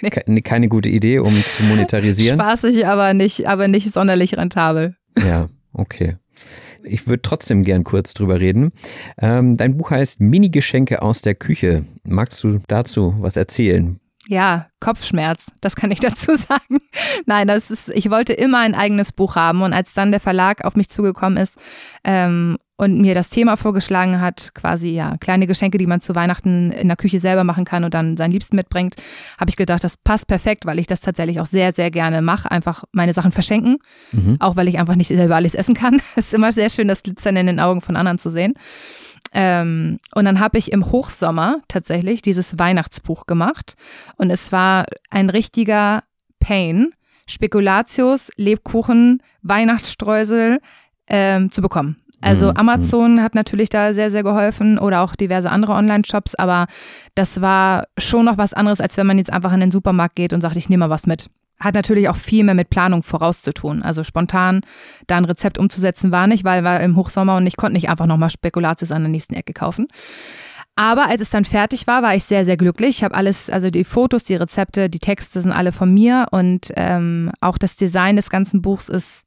nee, 0.26 0.40
keine 0.40 0.68
gute 0.68 0.88
Idee, 0.88 1.20
um 1.20 1.44
zu 1.46 1.62
monetarisieren. 1.62 2.40
Spaßig, 2.40 2.86
aber 2.86 3.14
nicht, 3.14 3.46
aber 3.46 3.68
nicht 3.68 3.92
sonderlich 3.92 4.36
rentabel. 4.36 4.96
Ja, 5.16 5.48
okay. 5.72 6.16
Ich 6.82 7.06
würde 7.06 7.22
trotzdem 7.22 7.62
gern 7.62 7.84
kurz 7.84 8.14
drüber 8.14 8.40
reden. 8.40 8.72
Ähm, 9.16 9.56
dein 9.56 9.76
Buch 9.76 9.92
heißt 9.92 10.20
Mini-Geschenke 10.20 11.00
aus 11.00 11.22
der 11.22 11.36
Küche. 11.36 11.84
Magst 12.02 12.42
du 12.42 12.60
dazu 12.66 13.14
was 13.20 13.36
erzählen? 13.36 14.00
Ja, 14.26 14.66
Kopfschmerz, 14.80 15.52
das 15.60 15.76
kann 15.76 15.92
ich 15.92 16.00
dazu 16.00 16.34
sagen. 16.34 16.80
Nein, 17.26 17.46
das 17.46 17.70
ist, 17.70 17.90
ich 17.90 18.10
wollte 18.10 18.32
immer 18.32 18.58
ein 18.58 18.74
eigenes 18.74 19.12
Buch 19.12 19.36
haben 19.36 19.62
und 19.62 19.72
als 19.72 19.94
dann 19.94 20.10
der 20.10 20.20
Verlag 20.20 20.64
auf 20.64 20.74
mich 20.74 20.88
zugekommen 20.88 21.38
ist 21.38 21.58
ähm, 22.02 22.58
und 22.78 23.00
mir 23.00 23.14
das 23.14 23.28
Thema 23.28 23.56
vorgeschlagen 23.56 24.20
hat, 24.20 24.54
quasi 24.54 24.90
ja, 24.90 25.16
kleine 25.18 25.48
Geschenke, 25.48 25.78
die 25.78 25.88
man 25.88 26.00
zu 26.00 26.14
Weihnachten 26.14 26.70
in 26.70 26.86
der 26.86 26.96
Küche 26.96 27.18
selber 27.18 27.42
machen 27.42 27.64
kann 27.64 27.82
und 27.82 27.92
dann 27.92 28.16
seinen 28.16 28.30
Liebsten 28.30 28.54
mitbringt, 28.54 28.94
habe 29.36 29.50
ich 29.50 29.56
gedacht, 29.56 29.82
das 29.82 29.96
passt 29.96 30.28
perfekt, 30.28 30.64
weil 30.64 30.78
ich 30.78 30.86
das 30.86 31.00
tatsächlich 31.00 31.40
auch 31.40 31.46
sehr, 31.46 31.72
sehr 31.72 31.90
gerne 31.90 32.22
mache, 32.22 32.50
einfach 32.50 32.84
meine 32.92 33.12
Sachen 33.12 33.32
verschenken, 33.32 33.78
mhm. 34.12 34.36
auch 34.38 34.54
weil 34.54 34.68
ich 34.68 34.78
einfach 34.78 34.94
nicht 34.94 35.08
selber 35.08 35.36
alles 35.36 35.54
essen 35.54 35.74
kann. 35.74 36.00
Es 36.16 36.26
ist 36.26 36.34
immer 36.34 36.52
sehr 36.52 36.70
schön, 36.70 36.88
das 36.88 37.02
Glitzern 37.02 37.36
in 37.36 37.46
den 37.46 37.60
Augen 37.60 37.80
von 37.80 37.96
anderen 37.96 38.18
zu 38.18 38.30
sehen. 38.30 38.54
Ähm, 39.32 39.98
und 40.14 40.24
dann 40.24 40.40
habe 40.40 40.58
ich 40.58 40.72
im 40.72 40.86
Hochsommer 40.86 41.58
tatsächlich 41.68 42.22
dieses 42.22 42.58
Weihnachtsbuch 42.58 43.26
gemacht. 43.26 43.74
Und 44.16 44.30
es 44.30 44.52
war 44.52 44.86
ein 45.10 45.30
richtiger 45.30 46.04
Pain, 46.38 46.92
Spekulatius, 47.26 48.30
Lebkuchen, 48.36 49.22
Weihnachtsstreusel 49.42 50.60
ähm, 51.08 51.50
zu 51.50 51.60
bekommen. 51.60 52.02
Also 52.20 52.46
mhm, 52.46 52.52
mhm. 52.52 52.58
Amazon 52.58 53.22
hat 53.22 53.34
natürlich 53.34 53.68
da 53.68 53.94
sehr, 53.94 54.10
sehr 54.10 54.22
geholfen 54.22 54.78
oder 54.78 55.02
auch 55.02 55.14
diverse 55.14 55.50
andere 55.50 55.72
Online-Shops, 55.72 56.34
aber 56.34 56.66
das 57.14 57.40
war 57.40 57.84
schon 57.96 58.24
noch 58.24 58.38
was 58.38 58.54
anderes, 58.54 58.80
als 58.80 58.96
wenn 58.96 59.06
man 59.06 59.18
jetzt 59.18 59.32
einfach 59.32 59.52
in 59.52 59.60
den 59.60 59.70
Supermarkt 59.70 60.16
geht 60.16 60.32
und 60.32 60.40
sagt, 60.40 60.56
ich 60.56 60.68
nehme 60.68 60.86
mal 60.86 60.90
was 60.90 61.06
mit 61.06 61.26
hat 61.60 61.74
natürlich 61.74 62.08
auch 62.08 62.16
viel 62.16 62.44
mehr 62.44 62.54
mit 62.54 62.70
Planung 62.70 63.02
vorauszutun. 63.02 63.82
Also 63.82 64.04
spontan 64.04 64.60
da 65.08 65.16
ein 65.16 65.24
Rezept 65.24 65.58
umzusetzen 65.58 66.12
war 66.12 66.28
nicht, 66.28 66.44
weil 66.44 66.62
war 66.62 66.80
im 66.80 66.94
Hochsommer 66.94 67.36
und 67.36 67.48
ich 67.48 67.56
konnte 67.56 67.72
nicht 67.72 67.90
einfach 67.90 68.06
nochmal 68.06 68.30
Spekulatius 68.30 68.92
an 68.92 69.02
der 69.02 69.10
nächsten 69.10 69.34
Ecke 69.34 69.52
kaufen. 69.52 69.88
Aber 70.76 71.06
als 71.08 71.20
es 71.20 71.30
dann 71.30 71.44
fertig 71.44 71.88
war, 71.88 72.02
war 72.04 72.14
ich 72.14 72.22
sehr, 72.22 72.44
sehr 72.44 72.56
glücklich. 72.56 72.98
Ich 72.98 73.04
habe 73.04 73.16
alles, 73.16 73.50
also 73.50 73.70
die 73.70 73.82
Fotos, 73.82 74.22
die 74.22 74.36
Rezepte, 74.36 74.88
die 74.88 75.00
Texte 75.00 75.40
sind 75.40 75.50
alle 75.50 75.72
von 75.72 75.92
mir 75.92 76.28
und 76.30 76.72
ähm, 76.76 77.32
auch 77.40 77.58
das 77.58 77.74
Design 77.74 78.14
des 78.14 78.30
ganzen 78.30 78.62
Buchs 78.62 78.88
ist 78.88 79.24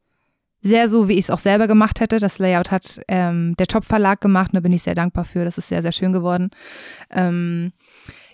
sehr 0.62 0.88
so, 0.88 1.08
wie 1.08 1.14
ich 1.14 1.26
es 1.26 1.30
auch 1.30 1.40
selber 1.40 1.68
gemacht 1.68 2.00
hätte. 2.00 2.20
Das 2.20 2.40
Layout 2.40 2.72
hat 2.72 3.02
ähm, 3.08 3.56
der 3.58 3.68
Top 3.68 3.86
Verlag 3.86 4.22
gemacht 4.22 4.52
und 4.52 4.56
da 4.56 4.60
bin 4.60 4.74
ich 4.74 4.84
sehr 4.84 4.96
dankbar 4.96 5.26
für. 5.26 5.44
Das 5.44 5.58
ist 5.58 5.70
sehr, 5.70 5.82
sehr 5.82 5.92
schön 5.92 6.14
geworden. 6.14 6.52
Ähm, 7.10 7.72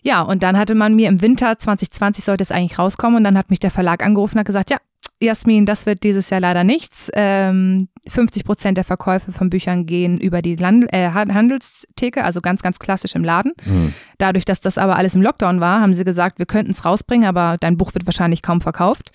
ja, 0.03 0.21
und 0.21 0.43
dann 0.43 0.57
hatte 0.57 0.75
man 0.75 0.95
mir 0.95 1.09
im 1.09 1.21
Winter 1.21 1.57
2020 1.57 2.23
sollte 2.23 2.43
es 2.43 2.51
eigentlich 2.51 2.79
rauskommen 2.79 3.17
und 3.17 3.23
dann 3.23 3.37
hat 3.37 3.49
mich 3.49 3.59
der 3.59 3.71
Verlag 3.71 4.05
angerufen 4.05 4.35
und 4.35 4.39
hat 4.39 4.47
gesagt, 4.47 4.69
ja, 4.69 4.77
Jasmin, 5.19 5.65
das 5.65 5.87
wird 5.87 6.03
dieses 6.03 6.29
Jahr 6.29 6.39
leider 6.39 6.63
nichts. 6.63 7.09
Ähm, 7.13 7.87
50 8.07 8.45
Prozent 8.45 8.77
der 8.77 8.83
Verkäufe 8.83 9.31
von 9.31 9.49
Büchern 9.49 9.87
gehen 9.87 10.19
über 10.19 10.41
die 10.41 10.55
Land 10.55 10.85
äh, 10.93 11.09
Handelstheke, 11.09 12.23
also 12.23 12.39
ganz, 12.39 12.61
ganz 12.61 12.77
klassisch 12.77 13.15
im 13.15 13.23
Laden. 13.23 13.53
Mhm. 13.65 13.93
Dadurch, 14.19 14.45
dass 14.45 14.61
das 14.61 14.77
aber 14.77 14.95
alles 14.95 15.15
im 15.15 15.23
Lockdown 15.23 15.59
war, 15.59 15.81
haben 15.81 15.95
sie 15.95 16.03
gesagt, 16.03 16.37
wir 16.37 16.45
könnten 16.45 16.71
es 16.71 16.85
rausbringen, 16.85 17.27
aber 17.27 17.57
dein 17.59 17.77
Buch 17.77 17.95
wird 17.95 18.05
wahrscheinlich 18.05 18.43
kaum 18.43 18.61
verkauft. 18.61 19.11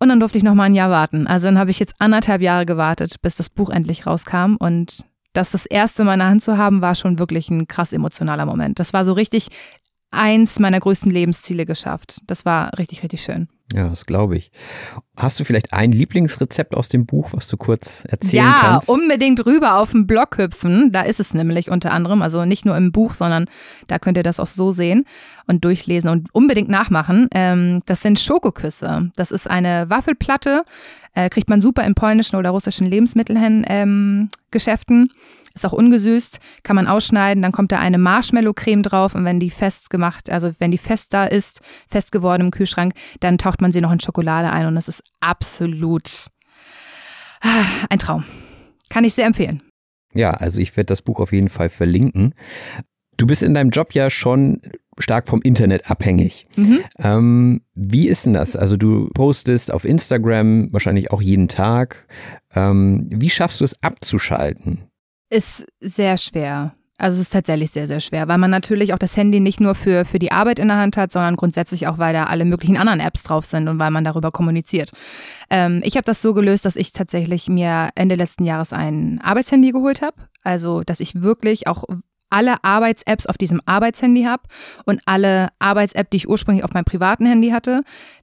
Und 0.00 0.08
dann 0.08 0.20
durfte 0.20 0.38
ich 0.38 0.44
noch 0.44 0.54
mal 0.54 0.64
ein 0.64 0.74
Jahr 0.74 0.90
warten. 0.90 1.26
Also 1.26 1.48
dann 1.48 1.58
habe 1.58 1.70
ich 1.70 1.78
jetzt 1.78 1.94
anderthalb 1.98 2.40
Jahre 2.40 2.66
gewartet, 2.66 3.20
bis 3.20 3.34
das 3.34 3.50
Buch 3.50 3.70
endlich 3.70 4.06
rauskam. 4.06 4.56
Und 4.58 5.04
das 5.32 5.50
das 5.50 5.66
erste 5.66 6.04
Mal 6.04 6.14
in 6.14 6.20
der 6.20 6.28
Hand 6.28 6.42
zu 6.42 6.56
haben, 6.56 6.80
war 6.80 6.94
schon 6.94 7.18
wirklich 7.18 7.50
ein 7.50 7.66
krass 7.66 7.92
emotionaler 7.92 8.46
Moment. 8.46 8.78
Das 8.78 8.92
war 8.92 9.04
so 9.04 9.12
richtig 9.12 9.48
eins 10.10 10.58
meiner 10.58 10.80
größten 10.80 11.10
Lebensziele 11.10 11.66
geschafft. 11.66 12.20
Das 12.26 12.44
war 12.44 12.78
richtig, 12.78 13.02
richtig 13.02 13.22
schön. 13.22 13.48
Ja, 13.74 13.88
das 13.88 14.06
glaube 14.06 14.36
ich. 14.36 14.50
Hast 15.14 15.38
du 15.38 15.44
vielleicht 15.44 15.74
ein 15.74 15.92
Lieblingsrezept 15.92 16.74
aus 16.74 16.88
dem 16.88 17.04
Buch, 17.04 17.28
was 17.32 17.48
du 17.48 17.58
kurz 17.58 18.02
erzählen 18.08 18.46
ja, 18.46 18.56
kannst? 18.60 18.88
Ja, 18.88 18.94
unbedingt 18.94 19.44
rüber 19.44 19.78
auf 19.78 19.90
den 19.90 20.06
Blog 20.06 20.38
hüpfen. 20.38 20.90
Da 20.90 21.02
ist 21.02 21.20
es 21.20 21.34
nämlich 21.34 21.70
unter 21.70 21.92
anderem, 21.92 22.22
also 22.22 22.46
nicht 22.46 22.64
nur 22.64 22.78
im 22.78 22.92
Buch, 22.92 23.12
sondern 23.12 23.44
da 23.86 23.98
könnt 23.98 24.16
ihr 24.16 24.22
das 24.22 24.40
auch 24.40 24.46
so 24.46 24.70
sehen 24.70 25.04
und 25.46 25.64
durchlesen 25.64 26.08
und 26.08 26.34
unbedingt 26.34 26.70
nachmachen. 26.70 27.28
Ähm, 27.32 27.82
das 27.84 28.00
sind 28.00 28.18
Schokoküsse. 28.18 29.10
Das 29.16 29.30
ist 29.30 29.50
eine 29.50 29.90
Waffelplatte, 29.90 30.64
äh, 31.14 31.28
kriegt 31.28 31.50
man 31.50 31.60
super 31.60 31.84
in 31.84 31.94
polnischen 31.94 32.36
oder 32.36 32.48
russischen 32.50 32.86
Lebensmittelgeschäften. 32.86 35.10
Ist 35.58 35.66
auch 35.66 35.72
ungesüßt, 35.72 36.38
kann 36.62 36.76
man 36.76 36.86
ausschneiden, 36.86 37.42
dann 37.42 37.50
kommt 37.50 37.72
da 37.72 37.80
eine 37.80 37.98
Marshmallow-Creme 37.98 38.84
drauf 38.84 39.16
und 39.16 39.24
wenn 39.24 39.40
die 39.40 39.50
fest 39.50 39.90
gemacht, 39.90 40.30
also 40.30 40.52
wenn 40.60 40.70
die 40.70 40.78
fest 40.78 41.08
da 41.10 41.24
ist, 41.24 41.62
fest 41.88 42.12
geworden 42.12 42.42
im 42.42 42.50
Kühlschrank, 42.52 42.92
dann 43.18 43.38
taucht 43.38 43.60
man 43.60 43.72
sie 43.72 43.80
noch 43.80 43.90
in 43.90 43.98
Schokolade 43.98 44.52
ein 44.52 44.68
und 44.68 44.76
das 44.76 44.86
ist 44.86 45.02
absolut 45.18 46.28
ah, 47.40 47.64
ein 47.90 47.98
Traum. 47.98 48.24
Kann 48.88 49.02
ich 49.02 49.14
sehr 49.14 49.26
empfehlen. 49.26 49.62
Ja, 50.14 50.30
also 50.30 50.60
ich 50.60 50.76
werde 50.76 50.86
das 50.86 51.02
Buch 51.02 51.18
auf 51.18 51.32
jeden 51.32 51.48
Fall 51.48 51.70
verlinken. 51.70 52.36
Du 53.16 53.26
bist 53.26 53.42
in 53.42 53.52
deinem 53.52 53.70
Job 53.70 53.94
ja 53.94 54.10
schon 54.10 54.62
stark 55.00 55.26
vom 55.26 55.42
Internet 55.42 55.90
abhängig. 55.90 56.46
Mhm. 56.56 56.78
Ähm, 57.00 57.62
wie 57.74 58.06
ist 58.06 58.26
denn 58.26 58.34
das? 58.34 58.54
Also 58.54 58.76
du 58.76 59.08
postest 59.12 59.72
auf 59.72 59.84
Instagram 59.84 60.72
wahrscheinlich 60.72 61.10
auch 61.10 61.20
jeden 61.20 61.48
Tag. 61.48 62.06
Ähm, 62.54 63.08
wie 63.10 63.30
schaffst 63.30 63.60
du 63.60 63.64
es 63.64 63.82
abzuschalten? 63.82 64.87
Ist 65.30 65.66
sehr 65.80 66.16
schwer. 66.16 66.74
Also 67.00 67.14
es 67.16 67.22
ist 67.22 67.32
tatsächlich 67.32 67.70
sehr, 67.70 67.86
sehr 67.86 68.00
schwer, 68.00 68.26
weil 68.26 68.38
man 68.38 68.50
natürlich 68.50 68.92
auch 68.92 68.98
das 68.98 69.16
Handy 69.16 69.38
nicht 69.38 69.60
nur 69.60 69.76
für, 69.76 70.04
für 70.04 70.18
die 70.18 70.32
Arbeit 70.32 70.58
in 70.58 70.66
der 70.66 70.78
Hand 70.78 70.96
hat, 70.96 71.12
sondern 71.12 71.36
grundsätzlich 71.36 71.86
auch, 71.86 71.98
weil 71.98 72.12
da 72.12 72.24
alle 72.24 72.44
möglichen 72.44 72.76
anderen 72.76 72.98
Apps 72.98 73.22
drauf 73.22 73.46
sind 73.46 73.68
und 73.68 73.78
weil 73.78 73.92
man 73.92 74.02
darüber 74.02 74.32
kommuniziert. 74.32 74.90
Ähm, 75.48 75.80
ich 75.84 75.94
habe 75.94 76.04
das 76.04 76.20
so 76.22 76.34
gelöst, 76.34 76.64
dass 76.64 76.74
ich 76.74 76.92
tatsächlich 76.92 77.48
mir 77.48 77.90
Ende 77.94 78.16
letzten 78.16 78.44
Jahres 78.44 78.72
ein 78.72 79.20
Arbeitshandy 79.22 79.70
geholt 79.70 80.02
habe. 80.02 80.16
Also, 80.42 80.82
dass 80.82 80.98
ich 80.98 81.22
wirklich 81.22 81.68
auch 81.68 81.84
alle 82.30 82.62
Arbeits-Apps 82.62 83.26
auf 83.26 83.38
diesem 83.38 83.60
Arbeitshandy 83.66 84.24
habe 84.24 84.42
und 84.84 85.00
alle 85.06 85.48
Arbeits-App, 85.58 86.10
die 86.10 86.18
ich 86.18 86.28
ursprünglich 86.28 86.64
auf 86.64 86.72
meinem 86.72 86.84
privaten 86.84 87.26
Handy 87.26 87.50
hatte, 87.50 87.82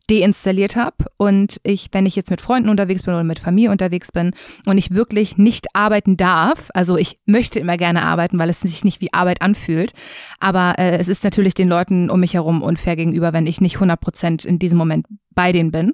deinstalliert 0.09 0.75
habe 0.75 1.05
und 1.17 1.59
ich, 1.63 1.89
wenn 1.91 2.05
ich 2.05 2.15
jetzt 2.15 2.29
mit 2.29 2.41
Freunden 2.41 2.69
unterwegs 2.69 3.03
bin 3.03 3.13
oder 3.13 3.23
mit 3.23 3.39
Familie 3.39 3.71
unterwegs 3.71 4.11
bin 4.11 4.33
und 4.65 4.77
ich 4.77 4.93
wirklich 4.93 5.37
nicht 5.37 5.67
arbeiten 5.73 6.15
darf, 6.15 6.69
also 6.73 6.97
ich 6.97 7.19
möchte 7.25 7.59
immer 7.59 7.77
gerne 7.77 8.03
arbeiten, 8.03 8.37
weil 8.37 8.49
es 8.49 8.59
sich 8.59 8.83
nicht 8.83 9.01
wie 9.01 9.13
Arbeit 9.13 9.41
anfühlt, 9.41 9.93
aber 10.39 10.75
äh, 10.77 10.97
es 10.97 11.07
ist 11.07 11.23
natürlich 11.23 11.55
den 11.55 11.67
Leuten 11.67 12.09
um 12.09 12.19
mich 12.19 12.35
herum 12.35 12.61
unfair 12.61 12.95
gegenüber, 12.95 13.33
wenn 13.33 13.47
ich 13.47 13.61
nicht 13.61 13.75
100 13.75 13.99
Prozent 13.99 14.45
in 14.45 14.59
diesem 14.59 14.77
Moment 14.77 15.07
bei 15.33 15.51
denen 15.51 15.71
bin. 15.71 15.93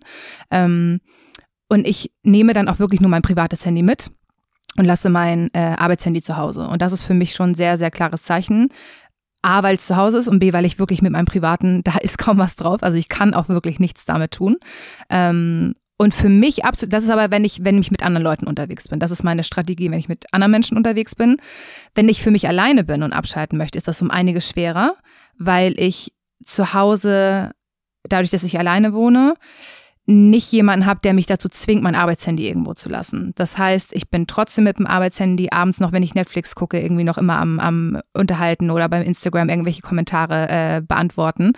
Ähm, 0.50 1.00
und 1.70 1.88
ich 1.88 2.12
nehme 2.24 2.52
dann 2.52 2.68
auch 2.68 2.80
wirklich 2.80 3.00
nur 3.00 3.10
mein 3.10 3.22
privates 3.22 3.66
Handy 3.66 3.82
mit 3.82 4.12
und 4.78 4.86
lasse 4.86 5.10
mein 5.10 5.50
äh, 5.54 5.76
Arbeitshandy 5.78 6.22
zu 6.22 6.38
Hause. 6.38 6.68
Und 6.68 6.82
das 6.82 6.94
ist 6.94 7.04
für 7.04 7.14
mich 7.14 7.34
schon 7.34 7.52
ein 7.52 7.56
sehr, 7.56 7.78
sehr 7.78 7.92
klares 7.92 8.24
Zeichen. 8.24 8.70
A, 9.42 9.64
weil 9.64 9.78
es 9.78 9.88
zu 9.88 9.96
Hause 9.96 10.20
ist 10.20 10.28
und 10.28 10.40
B, 10.40 10.54
weil 10.54 10.66
ich 10.66 10.78
wirklich 10.78 11.02
mit 11.02 11.12
meinem 11.12 11.26
privaten, 11.26 11.84
da 11.84 11.98
ist 11.98 12.18
kaum 12.18 12.38
was 12.38 12.56
drauf. 12.56 12.84
Also 12.84 12.98
ich 12.98 13.10
kann 13.10 13.34
auch 13.34 13.50
wirklich 13.50 13.80
nichts 13.80 14.06
damit 14.06 14.32
tun. 14.32 14.58
Ähm, 15.10 15.74
und 15.98 16.16
für 16.16 16.30
mich 16.30 16.66
absolut, 16.66 16.94
das 16.94 17.04
ist 17.04 17.12
aber, 17.12 17.30
wenn 17.30 17.46
ich, 17.46 17.64
wenn 17.64 17.80
ich 17.80 17.92
mit 17.92 18.02
anderen 18.02 18.24
Leuten 18.24 18.48
unterwegs 18.48 18.88
bin. 18.88 19.00
Das 19.00 19.12
ist 19.12 19.24
meine 19.24 19.44
Strategie, 19.44 19.92
wenn 19.92 20.00
ich 20.00 20.10
mit 20.10 20.26
anderen 20.34 20.50
Menschen 20.50 20.76
unterwegs 20.76 21.14
bin. 21.14 21.38
Wenn 21.94 22.10
ich 22.10 22.24
für 22.24 22.32
mich 22.32 22.48
alleine 22.48 22.84
bin 22.84 23.04
und 23.04 23.14
abschalten 23.14 23.56
möchte, 23.56 23.78
ist 23.78 23.88
das 23.88 24.02
um 24.02 24.10
einiges 24.10 24.50
schwerer, 24.50 24.96
weil 25.38 25.80
ich 25.80 26.12
zu 26.44 26.74
Hause, 26.74 27.52
dadurch, 28.04 28.32
dass 28.32 28.44
ich 28.44 28.58
alleine 28.58 28.94
wohne, 28.94 29.36
nicht 30.12 30.52
jemanden 30.52 30.86
habe, 30.86 31.00
der 31.04 31.14
mich 31.14 31.26
dazu 31.26 31.48
zwingt, 31.50 31.84
mein 31.84 31.96
Arbeitshandy 31.96 32.48
irgendwo 32.48 32.74
zu 32.74 32.90
lassen. 32.90 33.32
Das 33.36 33.58
heißt, 33.58 33.94
ich 33.96 34.10
bin 34.10 34.28
trotzdem 34.28 34.66
mit 34.66 34.78
dem 34.78 34.88
Arbeitshandy 34.88 35.50
abends 35.52 35.80
noch, 35.80 35.92
wenn 35.92 36.04
ich 36.04 36.16
Netflix 36.16 36.56
gucke, 36.56 36.80
irgendwie 36.80 37.04
noch 37.04 37.18
immer 37.18 37.40
am, 37.40 37.60
am 37.60 38.02
Unterhalten 38.14 38.72
oder 38.72 38.90
beim 38.90 39.04
Instagram 39.04 39.50
irgendwelche 39.50 39.82
Kommentare 39.82 40.50
äh, 40.50 40.82
beantworten. 40.82 41.54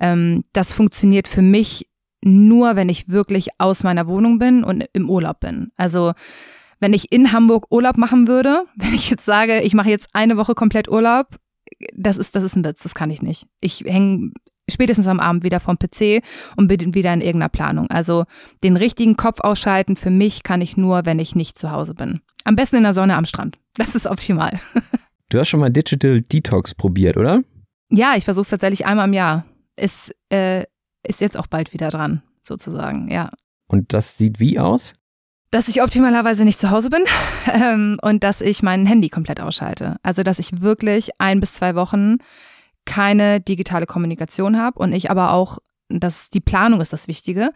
Ähm, 0.00 0.44
das 0.52 0.72
funktioniert 0.72 1.28
für 1.28 1.42
mich 1.42 1.88
nur, 2.24 2.76
wenn 2.76 2.88
ich 2.88 3.08
wirklich 3.08 3.48
aus 3.58 3.82
meiner 3.82 4.06
Wohnung 4.06 4.38
bin 4.38 4.64
und 4.64 4.84
im 4.92 5.10
Urlaub 5.10 5.40
bin. 5.40 5.70
Also 5.76 6.12
wenn 6.80 6.92
ich 6.92 7.12
in 7.12 7.32
Hamburg 7.32 7.66
Urlaub 7.70 7.96
machen 7.96 8.28
würde, 8.28 8.64
wenn 8.76 8.94
ich 8.94 9.10
jetzt 9.10 9.24
sage, 9.24 9.62
ich 9.62 9.74
mache 9.74 9.90
jetzt 9.90 10.08
eine 10.12 10.36
Woche 10.36 10.54
komplett 10.54 10.88
Urlaub, 10.88 11.36
das 11.94 12.16
ist, 12.16 12.36
das 12.36 12.44
ist 12.44 12.56
ein 12.56 12.64
Witz, 12.64 12.82
das 12.82 12.94
kann 12.94 13.10
ich 13.10 13.22
nicht. 13.22 13.46
Ich 13.60 13.80
hänge 13.80 14.30
spätestens 14.68 15.08
am 15.08 15.20
Abend 15.20 15.44
wieder 15.44 15.60
vom 15.60 15.78
PC 15.78 16.22
und 16.56 16.68
bin 16.68 16.94
wieder 16.94 17.12
in 17.12 17.20
irgendeiner 17.20 17.48
Planung. 17.48 17.88
Also 17.90 18.24
den 18.62 18.76
richtigen 18.76 19.16
Kopf 19.16 19.40
ausschalten 19.40 19.96
für 19.96 20.10
mich 20.10 20.42
kann 20.42 20.60
ich 20.60 20.76
nur, 20.76 21.06
wenn 21.06 21.18
ich 21.18 21.34
nicht 21.34 21.58
zu 21.58 21.70
Hause 21.70 21.94
bin. 21.94 22.20
Am 22.44 22.56
besten 22.56 22.76
in 22.76 22.82
der 22.82 22.94
Sonne 22.94 23.16
am 23.16 23.24
Strand. 23.24 23.58
Das 23.78 23.94
ist 23.94 24.06
optimal. 24.06 24.58
Du 25.28 25.40
hast 25.40 25.48
schon 25.48 25.58
mal 25.58 25.70
Digital 25.70 26.20
Detox 26.20 26.72
probiert, 26.72 27.16
oder? 27.16 27.42
Ja, 27.90 28.14
ich 28.16 28.24
versuche 28.24 28.42
es 28.42 28.48
tatsächlich 28.48 28.86
einmal 28.86 29.08
im 29.08 29.12
Jahr. 29.12 29.44
Ist, 29.74 30.14
äh, 30.30 30.62
ist 31.02 31.20
jetzt 31.20 31.36
auch 31.36 31.48
bald 31.48 31.72
wieder 31.72 31.88
dran, 31.88 32.22
sozusagen, 32.42 33.10
ja. 33.10 33.30
Und 33.66 33.92
das 33.92 34.16
sieht 34.16 34.38
wie 34.38 34.60
aus? 34.60 34.94
Dass 35.50 35.66
ich 35.66 35.82
optimalerweise 35.82 36.44
nicht 36.44 36.60
zu 36.60 36.70
Hause 36.70 36.90
bin 36.90 37.02
ähm, 37.52 37.98
und 38.02 38.22
dass 38.22 38.40
ich 38.40 38.62
mein 38.62 38.86
Handy 38.86 39.08
komplett 39.08 39.40
ausschalte. 39.40 39.96
Also, 40.04 40.22
dass 40.22 40.38
ich 40.38 40.60
wirklich 40.60 41.10
ein 41.18 41.40
bis 41.40 41.54
zwei 41.54 41.74
Wochen 41.74 42.18
keine 42.86 43.40
digitale 43.40 43.84
Kommunikation 43.84 44.58
habe 44.58 44.78
und 44.78 44.92
ich 44.92 45.10
aber 45.10 45.32
auch, 45.32 45.58
dass 45.88 46.30
die 46.30 46.40
Planung 46.40 46.80
ist 46.80 46.92
das 46.92 47.08
Wichtige, 47.08 47.50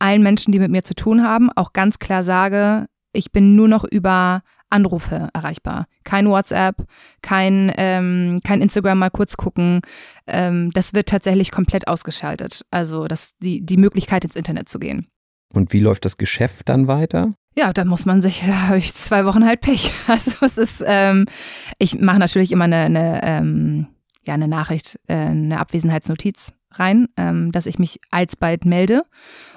allen 0.00 0.22
Menschen, 0.22 0.50
die 0.50 0.58
mit 0.58 0.70
mir 0.70 0.82
zu 0.82 0.94
tun 0.94 1.22
haben, 1.22 1.50
auch 1.54 1.72
ganz 1.72 2.00
klar 2.00 2.24
sage, 2.24 2.86
ich 3.12 3.30
bin 3.30 3.54
nur 3.54 3.68
noch 3.68 3.84
über 3.84 4.42
Anrufe 4.72 5.28
erreichbar. 5.34 5.86
Kein 6.02 6.28
WhatsApp, 6.28 6.76
kein, 7.20 7.72
ähm, 7.76 8.40
kein 8.42 8.62
Instagram 8.62 8.98
mal 8.98 9.10
kurz 9.10 9.36
gucken. 9.36 9.82
Ähm, 10.26 10.70
das 10.72 10.94
wird 10.94 11.08
tatsächlich 11.08 11.50
komplett 11.50 11.86
ausgeschaltet. 11.88 12.64
Also 12.70 13.06
das, 13.06 13.32
die, 13.38 13.64
die 13.64 13.76
Möglichkeit 13.76 14.24
ins 14.24 14.34
Internet 14.34 14.68
zu 14.68 14.78
gehen. 14.78 15.06
Und 15.52 15.72
wie 15.72 15.80
läuft 15.80 16.06
das 16.06 16.16
Geschäft 16.16 16.70
dann 16.70 16.88
weiter? 16.88 17.34
Ja, 17.54 17.74
da 17.74 17.84
muss 17.84 18.06
man 18.06 18.22
sich, 18.22 18.42
da 18.46 18.68
habe 18.68 18.78
ich 18.78 18.94
zwei 18.94 19.24
Wochen 19.24 19.46
halt 19.46 19.60
Pech. 19.60 19.92
Also 20.08 20.32
es 20.40 20.58
ist, 20.58 20.82
ähm, 20.84 21.26
ich 21.78 22.00
mache 22.00 22.18
natürlich 22.18 22.50
immer 22.50 22.64
eine, 22.64 22.84
eine 22.84 23.20
ähm, 23.22 23.86
ja, 24.26 24.34
eine 24.34 24.48
Nachricht, 24.48 24.98
äh, 25.08 25.14
eine 25.14 25.58
Abwesenheitsnotiz 25.58 26.52
rein, 26.72 27.08
ähm, 27.16 27.52
dass 27.52 27.66
ich 27.66 27.78
mich 27.78 28.00
alsbald 28.10 28.64
melde 28.64 29.02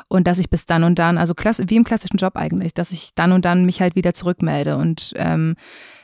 und 0.08 0.28
dass 0.28 0.40
ich 0.40 0.50
bis 0.50 0.66
dann 0.66 0.84
und 0.84 1.00
dann, 1.00 1.18
also 1.18 1.34
wie 1.36 1.76
im 1.76 1.84
klassischen 1.84 2.18
Job 2.18 2.36
eigentlich, 2.36 2.74
dass 2.74 2.92
ich 2.92 3.12
dann 3.16 3.32
und 3.32 3.46
dann 3.46 3.66
mich 3.66 3.82
halt 3.82 3.96
wieder 3.96 4.14
zurückmelde. 4.14 4.78
Und 4.78 5.14
ähm, 5.16 5.56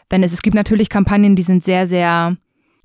wenn 0.09 0.23
es, 0.23 0.31
es 0.31 0.41
gibt 0.41 0.55
natürlich 0.55 0.89
Kampagnen, 0.89 1.35
die 1.35 1.43
sind 1.43 1.63
sehr, 1.63 1.87
sehr 1.87 2.37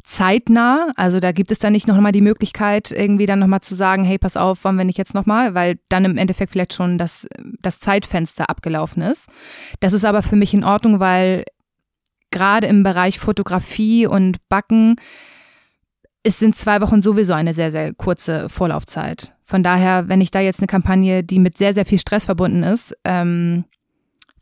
zeitnah. 0.07 0.93
Also 0.97 1.19
da 1.19 1.33
gibt 1.33 1.51
es 1.51 1.59
dann 1.59 1.73
nicht 1.73 1.89
nochmal 1.89 2.13
die 2.13 2.21
Möglichkeit, 2.21 2.93
irgendwie 2.93 3.27
dann 3.27 3.41
nochmal 3.41 3.61
zu 3.61 3.75
sagen, 3.75 4.05
hey, 4.05 4.19
pass 4.19 4.37
auf, 4.37 4.63
wollen 4.65 4.77
wir 4.77 4.85
nicht 4.85 4.99
jetzt 4.99 5.15
nochmal, 5.15 5.55
weil 5.55 5.79
dann 5.89 6.05
im 6.05 6.17
Endeffekt 6.17 6.53
vielleicht 6.53 6.75
schon 6.75 6.97
das, 6.97 7.27
das 7.61 7.81
Zeitfenster 7.81 8.49
abgelaufen 8.49 9.03
ist. 9.03 9.29
Das 9.81 9.93
ist 9.93 10.05
aber 10.05 10.23
für 10.23 10.37
mich 10.37 10.55
in 10.55 10.65
Ordnung, 10.65 11.01
weil 11.01 11.45
gerade 12.31 12.69
im 12.69 12.85
Bereich 12.85 13.19
Fotografie 13.19 14.07
und 14.07 14.37
Backen 14.49 14.97
es 16.27 16.41
sind 16.41 16.57
zwei 16.57 16.81
Wochen 16.81 17.03
sowieso 17.03 17.35
eine 17.35 17.55
sehr, 17.55 17.71
sehr 17.71 17.95
kurze 17.95 18.49
Vorlaufzeit. 18.49 19.35
Von 19.45 19.63
daher, 19.63 20.09
wenn 20.09 20.21
ich 20.21 20.33
da 20.33 20.41
jetzt 20.41 20.59
eine 20.59 20.67
Kampagne, 20.67 21.23
die 21.23 21.39
mit 21.39 21.57
sehr, 21.57 21.73
sehr 21.73 21.87
viel 21.87 22.01
Stress 22.01 22.25
verbunden 22.25 22.65
ist, 22.65 22.97
ähm, 23.05 23.65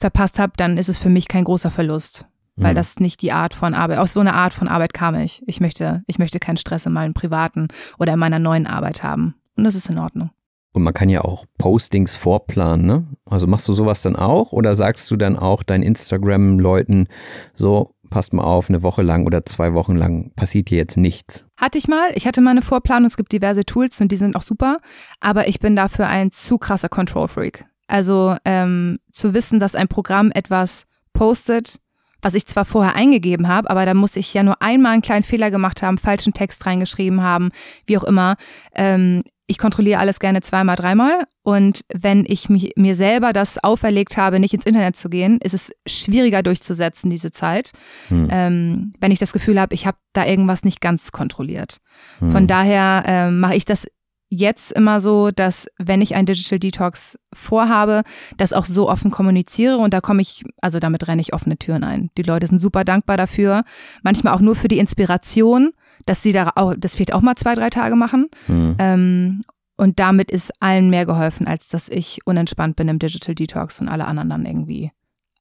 verpasst 0.01 0.39
habe, 0.39 0.55
dann 0.57 0.79
ist 0.79 0.89
es 0.89 0.97
für 0.97 1.11
mich 1.11 1.29
kein 1.29 1.45
großer 1.45 1.71
Verlust. 1.71 2.25
Weil 2.57 2.73
mhm. 2.73 2.77
das 2.77 3.01
nicht 3.01 3.21
die 3.21 3.33
Art 3.33 3.53
von 3.53 3.75
Arbeit, 3.75 3.99
aus 3.99 4.15
so 4.15 4.21
einer 4.21 4.35
Art 4.35 4.55
von 4.55 4.69
Arbeit 4.69 4.95
kam 4.95 5.15
ich. 5.17 5.43
Ich 5.47 5.61
möchte, 5.61 6.03
ich 6.07 6.19
möchte 6.19 6.39
keinen 6.39 6.57
Stress 6.57 6.87
in 6.87 6.93
meinem 6.93 7.13
privaten 7.13 7.69
oder 7.99 8.15
in 8.15 8.19
meiner 8.19 8.39
neuen 8.39 8.67
Arbeit 8.67 9.03
haben. 9.03 9.35
Und 9.57 9.65
das 9.65 9.75
ist 9.75 9.91
in 9.91 9.99
Ordnung. 9.99 10.31
Und 10.73 10.85
man 10.85 10.95
kann 10.95 11.09
ja 11.09 11.21
auch 11.21 11.45
Postings 11.59 12.15
vorplanen, 12.15 12.87
ne? 12.87 13.07
Also 13.27 13.47
machst 13.47 13.69
du 13.69 13.75
sowas 13.75 14.03
dann 14.03 14.17
auch 14.17 14.53
oder 14.53 14.75
sagst 14.75 15.11
du 15.11 15.17
dann 15.17 15.37
auch 15.37 15.63
deinen 15.63 15.83
Instagram-Leuten 15.83 17.09
so, 17.55 17.94
passt 18.15 18.33
mal 18.33 18.45
auf, 18.45 18.69
eine 18.69 18.85
Woche 18.85 19.03
lang 19.03 19.27
oder 19.27 19.45
zwei 19.45 19.75
Wochen 19.75 19.97
lang 19.97 20.31
passiert 20.37 20.69
hier 20.69 20.79
jetzt 20.79 20.97
nichts. 20.97 21.47
Hatte 21.57 21.79
ich 21.79 21.89
mal. 21.89 22.13
Ich 22.15 22.29
hatte 22.29 22.41
mal 22.41 22.53
eine 22.53 22.63
Vorplanung. 22.63 23.09
Es 23.09 23.17
gibt 23.17 23.33
diverse 23.33 23.65
Tools 23.65 24.01
und 24.01 24.13
die 24.13 24.17
sind 24.17 24.37
auch 24.37 24.43
super. 24.43 24.79
Aber 25.19 25.49
ich 25.49 25.59
bin 25.59 25.75
dafür 25.75 26.07
ein 26.07 26.31
zu 26.31 26.59
krasser 26.59 26.89
Control-Freak. 26.89 27.65
Also 27.89 28.37
ähm, 28.45 28.95
zu 29.11 29.35
wissen, 29.35 29.59
dass 29.59 29.75
ein 29.75 29.89
Programm 29.89 30.31
etwas 30.31 30.87
postet, 31.13 31.81
was 32.23 32.37
ich 32.37 32.47
zwar 32.47 32.65
vorher 32.65 32.95
eingegeben 32.95 33.49
habe, 33.49 33.69
aber 33.69 33.85
da 33.85 33.95
muss 33.95 34.15
ich 34.15 34.33
ja 34.33 34.45
nur 34.45 34.63
einmal 34.63 34.93
einen 34.93 35.03
kleinen 35.03 35.25
Fehler 35.25 35.51
gemacht 35.51 35.83
haben, 35.83 35.99
falschen 35.99 36.33
Text 36.33 36.65
reingeschrieben 36.65 37.21
haben, 37.21 37.51
wie 37.85 37.99
auch 37.99 38.05
immer. 38.05 38.37
Ähm, 38.77 39.25
ich 39.47 39.59
kontrolliere 39.59 39.99
alles 40.01 40.21
gerne 40.21 40.41
zweimal, 40.41 40.77
dreimal. 40.77 41.25
Und 41.43 41.83
wenn 41.93 42.25
ich 42.27 42.49
mich, 42.49 42.73
mir 42.77 42.95
selber 42.95 43.33
das 43.33 43.63
auferlegt 43.63 44.17
habe, 44.17 44.41
nicht 44.41 44.55
ins 44.55 44.65
Internet 44.65 44.97
zu 44.97 45.11
gehen, 45.11 45.39
ist 45.43 45.53
es 45.53 45.71
schwieriger 45.87 46.43
durchzusetzen, 46.43 47.11
diese 47.11 47.33
Zeit. 47.33 47.73
Hm. 48.09 48.29
Ähm, 48.31 48.93
wenn 49.01 49.13
ich 49.13 49.19
das 49.19 49.33
Gefühl 49.33 49.61
habe, 49.61 49.75
ich 49.75 49.87
habe 49.87 49.99
da 50.15 50.25
irgendwas 50.25 50.65
nicht 50.65 50.81
ganz 50.81 51.13
kontrolliert. 51.13 51.79
Hm. 52.21 52.31
Von 52.31 52.47
daher 52.47 53.05
äh, 53.07 53.31
mache 53.31 53.57
ich 53.57 53.67
das 53.67 53.87
jetzt 54.31 54.73
immer 54.73 55.01
so, 55.01 55.31
dass 55.31 55.69
wenn 55.79 56.01
ich 56.01 56.15
ein 56.15 56.27
Digital 56.27 56.59
Detox 56.59 57.19
vorhabe, 57.33 58.03
das 58.37 58.53
auch 58.53 58.65
so 58.65 58.89
offen 58.89 59.11
kommuniziere 59.11 59.77
und 59.77 59.95
da 59.95 60.01
komme 60.01 60.23
ich, 60.23 60.45
also 60.61 60.79
damit 60.79 61.07
renne 61.07 61.23
ich 61.23 61.35
offene 61.35 61.57
Türen 61.59 61.85
ein. 61.85 62.11
Die 62.17 62.23
Leute 62.23 62.47
sind 62.47 62.59
super 62.59 62.85
dankbar 62.85 63.17
dafür, 63.17 63.65
manchmal 64.03 64.35
auch 64.35 64.41
nur 64.41 64.57
für 64.57 64.69
die 64.69 64.79
Inspiration 64.79 65.73
dass 66.07 66.23
sie 66.23 66.33
da 66.33 66.53
auch, 66.57 66.75
das 66.77 66.95
vielleicht 66.95 67.15
auch 67.15 67.23
mal 67.23 67.37
zwei, 67.37 67.55
drei 67.55 67.71
Tage 67.71 67.97
machen. 67.97 68.29
Mhm. 68.49 68.77
Ähm, 68.79 69.45
und 69.77 69.99
damit 69.99 70.31
ist 70.31 70.53
allen 70.61 70.91
mehr 70.91 71.05
geholfen, 71.07 71.47
als 71.47 71.69
dass 71.69 71.89
ich 71.89 72.21
unentspannt 72.27 72.77
bin 72.77 72.89
im 72.89 72.99
Digital 72.99 73.35
Detox 73.35 73.81
und 73.81 73.89
alle 73.89 74.07
anderen 74.07 74.31
dann 74.31 74.47
irgendwie 74.47 74.93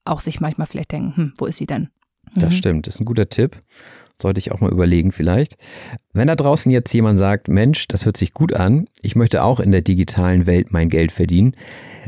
auch 0.06 0.20
sich 0.20 0.40
manchmal 0.40 0.68
vielleicht 0.68 0.92
denken, 0.92 1.16
hm, 1.16 1.34
wo 1.38 1.46
ist 1.46 1.58
sie 1.58 1.66
denn? 1.66 1.90
Mhm. 2.34 2.40
Das 2.40 2.56
stimmt, 2.56 2.88
das 2.88 2.96
ist 2.96 3.02
ein 3.02 3.06
guter 3.06 3.30
Tipp. 3.30 3.60
Sollte 4.22 4.40
ich 4.40 4.52
auch 4.52 4.60
mal 4.60 4.72
überlegen 4.72 5.12
vielleicht. 5.12 5.58
Wenn 6.14 6.28
da 6.28 6.36
draußen 6.36 6.72
jetzt 6.72 6.94
jemand 6.94 7.18
sagt, 7.18 7.48
Mensch, 7.48 7.88
das 7.88 8.06
hört 8.06 8.16
sich 8.16 8.34
gut 8.34 8.54
an, 8.54 8.88
ich 9.02 9.16
möchte 9.16 9.44
auch 9.44 9.60
in 9.60 9.72
der 9.72 9.82
digitalen 9.82 10.46
Welt 10.46 10.72
mein 10.72 10.90
Geld 10.90 11.12
verdienen, 11.12 11.56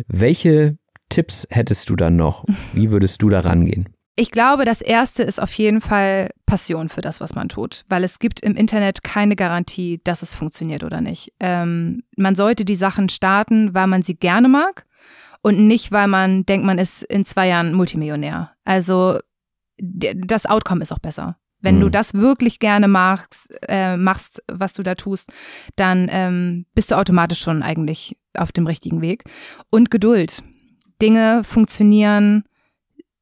welche 0.07 0.77
Tipps 1.09 1.47
hättest 1.49 1.89
du 1.89 1.95
dann 1.95 2.15
noch? 2.15 2.45
Wie 2.73 2.91
würdest 2.91 3.21
du 3.21 3.29
da 3.29 3.41
rangehen? 3.41 3.89
Ich 4.17 4.31
glaube, 4.31 4.63
das 4.63 4.81
erste 4.81 5.23
ist 5.23 5.41
auf 5.41 5.51
jeden 5.53 5.81
Fall 5.81 6.29
Passion 6.45 6.87
für 6.87 7.01
das, 7.01 7.19
was 7.19 7.35
man 7.35 7.49
tut, 7.49 7.83
weil 7.89 8.03
es 8.05 8.19
gibt 8.19 8.39
im 8.39 8.55
Internet 8.55 9.03
keine 9.03 9.35
Garantie, 9.35 9.99
dass 10.05 10.21
es 10.21 10.33
funktioniert 10.33 10.85
oder 10.85 11.01
nicht. 11.01 11.33
Ähm, 11.41 12.03
man 12.15 12.35
sollte 12.35 12.63
die 12.63 12.77
Sachen 12.77 13.09
starten, 13.09 13.73
weil 13.73 13.87
man 13.87 14.03
sie 14.03 14.15
gerne 14.15 14.47
mag 14.47 14.85
und 15.41 15.67
nicht, 15.67 15.91
weil 15.91 16.07
man 16.07 16.45
denkt, 16.45 16.65
man 16.65 16.77
ist 16.77 17.03
in 17.03 17.25
zwei 17.25 17.49
Jahren 17.49 17.73
Multimillionär. 17.73 18.51
Also 18.63 19.19
das 19.77 20.45
Outcome 20.45 20.81
ist 20.81 20.93
auch 20.93 20.99
besser. 20.99 21.37
Wenn 21.59 21.77
mhm. 21.77 21.81
du 21.81 21.89
das 21.89 22.13
wirklich 22.13 22.59
gerne 22.59 22.87
magst, 22.87 23.49
äh, 23.67 23.97
machst, 23.97 24.41
was 24.47 24.71
du 24.71 24.81
da 24.81 24.95
tust, 24.95 25.31
dann 25.75 26.07
ähm, 26.09 26.65
bist 26.73 26.91
du 26.91 26.95
automatisch 26.95 27.41
schon 27.41 27.63
eigentlich 27.63 28.17
auf 28.33 28.53
dem 28.53 28.65
richtigen 28.65 29.01
Weg. 29.01 29.25
Und 29.69 29.91
Geduld. 29.91 30.41
Dinge 31.01 31.43
funktionieren 31.43 32.45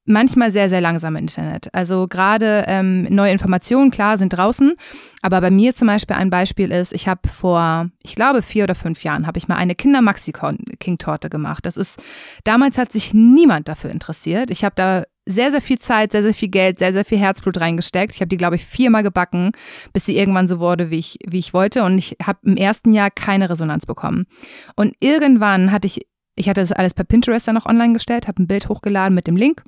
manchmal 0.05 0.51
sehr, 0.51 0.69
sehr 0.69 0.81
langsam 0.81 1.15
im 1.15 1.21
Internet. 1.21 1.73
Also 1.73 2.07
gerade 2.07 2.65
ähm, 2.67 3.03
neue 3.03 3.31
Informationen, 3.31 3.91
klar, 3.91 4.17
sind 4.17 4.33
draußen. 4.33 4.73
Aber 5.21 5.39
bei 5.41 5.51
mir 5.51 5.73
zum 5.73 5.87
Beispiel 5.87 6.15
ein 6.15 6.29
Beispiel 6.29 6.71
ist, 6.71 6.93
ich 6.93 7.07
habe 7.07 7.27
vor, 7.29 7.89
ich 8.01 8.15
glaube, 8.15 8.41
vier 8.41 8.65
oder 8.65 8.75
fünf 8.75 9.03
Jahren, 9.03 9.27
habe 9.27 9.37
ich 9.37 9.47
mal 9.47 9.55
eine 9.55 9.75
Kinder-Maxi-King-Torte 9.75 11.29
gemacht. 11.29 11.65
Das 11.65 11.77
ist, 11.77 12.01
damals 12.43 12.77
hat 12.77 12.91
sich 12.91 13.13
niemand 13.13 13.69
dafür 13.69 13.91
interessiert. 13.91 14.51
Ich 14.51 14.63
habe 14.63 14.75
da 14.75 15.03
sehr, 15.25 15.51
sehr 15.51 15.61
viel 15.61 15.79
Zeit, 15.79 16.11
sehr, 16.11 16.23
sehr 16.23 16.33
viel 16.33 16.49
Geld, 16.49 16.79
sehr, 16.79 16.91
sehr 16.91 17.05
viel 17.05 17.17
Herzblut 17.17 17.59
reingesteckt. 17.61 18.13
Ich 18.13 18.19
habe 18.19 18.27
die, 18.27 18.37
glaube 18.37 18.57
ich, 18.57 18.65
viermal 18.65 19.03
gebacken, 19.03 19.51
bis 19.93 20.05
sie 20.05 20.17
irgendwann 20.17 20.49
so 20.49 20.59
wurde, 20.59 20.89
wie 20.89 20.99
ich, 20.99 21.17
wie 21.25 21.39
ich 21.39 21.53
wollte. 21.53 21.83
Und 21.83 21.97
ich 21.97 22.17
habe 22.21 22.39
im 22.43 22.57
ersten 22.57 22.93
Jahr 22.93 23.09
keine 23.09 23.49
Resonanz 23.49 23.85
bekommen. 23.85 24.25
Und 24.75 24.95
irgendwann 24.99 25.71
hatte 25.71 25.87
ich, 25.87 26.05
ich 26.35 26.49
hatte 26.49 26.59
das 26.59 26.73
alles 26.73 26.93
per 26.93 27.05
Pinterest 27.05 27.47
dann 27.47 27.55
noch 27.55 27.67
online 27.67 27.93
gestellt, 27.93 28.27
habe 28.27 28.43
ein 28.43 28.47
Bild 28.47 28.67
hochgeladen 28.67 29.15
mit 29.15 29.27
dem 29.27 29.37
Link 29.37 29.63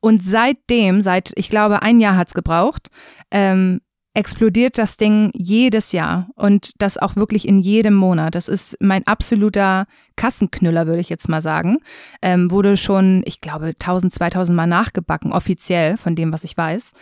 und 0.00 0.22
seitdem, 0.22 1.02
seit 1.02 1.32
ich 1.36 1.50
glaube 1.50 1.82
ein 1.82 2.00
Jahr 2.00 2.16
hat 2.16 2.28
es 2.28 2.34
gebraucht, 2.34 2.88
ähm, 3.30 3.80
explodiert 4.14 4.78
das 4.78 4.96
Ding 4.96 5.30
jedes 5.32 5.92
Jahr 5.92 6.28
und 6.34 6.72
das 6.82 6.98
auch 6.98 7.14
wirklich 7.14 7.46
in 7.46 7.60
jedem 7.60 7.94
Monat. 7.94 8.34
Das 8.34 8.48
ist 8.48 8.76
mein 8.80 9.06
absoluter 9.06 9.86
Kassenknüller, 10.16 10.88
würde 10.88 11.00
ich 11.00 11.08
jetzt 11.08 11.28
mal 11.28 11.40
sagen. 11.40 11.76
Ähm, 12.20 12.50
wurde 12.50 12.76
schon, 12.76 13.22
ich 13.26 13.40
glaube, 13.40 13.66
1000, 13.66 14.12
2000 14.12 14.56
Mal 14.56 14.66
nachgebacken, 14.66 15.32
offiziell 15.32 15.96
von 15.96 16.16
dem, 16.16 16.32
was 16.32 16.42
ich 16.42 16.56
weiß. 16.56 16.94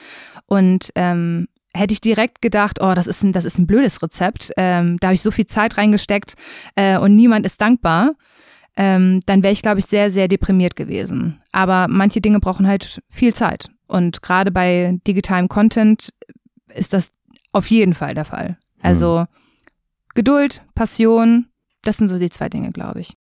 Und 0.45 0.91
ähm, 0.95 1.49
hätte 1.73 1.93
ich 1.93 2.03
direkt 2.03 2.43
gedacht, 2.43 2.83
oh, 2.83 2.93
das 2.95 3.07
ist 3.07 3.23
ein, 3.23 3.33
das 3.33 3.47
ist 3.47 3.59
ein 3.59 3.67
blödes 3.67 4.03
Rezept. 4.03 4.53
Ähm, 4.59 4.99
da 5.01 5.09
habe 5.09 5.15
ich 5.15 5.23
so 5.23 5.31
viel 5.31 5.47
Zeit 5.47 5.79
reingesteckt 5.79 6.35
äh, 6.75 6.99
und 6.99 7.17
niemand 7.17 7.47
ist 7.47 7.63
dankbar 7.63 8.13
ähm, 8.77 9.21
dann 9.27 9.43
wäre 9.43 9.53
ich, 9.53 9.63
glaube 9.63 9.81
ich, 9.81 9.87
sehr, 9.87 10.11
sehr 10.11 10.29
deprimiert 10.29 10.77
gewesen. 10.77 11.41
Aber 11.53 11.87
manche 11.89 12.21
Dinge 12.21 12.41
brauchen 12.41 12.67
halt 12.67 13.01
viel 13.09 13.35
Zeit. 13.35 13.69
Und 13.87 14.23
gerade 14.23 14.51
bei 14.51 14.99
digitalem 15.07 15.49
Content 15.49 16.11
ist 16.75 16.93
das 16.93 17.11
auf 17.53 17.71
jeden 17.71 17.95
Fall 17.95 18.15
der 18.15 18.25
Fall. 18.25 18.59
Also 18.83 19.21
hm. 19.21 19.27
Geduld, 20.15 20.63
Passion, 20.75 21.47
das 21.83 21.97
sind 21.97 22.09
so 22.09 22.19
die 22.19 22.31
zwei 22.31 22.49
Dinge, 22.49 22.71
glaube 22.71 23.01
ich. 23.01 23.15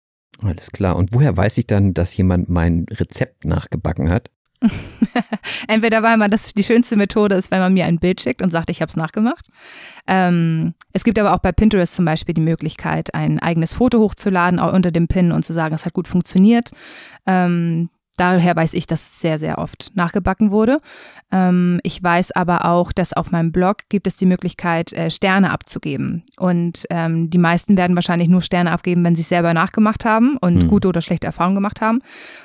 Alles 0.42 0.70
klar. 0.70 0.96
Und 0.96 1.14
woher 1.14 1.36
weiß 1.36 1.58
ich 1.58 1.66
dann, 1.66 1.94
dass 1.94 2.16
jemand 2.16 2.48
mein 2.48 2.86
Rezept 2.90 3.44
nachgebacken 3.44 4.10
hat? 4.10 4.30
Entweder 5.68 6.02
weil 6.02 6.16
man 6.16 6.30
das 6.30 6.52
die 6.52 6.64
schönste 6.64 6.96
Methode 6.96 7.34
ist, 7.34 7.50
wenn 7.50 7.60
man 7.60 7.72
mir 7.74 7.86
ein 7.86 7.98
Bild 7.98 8.20
schickt 8.20 8.42
und 8.42 8.50
sagt, 8.50 8.70
ich 8.70 8.80
habe 8.80 8.90
es 8.90 8.96
nachgemacht. 8.96 9.46
Ähm, 10.06 10.74
es 10.92 11.04
gibt 11.04 11.18
aber 11.18 11.34
auch 11.34 11.38
bei 11.38 11.52
Pinterest 11.52 11.94
zum 11.94 12.04
Beispiel 12.04 12.34
die 12.34 12.40
Möglichkeit, 12.40 13.14
ein 13.14 13.38
eigenes 13.38 13.74
Foto 13.74 14.00
hochzuladen 14.00 14.58
unter 14.58 14.90
dem 14.90 15.08
Pin 15.08 15.32
und 15.32 15.44
zu 15.44 15.52
sagen, 15.52 15.74
es 15.74 15.84
hat 15.86 15.94
gut 15.94 16.08
funktioniert. 16.08 16.70
Ähm, 17.26 17.88
Daher 18.16 18.54
weiß 18.54 18.74
ich, 18.74 18.86
dass 18.86 19.20
sehr, 19.20 19.38
sehr 19.38 19.58
oft 19.58 19.92
nachgebacken 19.94 20.50
wurde. 20.50 20.80
Ähm, 21.32 21.80
ich 21.82 22.02
weiß 22.02 22.32
aber 22.32 22.64
auch, 22.64 22.92
dass 22.92 23.12
auf 23.12 23.30
meinem 23.30 23.52
Blog 23.52 23.78
gibt 23.88 24.06
es 24.06 24.16
die 24.16 24.26
Möglichkeit, 24.26 24.92
äh, 24.92 25.10
Sterne 25.10 25.50
abzugeben. 25.50 26.22
Und 26.38 26.86
ähm, 26.90 27.30
die 27.30 27.38
meisten 27.38 27.76
werden 27.76 27.96
wahrscheinlich 27.96 28.28
nur 28.28 28.40
Sterne 28.40 28.72
abgeben, 28.72 29.04
wenn 29.04 29.16
sie 29.16 29.22
es 29.22 29.28
selber 29.28 29.54
nachgemacht 29.54 30.04
haben 30.04 30.36
und 30.38 30.62
hm. 30.62 30.68
gute 30.68 30.88
oder 30.88 31.02
schlechte 31.02 31.26
Erfahrungen 31.26 31.56
gemacht 31.56 31.80
haben. 31.80 32.00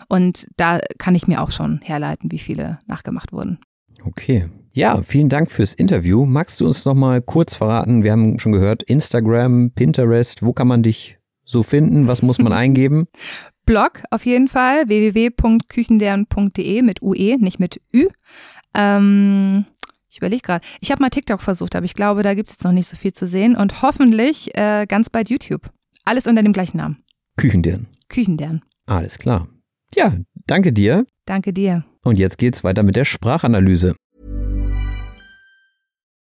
Und 0.07 0.47
da 0.57 0.79
kann 0.97 1.15
ich 1.15 1.27
mir 1.27 1.41
auch 1.41 1.51
schon 1.51 1.79
herleiten, 1.83 2.31
wie 2.31 2.39
viele 2.39 2.79
nachgemacht 2.87 3.31
wurden. 3.31 3.59
Okay. 4.03 4.49
Ja, 4.71 5.01
vielen 5.01 5.29
Dank 5.29 5.51
fürs 5.51 5.73
Interview. 5.73 6.25
Magst 6.25 6.61
du 6.61 6.65
uns 6.65 6.85
noch 6.85 6.93
mal 6.93 7.21
kurz 7.21 7.55
verraten? 7.55 8.03
Wir 8.03 8.11
haben 8.11 8.39
schon 8.39 8.51
gehört, 8.51 8.83
Instagram, 8.83 9.71
Pinterest, 9.71 10.43
wo 10.43 10.53
kann 10.53 10.67
man 10.67 10.83
dich 10.83 11.17
so 11.43 11.63
finden? 11.63 12.07
Was 12.07 12.21
muss 12.21 12.37
man 12.39 12.53
eingeben? 12.53 13.07
Blog 13.69 14.01
auf 14.09 14.25
jeden 14.25 14.47
Fall, 14.47 14.89
www.küchendern.de 14.89 16.81
mit 16.81 17.03
UE, 17.03 17.37
nicht 17.37 17.59
mit 17.59 17.79
Ü. 17.93 18.07
Ähm, 18.73 19.65
ich 20.09 20.17
überlege 20.17 20.41
gerade. 20.41 20.65
Ich 20.81 20.89
habe 20.89 21.03
mal 21.03 21.11
TikTok 21.11 21.39
versucht, 21.39 21.75
aber 21.75 21.85
ich 21.85 21.93
glaube, 21.93 22.23
da 22.23 22.33
gibt 22.33 22.49
es 22.49 22.55
jetzt 22.55 22.63
noch 22.63 22.71
nicht 22.71 22.87
so 22.87 22.97
viel 22.97 23.13
zu 23.13 23.27
sehen. 23.27 23.55
Und 23.55 23.83
hoffentlich 23.83 24.57
äh, 24.57 24.87
ganz 24.87 25.11
bald 25.11 25.29
YouTube. 25.29 25.69
Alles 26.03 26.25
unter 26.25 26.41
dem 26.41 26.51
gleichen 26.51 26.77
Namen. 26.77 27.03
Küchendern. 27.37 27.85
Küchendern. 28.09 28.63
Alles 28.87 29.19
klar. 29.19 29.47
Ja, 29.93 30.15
danke 30.47 30.73
dir. 30.73 31.05
Danke 31.25 31.53
dir. 31.53 31.85
Und 32.03 32.17
jetzt 32.17 32.39
geht's 32.39 32.63
weiter 32.63 32.81
mit 32.81 32.95
der 32.95 33.05
Sprachanalyse. 33.05 33.93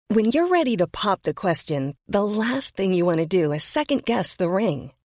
When 0.10 0.26
you're 0.26 0.52
ready 0.52 0.76
to 0.78 0.88
pop 0.92 1.20
the 1.26 1.34
question, 1.36 1.94
the 2.08 2.18
last 2.18 2.76
thing 2.76 2.92
you 2.92 3.06
want 3.06 3.20
to 3.20 3.28
do 3.28 3.52
is 3.52 3.72
second 3.72 4.04
guess 4.08 4.36
the 4.36 4.46
ring. 4.46 4.90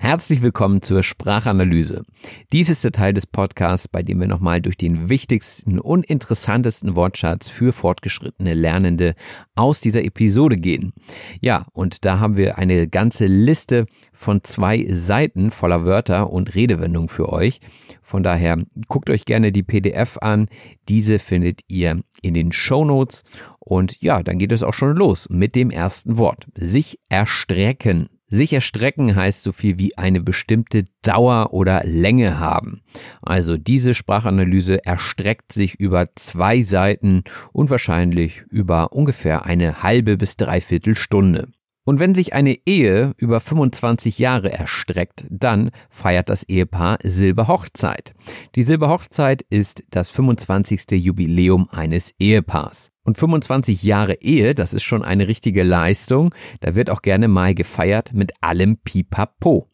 Herzlich 0.00 0.42
willkommen 0.42 0.80
zur 0.80 1.02
Sprachanalyse. 1.02 2.04
Dies 2.52 2.68
ist 2.68 2.84
der 2.84 2.92
Teil 2.92 3.12
des 3.12 3.26
Podcasts, 3.26 3.88
bei 3.88 4.00
dem 4.00 4.20
wir 4.20 4.28
nochmal 4.28 4.62
durch 4.62 4.76
den 4.76 5.08
wichtigsten 5.08 5.80
und 5.80 6.06
interessantesten 6.06 6.94
Wortschatz 6.94 7.48
für 7.48 7.72
fortgeschrittene 7.72 8.54
Lernende 8.54 9.16
aus 9.56 9.80
dieser 9.80 10.04
Episode 10.04 10.56
gehen. 10.56 10.92
Ja, 11.40 11.66
und 11.72 12.04
da 12.04 12.20
haben 12.20 12.36
wir 12.36 12.58
eine 12.58 12.86
ganze 12.86 13.26
Liste 13.26 13.86
von 14.12 14.44
zwei 14.44 14.86
Seiten 14.88 15.50
voller 15.50 15.84
Wörter 15.84 16.30
und 16.30 16.54
Redewendungen 16.54 17.08
für 17.08 17.32
euch. 17.32 17.60
Von 18.00 18.22
daher 18.22 18.56
guckt 18.86 19.10
euch 19.10 19.24
gerne 19.24 19.50
die 19.50 19.64
PDF 19.64 20.16
an. 20.18 20.46
Diese 20.88 21.18
findet 21.18 21.62
ihr 21.66 22.00
in 22.22 22.34
den 22.34 22.52
Show 22.52 22.84
Notes. 22.84 23.24
Und 23.58 24.00
ja, 24.00 24.22
dann 24.22 24.38
geht 24.38 24.52
es 24.52 24.62
auch 24.62 24.74
schon 24.74 24.96
los 24.96 25.28
mit 25.28 25.56
dem 25.56 25.70
ersten 25.70 26.18
Wort. 26.18 26.46
Sich 26.54 27.00
erstrecken. 27.08 28.08
Sich 28.28 28.52
erstrecken 28.52 29.16
heißt 29.16 29.42
so 29.42 29.52
viel 29.52 29.78
wie 29.78 29.96
eine 29.96 30.20
bestimmte 30.20 30.84
Dauer 31.02 31.54
oder 31.54 31.82
Länge 31.84 32.38
haben. 32.38 32.82
Also 33.22 33.56
diese 33.56 33.94
Sprachanalyse 33.94 34.84
erstreckt 34.84 35.52
sich 35.52 35.76
über 35.76 36.06
zwei 36.14 36.62
Seiten 36.62 37.24
und 37.52 37.70
wahrscheinlich 37.70 38.42
über 38.50 38.92
ungefähr 38.92 39.46
eine 39.46 39.82
halbe 39.82 40.18
bis 40.18 40.36
dreiviertel 40.36 40.94
Stunde. 40.94 41.48
Und 41.88 42.00
wenn 42.00 42.14
sich 42.14 42.34
eine 42.34 42.58
Ehe 42.66 43.14
über 43.16 43.40
25 43.40 44.18
Jahre 44.18 44.52
erstreckt, 44.52 45.24
dann 45.30 45.70
feiert 45.88 46.28
das 46.28 46.42
Ehepaar 46.42 46.98
Silberhochzeit. 47.02 48.12
Die 48.56 48.62
Silberhochzeit 48.62 49.40
ist 49.48 49.84
das 49.88 50.10
25. 50.10 50.82
Jubiläum 50.90 51.66
eines 51.70 52.12
Ehepaars. 52.18 52.90
Und 53.08 53.16
25 53.16 53.84
Jahre 53.84 54.20
Ehe, 54.20 54.54
das 54.54 54.74
ist 54.74 54.82
schon 54.82 55.02
eine 55.02 55.28
richtige 55.28 55.62
Leistung. 55.62 56.34
Da 56.60 56.74
wird 56.74 56.90
auch 56.90 57.00
gerne 57.00 57.26
mal 57.26 57.54
gefeiert 57.54 58.12
mit 58.12 58.32
allem 58.42 58.76
Pipapo. 58.76 59.70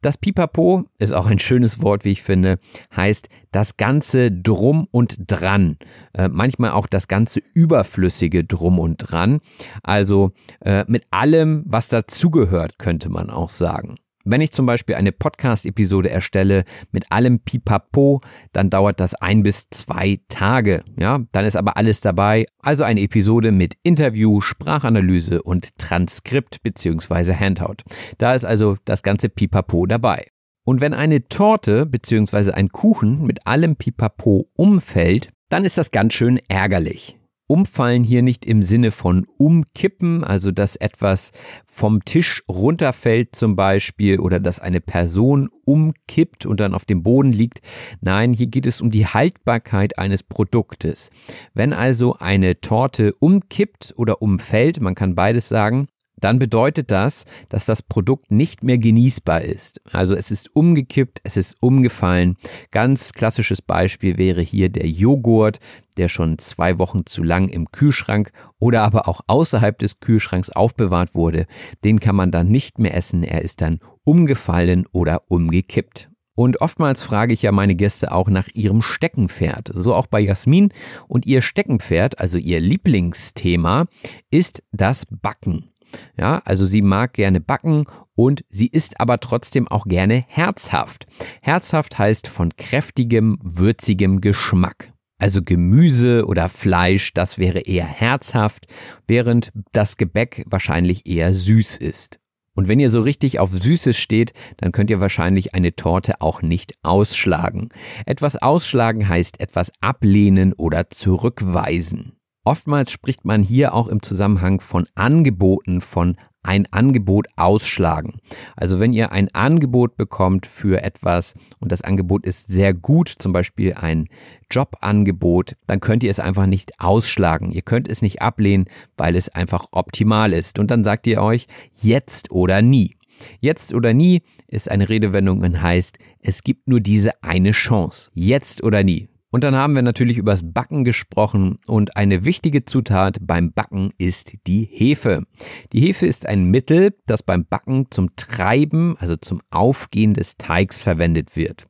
Das 0.00 0.16
Pipapo 0.16 0.84
ist 0.96 1.10
auch 1.10 1.26
ein 1.26 1.40
schönes 1.40 1.82
Wort, 1.82 2.04
wie 2.04 2.12
ich 2.12 2.22
finde, 2.22 2.60
heißt 2.94 3.30
das 3.50 3.78
ganze 3.78 4.30
Drum 4.30 4.86
und 4.92 5.16
Dran. 5.26 5.78
Äh, 6.12 6.28
manchmal 6.28 6.70
auch 6.70 6.86
das 6.86 7.08
ganze 7.08 7.40
überflüssige 7.52 8.44
Drum 8.44 8.78
und 8.78 8.98
Dran. 8.98 9.40
Also 9.82 10.30
äh, 10.60 10.84
mit 10.86 11.02
allem, 11.10 11.64
was 11.66 11.88
dazugehört, 11.88 12.78
könnte 12.78 13.08
man 13.08 13.28
auch 13.28 13.50
sagen. 13.50 13.96
Wenn 14.30 14.42
ich 14.42 14.52
zum 14.52 14.66
Beispiel 14.66 14.94
eine 14.94 15.10
Podcast-Episode 15.10 16.10
erstelle 16.10 16.64
mit 16.92 17.10
allem 17.10 17.40
Pipapo, 17.40 18.20
dann 18.52 18.68
dauert 18.68 19.00
das 19.00 19.14
ein 19.14 19.42
bis 19.42 19.70
zwei 19.70 20.20
Tage. 20.28 20.84
Ja, 21.00 21.20
dann 21.32 21.46
ist 21.46 21.56
aber 21.56 21.78
alles 21.78 22.02
dabei. 22.02 22.44
Also 22.58 22.84
eine 22.84 23.00
Episode 23.00 23.52
mit 23.52 23.72
Interview, 23.84 24.42
Sprachanalyse 24.42 25.42
und 25.42 25.78
Transkript 25.78 26.62
bzw. 26.62 27.34
Handout. 27.36 27.76
Da 28.18 28.34
ist 28.34 28.44
also 28.44 28.76
das 28.84 29.02
ganze 29.02 29.30
Pipapo 29.30 29.86
dabei. 29.86 30.26
Und 30.62 30.82
wenn 30.82 30.92
eine 30.92 31.26
Torte 31.28 31.86
bzw. 31.86 32.52
ein 32.52 32.68
Kuchen 32.68 33.24
mit 33.24 33.46
allem 33.46 33.76
Pipapo 33.76 34.50
umfällt, 34.54 35.30
dann 35.48 35.64
ist 35.64 35.78
das 35.78 35.90
ganz 35.90 36.12
schön 36.12 36.38
ärgerlich. 36.48 37.17
Umfallen 37.48 38.04
hier 38.04 38.20
nicht 38.22 38.44
im 38.44 38.62
Sinne 38.62 38.90
von 38.90 39.26
umkippen, 39.38 40.22
also 40.22 40.52
dass 40.52 40.76
etwas 40.76 41.32
vom 41.66 42.04
Tisch 42.04 42.44
runterfällt 42.46 43.34
zum 43.34 43.56
Beispiel 43.56 44.20
oder 44.20 44.38
dass 44.38 44.60
eine 44.60 44.82
Person 44.82 45.48
umkippt 45.64 46.44
und 46.44 46.60
dann 46.60 46.74
auf 46.74 46.84
dem 46.84 47.02
Boden 47.02 47.32
liegt. 47.32 47.60
Nein, 48.02 48.34
hier 48.34 48.48
geht 48.48 48.66
es 48.66 48.82
um 48.82 48.90
die 48.90 49.06
Haltbarkeit 49.06 49.98
eines 49.98 50.22
Produktes. 50.22 51.10
Wenn 51.54 51.72
also 51.72 52.16
eine 52.18 52.60
Torte 52.60 53.14
umkippt 53.18 53.94
oder 53.96 54.20
umfällt, 54.20 54.80
man 54.80 54.94
kann 54.94 55.14
beides 55.14 55.48
sagen, 55.48 55.88
dann 56.20 56.38
bedeutet 56.38 56.90
das, 56.90 57.24
dass 57.48 57.66
das 57.66 57.82
Produkt 57.82 58.30
nicht 58.30 58.62
mehr 58.62 58.78
genießbar 58.78 59.42
ist. 59.42 59.80
Also 59.92 60.14
es 60.14 60.30
ist 60.30 60.54
umgekippt, 60.54 61.20
es 61.24 61.36
ist 61.36 61.56
umgefallen. 61.60 62.36
Ganz 62.70 63.12
klassisches 63.12 63.62
Beispiel 63.62 64.18
wäre 64.18 64.40
hier 64.40 64.68
der 64.68 64.88
Joghurt, 64.88 65.58
der 65.96 66.08
schon 66.08 66.38
zwei 66.38 66.78
Wochen 66.78 67.06
zu 67.06 67.22
lang 67.22 67.48
im 67.48 67.70
Kühlschrank 67.70 68.32
oder 68.58 68.82
aber 68.82 69.08
auch 69.08 69.20
außerhalb 69.26 69.78
des 69.78 70.00
Kühlschranks 70.00 70.50
aufbewahrt 70.50 71.14
wurde. 71.14 71.46
Den 71.84 72.00
kann 72.00 72.16
man 72.16 72.30
dann 72.30 72.48
nicht 72.48 72.78
mehr 72.78 72.94
essen, 72.94 73.22
er 73.22 73.42
ist 73.42 73.60
dann 73.60 73.80
umgefallen 74.04 74.86
oder 74.92 75.22
umgekippt. 75.28 76.10
Und 76.38 76.60
oftmals 76.60 77.02
frage 77.02 77.34
ich 77.34 77.42
ja 77.42 77.50
meine 77.50 77.74
Gäste 77.74 78.12
auch 78.12 78.28
nach 78.28 78.46
ihrem 78.54 78.80
Steckenpferd. 78.80 79.72
So 79.74 79.92
auch 79.92 80.06
bei 80.06 80.20
Jasmin. 80.20 80.72
Und 81.08 81.26
ihr 81.26 81.42
Steckenpferd, 81.42 82.20
also 82.20 82.38
ihr 82.38 82.60
Lieblingsthema, 82.60 83.86
ist 84.30 84.62
das 84.70 85.04
Backen. 85.10 85.72
Ja, 86.16 86.42
also 86.44 86.66
sie 86.66 86.82
mag 86.82 87.14
gerne 87.14 87.40
backen 87.40 87.84
und 88.14 88.44
sie 88.50 88.66
ist 88.66 89.00
aber 89.00 89.20
trotzdem 89.20 89.68
auch 89.68 89.86
gerne 89.86 90.24
herzhaft. 90.28 91.06
Herzhaft 91.40 91.98
heißt 91.98 92.26
von 92.26 92.56
kräftigem, 92.56 93.38
würzigem 93.42 94.20
Geschmack. 94.20 94.92
Also 95.18 95.42
Gemüse 95.42 96.26
oder 96.26 96.48
Fleisch, 96.48 97.12
das 97.12 97.38
wäre 97.38 97.60
eher 97.60 97.86
herzhaft, 97.86 98.66
während 99.06 99.50
das 99.72 99.96
Gebäck 99.96 100.44
wahrscheinlich 100.46 101.06
eher 101.06 101.34
süß 101.34 101.76
ist. 101.76 102.20
Und 102.54 102.66
wenn 102.66 102.80
ihr 102.80 102.90
so 102.90 103.02
richtig 103.02 103.38
auf 103.38 103.50
Süßes 103.52 103.96
steht, 103.96 104.32
dann 104.56 104.72
könnt 104.72 104.90
ihr 104.90 105.00
wahrscheinlich 105.00 105.54
eine 105.54 105.76
Torte 105.76 106.20
auch 106.20 106.42
nicht 106.42 106.72
ausschlagen. 106.82 107.68
Etwas 108.04 108.36
ausschlagen 108.36 109.08
heißt 109.08 109.38
etwas 109.38 109.70
ablehnen 109.80 110.54
oder 110.54 110.90
zurückweisen. 110.90 112.17
Oftmals 112.48 112.90
spricht 112.90 113.26
man 113.26 113.42
hier 113.42 113.74
auch 113.74 113.88
im 113.88 114.02
Zusammenhang 114.02 114.62
von 114.62 114.86
Angeboten, 114.94 115.82
von 115.82 116.16
ein 116.42 116.66
Angebot 116.70 117.26
ausschlagen. 117.36 118.20
Also 118.56 118.80
wenn 118.80 118.94
ihr 118.94 119.12
ein 119.12 119.28
Angebot 119.34 119.98
bekommt 119.98 120.46
für 120.46 120.82
etwas 120.82 121.34
und 121.60 121.72
das 121.72 121.82
Angebot 121.82 122.24
ist 122.24 122.48
sehr 122.50 122.72
gut, 122.72 123.12
zum 123.18 123.34
Beispiel 123.34 123.74
ein 123.74 124.08
Jobangebot, 124.50 125.56
dann 125.66 125.80
könnt 125.80 126.02
ihr 126.02 126.10
es 126.10 126.20
einfach 126.20 126.46
nicht 126.46 126.80
ausschlagen. 126.80 127.50
Ihr 127.50 127.60
könnt 127.60 127.86
es 127.86 128.00
nicht 128.00 128.22
ablehnen, 128.22 128.64
weil 128.96 129.14
es 129.14 129.28
einfach 129.28 129.66
optimal 129.72 130.32
ist. 130.32 130.58
Und 130.58 130.70
dann 130.70 130.84
sagt 130.84 131.06
ihr 131.06 131.20
euch 131.20 131.48
jetzt 131.74 132.30
oder 132.30 132.62
nie. 132.62 132.96
Jetzt 133.40 133.74
oder 133.74 133.92
nie 133.92 134.22
ist 134.46 134.70
eine 134.70 134.88
Redewendung 134.88 135.42
und 135.42 135.60
heißt, 135.60 135.98
es 136.20 136.42
gibt 136.42 136.66
nur 136.66 136.80
diese 136.80 137.22
eine 137.22 137.50
Chance. 137.50 138.10
Jetzt 138.14 138.62
oder 138.62 138.82
nie. 138.82 139.10
Und 139.30 139.44
dann 139.44 139.54
haben 139.54 139.74
wir 139.74 139.82
natürlich 139.82 140.16
übers 140.16 140.40
Backen 140.42 140.84
gesprochen 140.84 141.58
und 141.66 141.96
eine 141.96 142.24
wichtige 142.24 142.64
Zutat 142.64 143.18
beim 143.20 143.52
Backen 143.52 143.90
ist 143.98 144.32
die 144.46 144.64
Hefe. 144.64 145.24
Die 145.72 145.80
Hefe 145.80 146.06
ist 146.06 146.26
ein 146.26 146.44
Mittel, 146.44 146.94
das 147.06 147.22
beim 147.22 147.44
Backen 147.44 147.90
zum 147.90 148.16
Treiben, 148.16 148.96
also 148.98 149.16
zum 149.16 149.42
Aufgehen 149.50 150.14
des 150.14 150.36
Teigs 150.38 150.80
verwendet 150.80 151.36
wird. 151.36 151.66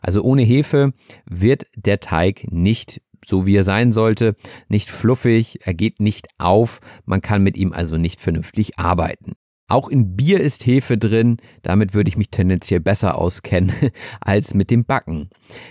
Also 0.00 0.22
ohne 0.22 0.42
Hefe 0.42 0.94
wird 1.26 1.66
der 1.76 2.00
Teig 2.00 2.46
nicht 2.50 3.02
so 3.24 3.46
wie 3.46 3.56
er 3.56 3.64
sein 3.64 3.92
sollte, 3.92 4.34
nicht 4.68 4.90
fluffig, 4.90 5.60
er 5.62 5.74
geht 5.74 6.00
nicht 6.00 6.26
auf, 6.38 6.80
man 7.04 7.20
kann 7.20 7.42
mit 7.42 7.56
ihm 7.56 7.72
also 7.72 7.96
nicht 7.96 8.20
vernünftig 8.20 8.78
arbeiten. 8.78 9.34
Auch 9.72 9.88
in 9.88 10.16
Bier 10.16 10.38
ist 10.38 10.66
Hefe 10.66 10.98
drin, 10.98 11.38
damit 11.62 11.94
würde 11.94 12.10
ich 12.10 12.18
mich 12.18 12.28
tendenziell 12.28 12.80
besser 12.80 13.16
auskennen 13.16 13.72
als 14.20 14.52
mit 14.52 14.70
dem 14.70 14.84
Backen. 14.84 15.30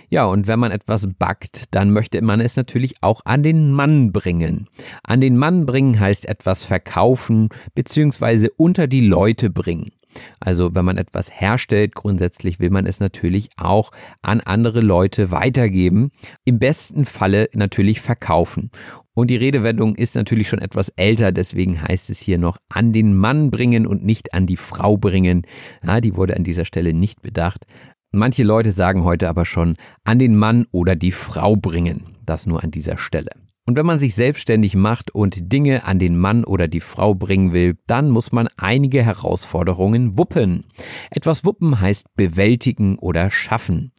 Ja, 0.10 0.26
und 0.26 0.48
wenn 0.48 0.58
man 0.58 0.72
etwas 0.72 1.08
backt, 1.20 1.66
dann 1.70 1.92
möchte 1.92 2.20
man 2.24 2.42
es 2.42 2.56
natürlich 2.56 2.96
auch 3.02 3.22
an 3.26 3.44
den 3.44 3.72
Mann 3.72 4.12
bringen. 4.12 4.68
An 5.04 5.22
den 5.22 5.38
Mann 5.38 5.68
bringen 5.68 6.00
heißt 6.00 6.26
etwas 6.26 6.64
verkaufen 6.64 7.50
bzw. 7.76 8.50
unter 8.58 8.88
die 8.88 9.06
Leute 9.06 9.52
bringen. 9.52 9.92
Also 10.40 10.74
wenn 10.76 10.86
man 10.86 10.98
etwas 10.98 11.32
herstellt, 11.32 11.96
grundsätzlich 11.96 12.60
will 12.60 12.70
man 12.70 12.86
es 12.86 13.00
natürlich 13.00 13.50
auch 13.58 13.92
an 14.22 14.42
andere 14.42 14.82
Leute 14.82 15.32
weitergeben. 15.32 16.12
Im 16.46 16.60
besten 16.60 17.06
Falle 17.06 17.50
natürlich 17.54 18.02
verkaufen. 18.02 18.72
Und 19.14 19.30
die 19.30 19.36
Redewendung 19.36 19.96
ist 19.96 20.16
natürlich 20.16 20.48
schon 20.48 20.60
etwas 20.60 20.90
älter, 20.90 21.32
deswegen 21.32 21.82
heißt 21.82 22.10
es 22.10 22.20
hier 22.20 22.38
noch 22.38 22.58
an 22.70 22.94
den 22.94 23.16
Mann 23.16 23.52
bringen 23.52 23.86
und 23.86 24.06
nicht 24.06 24.34
an 24.34 24.48
die 24.48 24.58
Frau 24.58 24.98
bringen. 24.98 25.44
Ja, 25.86 26.00
die 26.00 26.16
wurde 26.16 26.36
an 26.36 26.44
dieser 26.44 26.66
Stelle 26.66 26.94
nicht 26.94 27.22
bedacht. 27.22 27.66
Manche 28.14 28.44
Leute 28.44 28.72
sagen 28.72 29.04
heute 29.04 29.30
aber 29.30 29.46
schon 29.46 29.76
an 30.04 30.20
den 30.20 30.36
Mann 30.36 30.66
oder 30.72 30.96
die 30.96 31.12
Frau 31.12 31.56
bringen. 31.56 32.18
Das 32.26 32.46
nur 32.46 32.64
an 32.64 32.72
dieser 32.72 32.98
Stelle. 32.98 33.32
Und 33.68 33.76
wenn 33.76 33.86
man 33.86 34.00
sich 34.00 34.16
selbstständig 34.16 34.76
macht 34.76 35.14
und 35.14 35.54
Dinge 35.54 35.86
an 35.86 36.00
den 36.00 36.18
Mann 36.18 36.44
oder 36.44 36.68
die 36.68 36.80
Frau 36.80 37.14
bringen 37.14 37.54
will, 37.54 37.78
dann 37.88 38.10
muss 38.10 38.32
man 38.32 38.48
einige 38.58 39.04
Herausforderungen 39.04 40.18
wuppen. 40.18 40.66
Etwas 41.12 41.46
wuppen 41.46 41.80
heißt 41.80 42.08
bewältigen 42.16 42.98
oder 42.98 43.30
schaffen. 43.30 43.92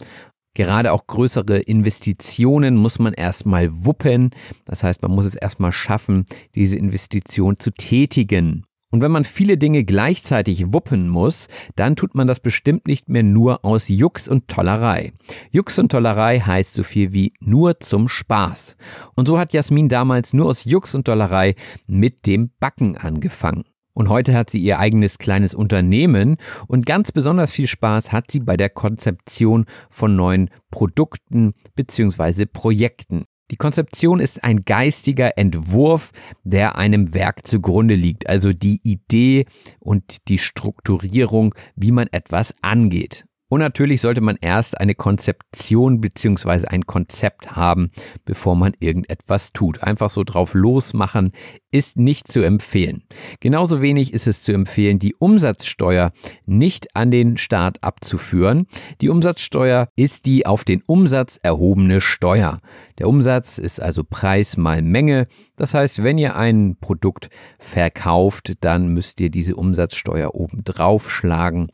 Gerade 0.55 0.93
auch 0.93 1.07
größere 1.07 1.61
Investitionen 1.61 2.77
muss 2.77 2.99
man 2.99 3.15
erstmal 3.15 3.71
wuppen. 3.73 4.31
Das 4.67 4.83
heißt, 4.83 5.01
man 5.01 5.13
muss 5.13 5.25
es 5.25 5.35
erstmal 5.35 5.73
schaffen, 5.73 6.27
diese 6.55 6.77
Investition 6.77 7.59
zu 7.59 7.71
tätigen. 7.71 8.67
Und 8.93 9.01
wenn 9.01 9.11
man 9.11 9.25
viele 9.25 9.57
Dinge 9.57 9.85
gleichzeitig 9.85 10.73
wuppen 10.73 11.09
muss, 11.09 11.49
dann 11.77 11.97
tut 11.97 12.15
man 12.15 12.27
das 12.27 12.41
bestimmt 12.41 12.87
nicht 12.87 13.09
mehr 13.09 13.23
nur 13.23 13.65
aus 13.65 13.89
Jux 13.89 14.29
und 14.29 14.49
Tollerei. 14.49 15.13
Jux 15.51 15.79
und 15.79 15.91
Tollerei 15.91 16.41
heißt 16.41 16.75
so 16.75 16.85
viel 16.85 17.15
wie 17.15 17.33
nur 17.41 17.81
zum 17.81 18.07
Spaß. 18.09 18.77
Und 19.15 19.29
so 19.29 19.39
hat 19.39 19.55
Jasmin 19.55 19.89
damals 19.89 20.35
nur 20.35 20.47
aus 20.47 20.65
Jux 20.65 20.95
und 20.95 21.05
Tollerei 21.05 21.55
mit 21.87 22.27
dem 22.27 22.51
Backen 22.61 22.99
angefangen. 22.99 23.65
Und 23.95 24.11
heute 24.11 24.35
hat 24.35 24.51
sie 24.51 24.61
ihr 24.61 24.79
eigenes 24.79 25.19
kleines 25.19 25.55
Unternehmen 25.55 26.37
und 26.67 26.85
ganz 26.87 27.13
besonders 27.13 27.51
viel 27.51 27.67
Spaß 27.67 28.13
hat 28.13 28.31
sie 28.31 28.41
bei 28.41 28.57
der 28.57 28.71
Konzeption 28.71 29.65
von 29.91 30.17
neuen 30.17 30.51
Produkten 30.71 31.55
bzw. 31.75 32.47
Projekten. 32.47 33.25
Die 33.53 33.59
Konzeption 33.59 34.19
ist 34.19 34.43
ein 34.45 34.65
geistiger 34.65 35.37
Entwurf, 35.37 36.13
der 36.43 36.77
einem 36.77 37.13
Werk 37.13 37.47
zugrunde 37.47 37.95
liegt, 37.95 38.27
also 38.27 38.55
die 38.55 38.81
Idee 38.83 39.45
und 39.79 40.27
die 40.29 40.39
Strukturierung, 40.39 41.55
wie 41.77 41.93
man 41.93 42.09
etwas 42.13 42.55
angeht. 42.63 43.27
Und 43.53 43.61
natürlich 43.61 44.01
sollte 44.01 44.23
man 44.23 44.39
erst 44.41 44.81
eine 44.81 44.95
Konzeption 44.95 46.01
bzw. 46.01 46.69
ein 46.69 46.87
Konzept 46.87 47.55
haben, 47.55 47.91
bevor 48.25 48.57
man 48.57 48.73
irgendetwas 48.81 49.53
tut. 49.53 49.83
Einfach 49.83 50.09
so 50.09 50.25
drauf 50.25 50.55
losmachen 50.55 51.33
ist 51.71 51.99
nicht 51.99 52.33
zu 52.33 52.41
empfehlen. 52.41 53.03
Genauso 53.41 53.83
wenig 53.83 54.15
ist 54.15 54.27
es 54.27 54.43
zu 54.43 54.55
empfehlen, 54.55 54.99
die 54.99 55.15
Umsatzsteuer 55.19 56.13
nicht 56.47 56.97
an 56.97 57.11
den 57.11 57.37
Staat 57.37 57.85
abzuführen. 57.85 58.69
Die 59.03 59.11
Umsatzsteuer 59.11 59.89
ist 59.97 60.25
die 60.25 60.47
auf 60.47 60.65
den 60.65 60.81
Umsatz 60.87 61.39
erhobene 61.43 62.01
Steuer. 62.01 62.61
Der 62.99 63.07
Umsatz 63.07 63.59
ist 63.59 63.83
also 63.83 64.03
Preis 64.03 64.57
mal 64.57 64.81
Menge. 64.81 65.27
Das 65.57 65.75
heißt, 65.75 66.03
wenn 66.03 66.17
ihr 66.17 66.37
ein 66.37 66.77
Produkt 66.81 67.29
verkauft, 67.59 68.55
dann 68.63 68.89
müsst 68.89 69.21
ihr 69.21 69.29
diese 69.29 69.57
Umsatzsteuer 69.57 70.35
oben 70.35 70.65
drauf 70.65 71.11
schlagen. 71.11 71.69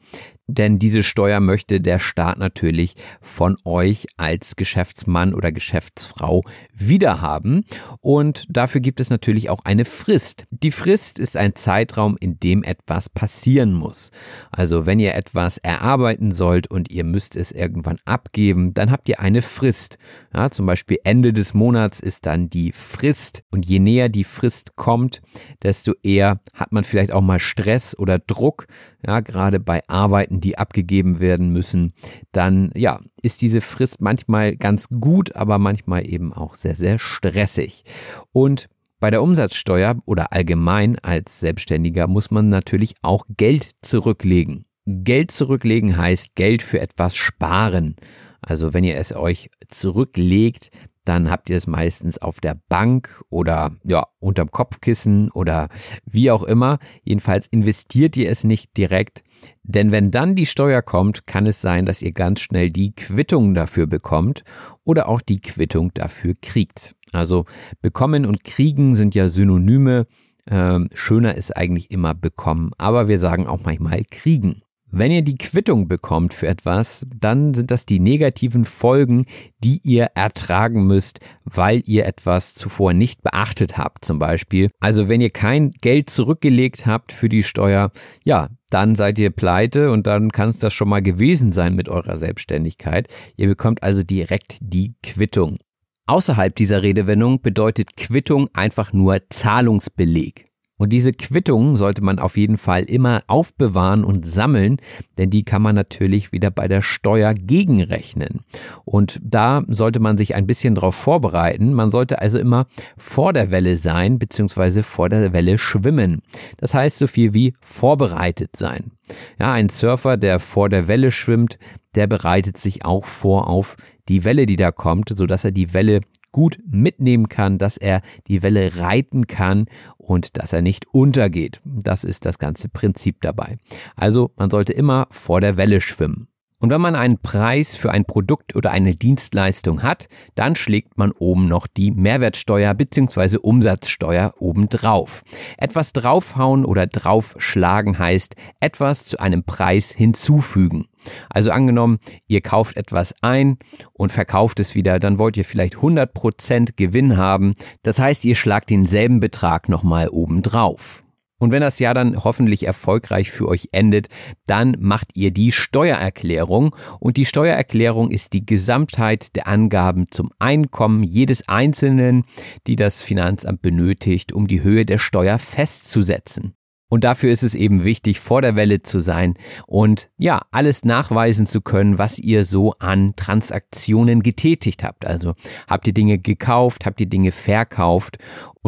Denn 0.50 0.78
diese 0.78 1.02
Steuer 1.02 1.40
möchte 1.40 1.80
der 1.82 1.98
Staat 1.98 2.38
natürlich 2.38 2.94
von 3.20 3.58
euch 3.66 4.06
als 4.16 4.56
Geschäftsmann 4.56 5.34
oder 5.34 5.52
Geschäftsfrau 5.52 6.42
wiederhaben. 6.72 7.64
Und 8.00 8.46
dafür 8.48 8.80
gibt 8.80 8.98
es 8.98 9.10
natürlich 9.10 9.50
auch 9.50 9.64
eine 9.64 9.84
Frist. 9.84 10.46
Die 10.50 10.70
Frist 10.70 11.18
ist 11.18 11.36
ein 11.36 11.54
Zeitraum, 11.54 12.16
in 12.18 12.40
dem 12.40 12.62
etwas 12.62 13.10
passieren 13.10 13.74
muss. 13.74 14.10
Also 14.50 14.86
wenn 14.86 15.00
ihr 15.00 15.14
etwas 15.14 15.58
erarbeiten 15.58 16.32
sollt 16.32 16.70
und 16.70 16.90
ihr 16.90 17.04
müsst 17.04 17.36
es 17.36 17.52
irgendwann 17.52 17.98
abgeben, 18.06 18.72
dann 18.72 18.90
habt 18.90 19.08
ihr 19.10 19.20
eine 19.20 19.42
Frist. 19.42 19.98
Ja, 20.34 20.50
zum 20.50 20.64
Beispiel 20.64 20.98
Ende 21.04 21.34
des 21.34 21.52
Monats 21.52 22.00
ist 22.00 22.24
dann 22.24 22.48
die 22.48 22.72
Frist. 22.72 23.42
Und 23.50 23.66
je 23.66 23.80
näher 23.80 24.08
die 24.08 24.24
Frist 24.24 24.76
kommt, 24.76 25.20
desto 25.62 25.92
eher 26.02 26.40
hat 26.54 26.72
man 26.72 26.84
vielleicht 26.84 27.12
auch 27.12 27.20
mal 27.20 27.38
Stress 27.38 27.98
oder 27.98 28.18
Druck. 28.18 28.66
Ja, 29.06 29.20
gerade 29.20 29.60
bei 29.60 29.82
Arbeiten 29.88 30.37
die 30.40 30.58
abgegeben 30.58 31.20
werden 31.20 31.52
müssen, 31.52 31.92
dann 32.32 32.70
ja, 32.74 33.00
ist 33.22 33.42
diese 33.42 33.60
Frist 33.60 34.00
manchmal 34.00 34.56
ganz 34.56 34.88
gut, 34.88 35.36
aber 35.36 35.58
manchmal 35.58 36.08
eben 36.08 36.32
auch 36.32 36.54
sehr, 36.54 36.76
sehr 36.76 36.98
stressig. 36.98 37.84
Und 38.32 38.68
bei 39.00 39.10
der 39.10 39.22
Umsatzsteuer 39.22 39.96
oder 40.06 40.32
allgemein 40.32 40.98
als 40.98 41.40
Selbstständiger 41.40 42.08
muss 42.08 42.30
man 42.30 42.48
natürlich 42.48 42.94
auch 43.02 43.26
Geld 43.36 43.70
zurücklegen. 43.82 44.64
Geld 44.86 45.30
zurücklegen 45.30 45.96
heißt 45.96 46.34
Geld 46.34 46.62
für 46.62 46.80
etwas 46.80 47.14
sparen. 47.14 47.96
Also 48.40 48.74
wenn 48.74 48.84
ihr 48.84 48.96
es 48.96 49.14
euch 49.14 49.50
zurücklegt, 49.68 50.70
dann 51.08 51.30
habt 51.30 51.48
ihr 51.48 51.56
es 51.56 51.66
meistens 51.66 52.18
auf 52.18 52.40
der 52.40 52.56
Bank 52.68 53.22
oder 53.30 53.72
ja, 53.84 54.06
unterm 54.20 54.50
Kopfkissen 54.50 55.30
oder 55.30 55.68
wie 56.04 56.30
auch 56.30 56.42
immer. 56.42 56.78
Jedenfalls 57.02 57.46
investiert 57.46 58.16
ihr 58.16 58.30
es 58.30 58.44
nicht 58.44 58.76
direkt, 58.76 59.22
denn 59.62 59.90
wenn 59.90 60.10
dann 60.10 60.34
die 60.34 60.46
Steuer 60.46 60.82
kommt, 60.82 61.26
kann 61.26 61.46
es 61.46 61.60
sein, 61.60 61.86
dass 61.86 62.02
ihr 62.02 62.12
ganz 62.12 62.40
schnell 62.40 62.70
die 62.70 62.94
Quittung 62.94 63.54
dafür 63.54 63.86
bekommt 63.86 64.42
oder 64.84 65.08
auch 65.08 65.20
die 65.20 65.40
Quittung 65.40 65.92
dafür 65.94 66.34
kriegt. 66.40 66.94
Also 67.12 67.46
bekommen 67.80 68.26
und 68.26 68.44
kriegen 68.44 68.94
sind 68.94 69.14
ja 69.14 69.28
Synonyme. 69.28 70.06
Ähm, 70.50 70.88
schöner 70.94 71.34
ist 71.34 71.56
eigentlich 71.56 71.90
immer 71.90 72.14
bekommen, 72.14 72.72
aber 72.78 73.08
wir 73.08 73.18
sagen 73.18 73.46
auch 73.46 73.60
manchmal 73.64 74.02
kriegen. 74.10 74.62
Wenn 74.90 75.10
ihr 75.10 75.22
die 75.22 75.36
Quittung 75.36 75.86
bekommt 75.86 76.32
für 76.32 76.48
etwas, 76.48 77.06
dann 77.14 77.52
sind 77.52 77.70
das 77.70 77.84
die 77.84 78.00
negativen 78.00 78.64
Folgen, 78.64 79.26
die 79.62 79.80
ihr 79.84 80.04
ertragen 80.14 80.86
müsst, 80.86 81.20
weil 81.44 81.82
ihr 81.84 82.06
etwas 82.06 82.54
zuvor 82.54 82.94
nicht 82.94 83.22
beachtet 83.22 83.76
habt, 83.76 84.06
zum 84.06 84.18
Beispiel. 84.18 84.70
Also 84.80 85.08
wenn 85.08 85.20
ihr 85.20 85.30
kein 85.30 85.72
Geld 85.72 86.08
zurückgelegt 86.08 86.86
habt 86.86 87.12
für 87.12 87.28
die 87.28 87.42
Steuer, 87.42 87.90
ja, 88.24 88.48
dann 88.70 88.94
seid 88.94 89.18
ihr 89.18 89.30
pleite 89.30 89.90
und 89.90 90.06
dann 90.06 90.32
kann 90.32 90.48
es 90.48 90.58
das 90.58 90.72
schon 90.72 90.88
mal 90.88 91.02
gewesen 91.02 91.52
sein 91.52 91.74
mit 91.74 91.90
eurer 91.90 92.16
Selbstständigkeit. 92.16 93.08
Ihr 93.36 93.48
bekommt 93.48 93.82
also 93.82 94.02
direkt 94.02 94.56
die 94.60 94.94
Quittung. 95.02 95.58
Außerhalb 96.06 96.54
dieser 96.54 96.82
Redewendung 96.82 97.42
bedeutet 97.42 97.94
Quittung 97.98 98.48
einfach 98.54 98.94
nur 98.94 99.18
Zahlungsbeleg. 99.28 100.47
Und 100.78 100.92
diese 100.92 101.12
Quittung 101.12 101.76
sollte 101.76 102.02
man 102.02 102.18
auf 102.18 102.36
jeden 102.36 102.56
Fall 102.56 102.84
immer 102.84 103.22
aufbewahren 103.26 104.04
und 104.04 104.24
sammeln, 104.24 104.78
denn 105.18 105.28
die 105.28 105.44
kann 105.44 105.60
man 105.60 105.74
natürlich 105.74 106.32
wieder 106.32 106.50
bei 106.50 106.68
der 106.68 106.82
Steuer 106.82 107.34
gegenrechnen. 107.34 108.40
Und 108.84 109.20
da 109.22 109.62
sollte 109.66 110.00
man 110.00 110.16
sich 110.16 110.34
ein 110.34 110.46
bisschen 110.46 110.76
darauf 110.76 110.94
vorbereiten. 110.94 111.74
Man 111.74 111.90
sollte 111.90 112.20
also 112.20 112.38
immer 112.38 112.66
vor 112.96 113.32
der 113.32 113.50
Welle 113.50 113.76
sein, 113.76 114.18
beziehungsweise 114.18 114.82
vor 114.82 115.08
der 115.08 115.32
Welle 115.32 115.58
schwimmen. 115.58 116.22
Das 116.56 116.74
heißt 116.74 116.98
so 116.98 117.08
viel 117.08 117.34
wie 117.34 117.54
vorbereitet 117.60 118.56
sein. 118.56 118.92
Ja, 119.40 119.52
ein 119.52 119.68
Surfer, 119.68 120.16
der 120.16 120.38
vor 120.38 120.68
der 120.68 120.86
Welle 120.86 121.10
schwimmt, 121.10 121.58
der 121.94 122.06
bereitet 122.06 122.58
sich 122.58 122.84
auch 122.84 123.06
vor 123.06 123.48
auf 123.48 123.76
die 124.08 124.24
Welle, 124.24 124.46
die 124.46 124.56
da 124.56 124.70
kommt, 124.70 125.10
so 125.16 125.26
dass 125.26 125.44
er 125.44 125.50
die 125.50 125.74
Welle 125.74 126.00
gut 126.32 126.58
mitnehmen 126.70 127.28
kann, 127.28 127.58
dass 127.58 127.76
er 127.76 128.02
die 128.26 128.42
Welle 128.42 128.76
reiten 128.76 129.26
kann 129.26 129.66
und 130.08 130.38
dass 130.38 130.54
er 130.54 130.62
nicht 130.62 130.86
untergeht. 130.92 131.60
Das 131.64 132.02
ist 132.02 132.24
das 132.24 132.38
ganze 132.38 132.70
Prinzip 132.70 133.20
dabei. 133.20 133.58
Also 133.94 134.32
man 134.36 134.48
sollte 134.48 134.72
immer 134.72 135.06
vor 135.10 135.42
der 135.42 135.58
Welle 135.58 135.82
schwimmen. 135.82 136.27
Und 136.60 136.70
wenn 136.70 136.80
man 136.80 136.96
einen 136.96 137.18
Preis 137.18 137.76
für 137.76 137.92
ein 137.92 138.04
Produkt 138.04 138.56
oder 138.56 138.72
eine 138.72 138.96
Dienstleistung 138.96 139.84
hat, 139.84 140.08
dann 140.34 140.56
schlägt 140.56 140.98
man 140.98 141.12
oben 141.12 141.46
noch 141.46 141.68
die 141.68 141.92
Mehrwertsteuer 141.92 142.74
bzw. 142.74 143.36
Umsatzsteuer 143.36 144.34
obendrauf. 144.40 145.22
Etwas 145.56 145.92
draufhauen 145.92 146.64
oder 146.64 146.88
draufschlagen 146.88 148.00
heißt 148.00 148.34
etwas 148.58 149.04
zu 149.04 149.20
einem 149.20 149.44
Preis 149.44 149.92
hinzufügen. 149.92 150.86
Also 151.30 151.52
angenommen, 151.52 151.98
ihr 152.26 152.40
kauft 152.40 152.76
etwas 152.76 153.14
ein 153.22 153.58
und 153.92 154.10
verkauft 154.10 154.58
es 154.58 154.74
wieder, 154.74 154.98
dann 154.98 155.20
wollt 155.20 155.36
ihr 155.36 155.44
vielleicht 155.44 155.76
100% 155.76 156.70
Gewinn 156.74 157.16
haben. 157.16 157.54
Das 157.84 158.00
heißt, 158.00 158.24
ihr 158.24 158.34
schlagt 158.34 158.70
denselben 158.70 159.20
Betrag 159.20 159.68
nochmal 159.68 160.08
obendrauf. 160.08 161.04
Und 161.38 161.52
wenn 161.52 161.60
das 161.60 161.78
Jahr 161.78 161.94
dann 161.94 162.24
hoffentlich 162.24 162.66
erfolgreich 162.66 163.30
für 163.30 163.46
euch 163.46 163.68
endet, 163.72 164.08
dann 164.46 164.76
macht 164.80 165.10
ihr 165.14 165.30
die 165.30 165.52
Steuererklärung. 165.52 166.74
Und 166.98 167.16
die 167.16 167.26
Steuererklärung 167.26 168.10
ist 168.10 168.32
die 168.32 168.44
Gesamtheit 168.44 169.36
der 169.36 169.46
Angaben 169.46 170.10
zum 170.10 170.30
Einkommen 170.40 171.04
jedes 171.04 171.48
Einzelnen, 171.48 172.24
die 172.66 172.76
das 172.76 173.02
Finanzamt 173.02 173.62
benötigt, 173.62 174.32
um 174.32 174.48
die 174.48 174.62
Höhe 174.62 174.84
der 174.84 174.98
Steuer 174.98 175.38
festzusetzen. 175.38 176.57
Und 176.88 177.04
dafür 177.04 177.30
ist 177.30 177.42
es 177.42 177.54
eben 177.54 177.84
wichtig, 177.84 178.20
vor 178.20 178.40
der 178.40 178.56
Welle 178.56 178.82
zu 178.82 179.00
sein 179.00 179.34
und 179.66 180.08
ja, 180.16 180.40
alles 180.50 180.84
nachweisen 180.84 181.46
zu 181.46 181.60
können, 181.60 181.98
was 181.98 182.18
ihr 182.18 182.44
so 182.44 182.74
an 182.78 183.14
Transaktionen 183.14 184.22
getätigt 184.22 184.82
habt. 184.82 185.06
Also 185.06 185.34
habt 185.68 185.86
ihr 185.86 185.92
Dinge 185.92 186.18
gekauft, 186.18 186.86
habt 186.86 187.00
ihr 187.00 187.08
Dinge 187.08 187.32
verkauft 187.32 188.18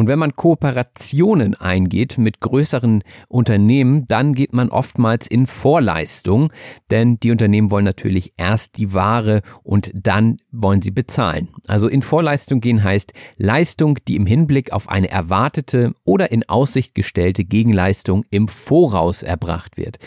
und 0.01 0.07
wenn 0.07 0.17
man 0.17 0.35
Kooperationen 0.35 1.53
eingeht 1.53 2.17
mit 2.17 2.39
größeren 2.39 3.03
Unternehmen, 3.29 4.07
dann 4.07 4.33
geht 4.33 4.51
man 4.51 4.69
oftmals 4.69 5.27
in 5.27 5.45
Vorleistung, 5.45 6.51
denn 6.89 7.19
die 7.19 7.29
Unternehmen 7.29 7.69
wollen 7.69 7.85
natürlich 7.85 8.33
erst 8.35 8.77
die 8.77 8.95
Ware 8.95 9.43
und 9.61 9.91
dann 9.93 10.37
wollen 10.51 10.81
sie 10.81 10.89
bezahlen. 10.89 11.49
Also 11.67 11.87
in 11.87 12.01
Vorleistung 12.01 12.61
gehen 12.61 12.83
heißt 12.83 13.13
Leistung, 13.37 13.99
die 14.07 14.15
im 14.15 14.25
Hinblick 14.25 14.73
auf 14.73 14.89
eine 14.89 15.09
erwartete 15.11 15.93
oder 16.03 16.31
in 16.31 16.49
Aussicht 16.49 16.95
gestellte 16.95 17.43
Gegenleistung 17.43 18.10
im 18.29 18.47
Voraus 18.47 19.23
erbracht 19.23 19.77
wird. 19.77 19.97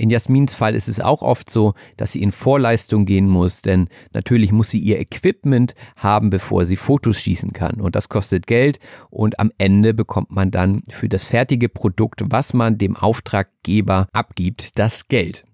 In 0.00 0.08
Jasmins 0.08 0.54
Fall 0.54 0.74
ist 0.74 0.88
es 0.88 0.98
auch 0.98 1.20
oft 1.20 1.50
so, 1.50 1.74
dass 1.98 2.12
sie 2.12 2.22
in 2.22 2.32
Vorleistung 2.32 3.04
gehen 3.04 3.28
muss, 3.28 3.60
denn 3.60 3.88
natürlich 4.14 4.50
muss 4.50 4.70
sie 4.70 4.78
ihr 4.78 4.98
Equipment 4.98 5.74
haben, 5.94 6.30
bevor 6.30 6.64
sie 6.64 6.76
Fotos 6.76 7.20
schießen 7.20 7.52
kann. 7.52 7.82
Und 7.82 7.96
das 7.96 8.08
kostet 8.08 8.46
Geld 8.46 8.78
und 9.10 9.38
am 9.38 9.50
Ende 9.58 9.92
bekommt 9.92 10.30
man 10.30 10.50
dann 10.50 10.82
für 10.88 11.10
das 11.10 11.24
fertige 11.24 11.68
Produkt, 11.68 12.22
was 12.24 12.54
man 12.54 12.78
dem 12.78 12.96
Auftraggeber 12.96 14.08
abgibt, 14.14 14.78
das 14.78 15.06
Geld. 15.08 15.44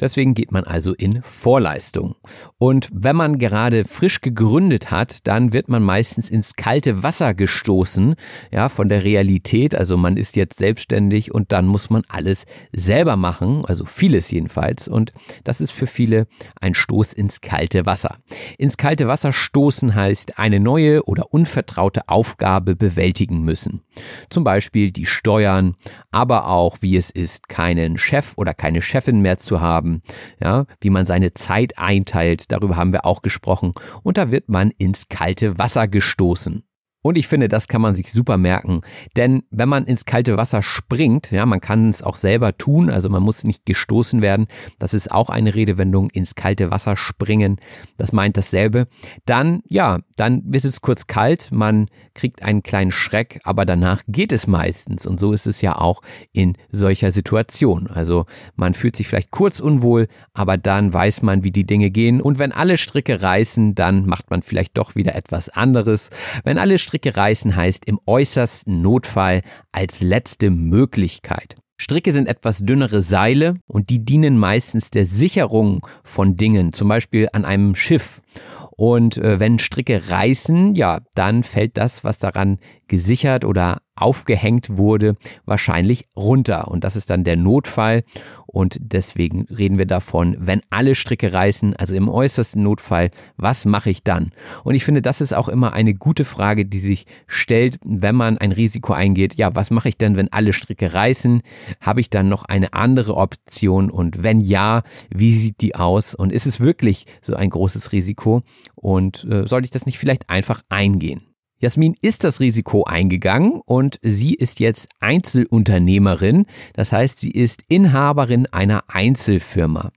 Deswegen 0.00 0.34
geht 0.34 0.52
man 0.52 0.64
also 0.64 0.94
in 0.94 1.22
Vorleistung. 1.22 2.14
Und 2.58 2.88
wenn 2.92 3.16
man 3.16 3.38
gerade 3.38 3.84
frisch 3.84 4.20
gegründet 4.20 4.90
hat, 4.90 5.26
dann 5.26 5.52
wird 5.52 5.68
man 5.68 5.82
meistens 5.82 6.30
ins 6.30 6.54
kalte 6.54 7.02
Wasser 7.02 7.34
gestoßen, 7.34 8.14
ja, 8.52 8.68
von 8.68 8.88
der 8.88 9.04
Realität. 9.04 9.74
Also 9.74 9.96
man 9.96 10.16
ist 10.16 10.36
jetzt 10.36 10.58
selbstständig 10.58 11.34
und 11.34 11.52
dann 11.52 11.66
muss 11.66 11.90
man 11.90 12.02
alles 12.08 12.44
selber 12.72 13.16
machen, 13.16 13.64
also 13.64 13.84
vieles 13.84 14.30
jedenfalls. 14.30 14.88
Und 14.88 15.12
das 15.44 15.60
ist 15.60 15.72
für 15.72 15.86
viele 15.86 16.26
ein 16.60 16.74
Stoß 16.74 17.12
ins 17.12 17.40
kalte 17.40 17.86
Wasser. 17.86 18.18
Ins 18.58 18.76
kalte 18.76 19.08
Wasser 19.08 19.32
stoßen 19.32 19.94
heißt 19.94 20.38
eine 20.38 20.60
neue 20.60 21.04
oder 21.04 21.32
unvertraute 21.32 22.08
Aufgabe 22.08 22.76
bewältigen 22.76 23.42
müssen. 23.42 23.82
Zum 24.30 24.44
Beispiel 24.44 24.92
die 24.92 25.06
Steuern, 25.06 25.74
aber 26.10 26.48
auch 26.48 26.78
wie 26.80 26.96
es 26.96 27.10
ist, 27.10 27.48
keinen 27.48 27.98
Chef 27.98 28.34
oder 28.36 28.54
keine 28.54 28.82
Chefin 28.82 29.20
mehr 29.20 29.38
zu 29.38 29.60
haben 29.60 29.87
haben, 29.88 30.02
ja, 30.42 30.66
wie 30.80 30.90
man 30.90 31.06
seine 31.06 31.34
Zeit 31.34 31.78
einteilt, 31.78 32.52
darüber 32.52 32.76
haben 32.76 32.92
wir 32.92 33.04
auch 33.04 33.22
gesprochen 33.22 33.72
und 34.02 34.18
da 34.18 34.30
wird 34.30 34.48
man 34.48 34.70
ins 34.70 35.08
kalte 35.08 35.58
Wasser 35.58 35.88
gestoßen. 35.88 36.64
Und 37.00 37.16
ich 37.16 37.28
finde, 37.28 37.48
das 37.48 37.68
kann 37.68 37.80
man 37.80 37.94
sich 37.94 38.12
super 38.12 38.36
merken. 38.36 38.80
Denn 39.16 39.42
wenn 39.50 39.68
man 39.68 39.84
ins 39.84 40.04
kalte 40.04 40.36
Wasser 40.36 40.62
springt, 40.62 41.30
ja, 41.30 41.46
man 41.46 41.60
kann 41.60 41.88
es 41.88 42.02
auch 42.02 42.16
selber 42.16 42.58
tun, 42.58 42.90
also 42.90 43.08
man 43.08 43.22
muss 43.22 43.44
nicht 43.44 43.64
gestoßen 43.66 44.20
werden. 44.20 44.46
Das 44.80 44.94
ist 44.94 45.12
auch 45.12 45.30
eine 45.30 45.54
Redewendung, 45.54 46.10
ins 46.10 46.34
kalte 46.34 46.72
Wasser 46.72 46.96
springen. 46.96 47.60
Das 47.98 48.12
meint 48.12 48.36
dasselbe. 48.36 48.88
Dann, 49.26 49.60
ja, 49.68 50.00
dann 50.16 50.50
ist 50.52 50.64
es 50.64 50.80
kurz 50.80 51.06
kalt, 51.06 51.50
man 51.52 51.86
kriegt 52.14 52.42
einen 52.42 52.64
kleinen 52.64 52.90
Schreck, 52.90 53.40
aber 53.44 53.64
danach 53.64 54.02
geht 54.08 54.32
es 54.32 54.48
meistens. 54.48 55.06
Und 55.06 55.20
so 55.20 55.32
ist 55.32 55.46
es 55.46 55.60
ja 55.60 55.76
auch 55.76 56.02
in 56.32 56.56
solcher 56.72 57.12
Situation. 57.12 57.86
Also 57.86 58.26
man 58.56 58.74
fühlt 58.74 58.96
sich 58.96 59.06
vielleicht 59.06 59.30
kurz 59.30 59.60
unwohl, 59.60 60.08
aber 60.32 60.56
dann 60.56 60.92
weiß 60.92 61.22
man, 61.22 61.44
wie 61.44 61.52
die 61.52 61.64
Dinge 61.64 61.90
gehen. 61.90 62.20
Und 62.20 62.40
wenn 62.40 62.50
alle 62.50 62.76
Stricke 62.76 63.22
reißen, 63.22 63.76
dann 63.76 64.06
macht 64.06 64.30
man 64.30 64.42
vielleicht 64.42 64.76
doch 64.76 64.96
wieder 64.96 65.14
etwas 65.14 65.48
anderes. 65.48 66.10
Wenn 66.42 66.58
alle 66.58 66.78
Stricke 66.88 67.14
reißen 67.14 67.54
heißt 67.54 67.84
im 67.84 68.00
äußersten 68.06 68.80
Notfall 68.80 69.42
als 69.72 70.00
letzte 70.00 70.48
Möglichkeit. 70.48 71.56
Stricke 71.76 72.12
sind 72.12 72.26
etwas 72.26 72.60
dünnere 72.60 73.02
Seile 73.02 73.56
und 73.66 73.90
die 73.90 74.02
dienen 74.02 74.38
meistens 74.38 74.90
der 74.90 75.04
Sicherung 75.04 75.86
von 76.02 76.36
Dingen, 76.36 76.72
zum 76.72 76.88
Beispiel 76.88 77.28
an 77.34 77.44
einem 77.44 77.74
Schiff. 77.74 78.22
Und 78.70 79.18
äh, 79.18 79.38
wenn 79.38 79.58
Stricke 79.58 80.08
reißen, 80.08 80.76
ja, 80.76 81.00
dann 81.14 81.42
fällt 81.42 81.76
das, 81.76 82.04
was 82.04 82.20
daran 82.20 82.56
gesichert 82.88 83.44
oder 83.44 83.82
aufgehängt 84.00 84.76
wurde, 84.76 85.16
wahrscheinlich 85.44 86.06
runter. 86.16 86.68
Und 86.68 86.84
das 86.84 86.96
ist 86.96 87.10
dann 87.10 87.24
der 87.24 87.36
Notfall. 87.36 88.04
Und 88.46 88.78
deswegen 88.80 89.46
reden 89.50 89.78
wir 89.78 89.86
davon, 89.86 90.36
wenn 90.38 90.62
alle 90.70 90.94
Stricke 90.94 91.32
reißen, 91.32 91.76
also 91.76 91.94
im 91.94 92.08
äußersten 92.08 92.62
Notfall, 92.62 93.10
was 93.36 93.64
mache 93.64 93.90
ich 93.90 94.02
dann? 94.02 94.32
Und 94.64 94.74
ich 94.74 94.84
finde, 94.84 95.02
das 95.02 95.20
ist 95.20 95.34
auch 95.34 95.48
immer 95.48 95.72
eine 95.72 95.94
gute 95.94 96.24
Frage, 96.24 96.64
die 96.64 96.78
sich 96.78 97.04
stellt, 97.26 97.78
wenn 97.84 98.14
man 98.14 98.38
ein 98.38 98.52
Risiko 98.52 98.92
eingeht. 98.92 99.34
Ja, 99.36 99.54
was 99.54 99.70
mache 99.70 99.88
ich 99.88 99.98
denn, 99.98 100.16
wenn 100.16 100.32
alle 100.32 100.52
Stricke 100.52 100.94
reißen? 100.94 101.42
Habe 101.80 102.00
ich 102.00 102.10
dann 102.10 102.28
noch 102.28 102.44
eine 102.44 102.72
andere 102.72 103.16
Option? 103.16 103.90
Und 103.90 104.22
wenn 104.22 104.40
ja, 104.40 104.82
wie 105.10 105.32
sieht 105.32 105.60
die 105.60 105.74
aus? 105.74 106.14
Und 106.14 106.32
ist 106.32 106.46
es 106.46 106.60
wirklich 106.60 107.04
so 107.20 107.34
ein 107.34 107.50
großes 107.50 107.92
Risiko? 107.92 108.42
Und 108.74 109.26
äh, 109.30 109.46
sollte 109.46 109.66
ich 109.66 109.70
das 109.72 109.86
nicht 109.86 109.98
vielleicht 109.98 110.30
einfach 110.30 110.62
eingehen? 110.68 111.27
Jasmin 111.60 111.96
ist 112.00 112.22
das 112.22 112.38
Risiko 112.38 112.84
eingegangen 112.84 113.60
und 113.64 113.98
sie 114.02 114.34
ist 114.34 114.60
jetzt 114.60 114.88
Einzelunternehmerin. 115.00 116.46
Das 116.74 116.92
heißt, 116.92 117.18
sie 117.18 117.32
ist 117.32 117.64
Inhaberin 117.68 118.46
einer 118.46 118.84
Einzelfirma. 118.86 119.90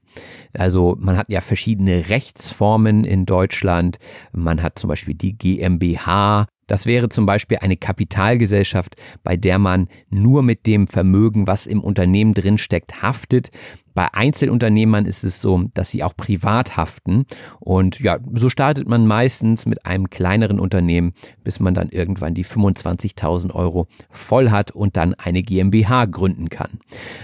Also 0.52 0.96
man 0.98 1.16
hat 1.16 1.28
ja 1.28 1.40
verschiedene 1.40 2.08
Rechtsformen 2.08 3.04
in 3.04 3.26
Deutschland. 3.26 3.98
Man 4.32 4.62
hat 4.62 4.78
zum 4.78 4.88
Beispiel 4.88 5.14
die 5.14 5.38
GmbH, 5.38 6.46
das 6.66 6.86
wäre 6.86 7.08
zum 7.08 7.26
Beispiel 7.26 7.58
eine 7.60 7.76
Kapitalgesellschaft, 7.76 8.96
bei 9.22 9.36
der 9.36 9.58
man 9.58 9.88
nur 10.10 10.42
mit 10.42 10.66
dem 10.66 10.86
Vermögen, 10.86 11.46
was 11.46 11.66
im 11.66 11.82
Unternehmen 11.82 12.34
drinsteckt, 12.34 13.02
haftet. 13.02 13.50
Bei 13.94 14.12
Einzelunternehmern 14.12 15.06
ist 15.06 15.24
es 15.24 15.40
so, 15.40 15.64
dass 15.74 15.90
sie 15.90 16.02
auch 16.02 16.16
privat 16.16 16.76
haften. 16.76 17.26
Und 17.60 18.00
ja, 18.00 18.18
so 18.34 18.48
startet 18.48 18.88
man 18.88 19.06
meistens 19.06 19.66
mit 19.66 19.84
einem 19.86 20.10
kleineren 20.10 20.58
Unternehmen, 20.58 21.12
bis 21.44 21.60
man 21.60 21.74
dann 21.74 21.88
irgendwann 21.88 22.34
die 22.34 22.44
25.000 22.44 23.54
Euro 23.54 23.86
voll 24.10 24.50
hat 24.50 24.70
und 24.70 24.96
dann 24.96 25.14
eine 25.14 25.42
GmbH 25.42 26.06
gründen 26.06 26.48
kann. 26.48 26.80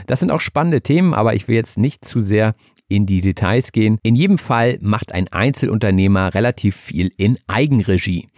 Das 0.06 0.20
sind 0.20 0.30
auch 0.30 0.40
spannende 0.40 0.82
Themen, 0.82 1.14
aber 1.14 1.34
ich 1.34 1.48
will 1.48 1.56
jetzt 1.56 1.78
nicht 1.78 2.04
zu 2.04 2.20
sehr 2.20 2.54
in 2.88 3.06
die 3.06 3.20
Details 3.20 3.72
gehen. 3.72 3.98
In 4.02 4.14
jedem 4.14 4.38
Fall 4.38 4.78
macht 4.80 5.12
ein 5.12 5.28
Einzelunternehmer 5.28 6.34
relativ 6.34 6.76
viel 6.76 7.10
in 7.16 7.38
Eigenregie. 7.46 8.28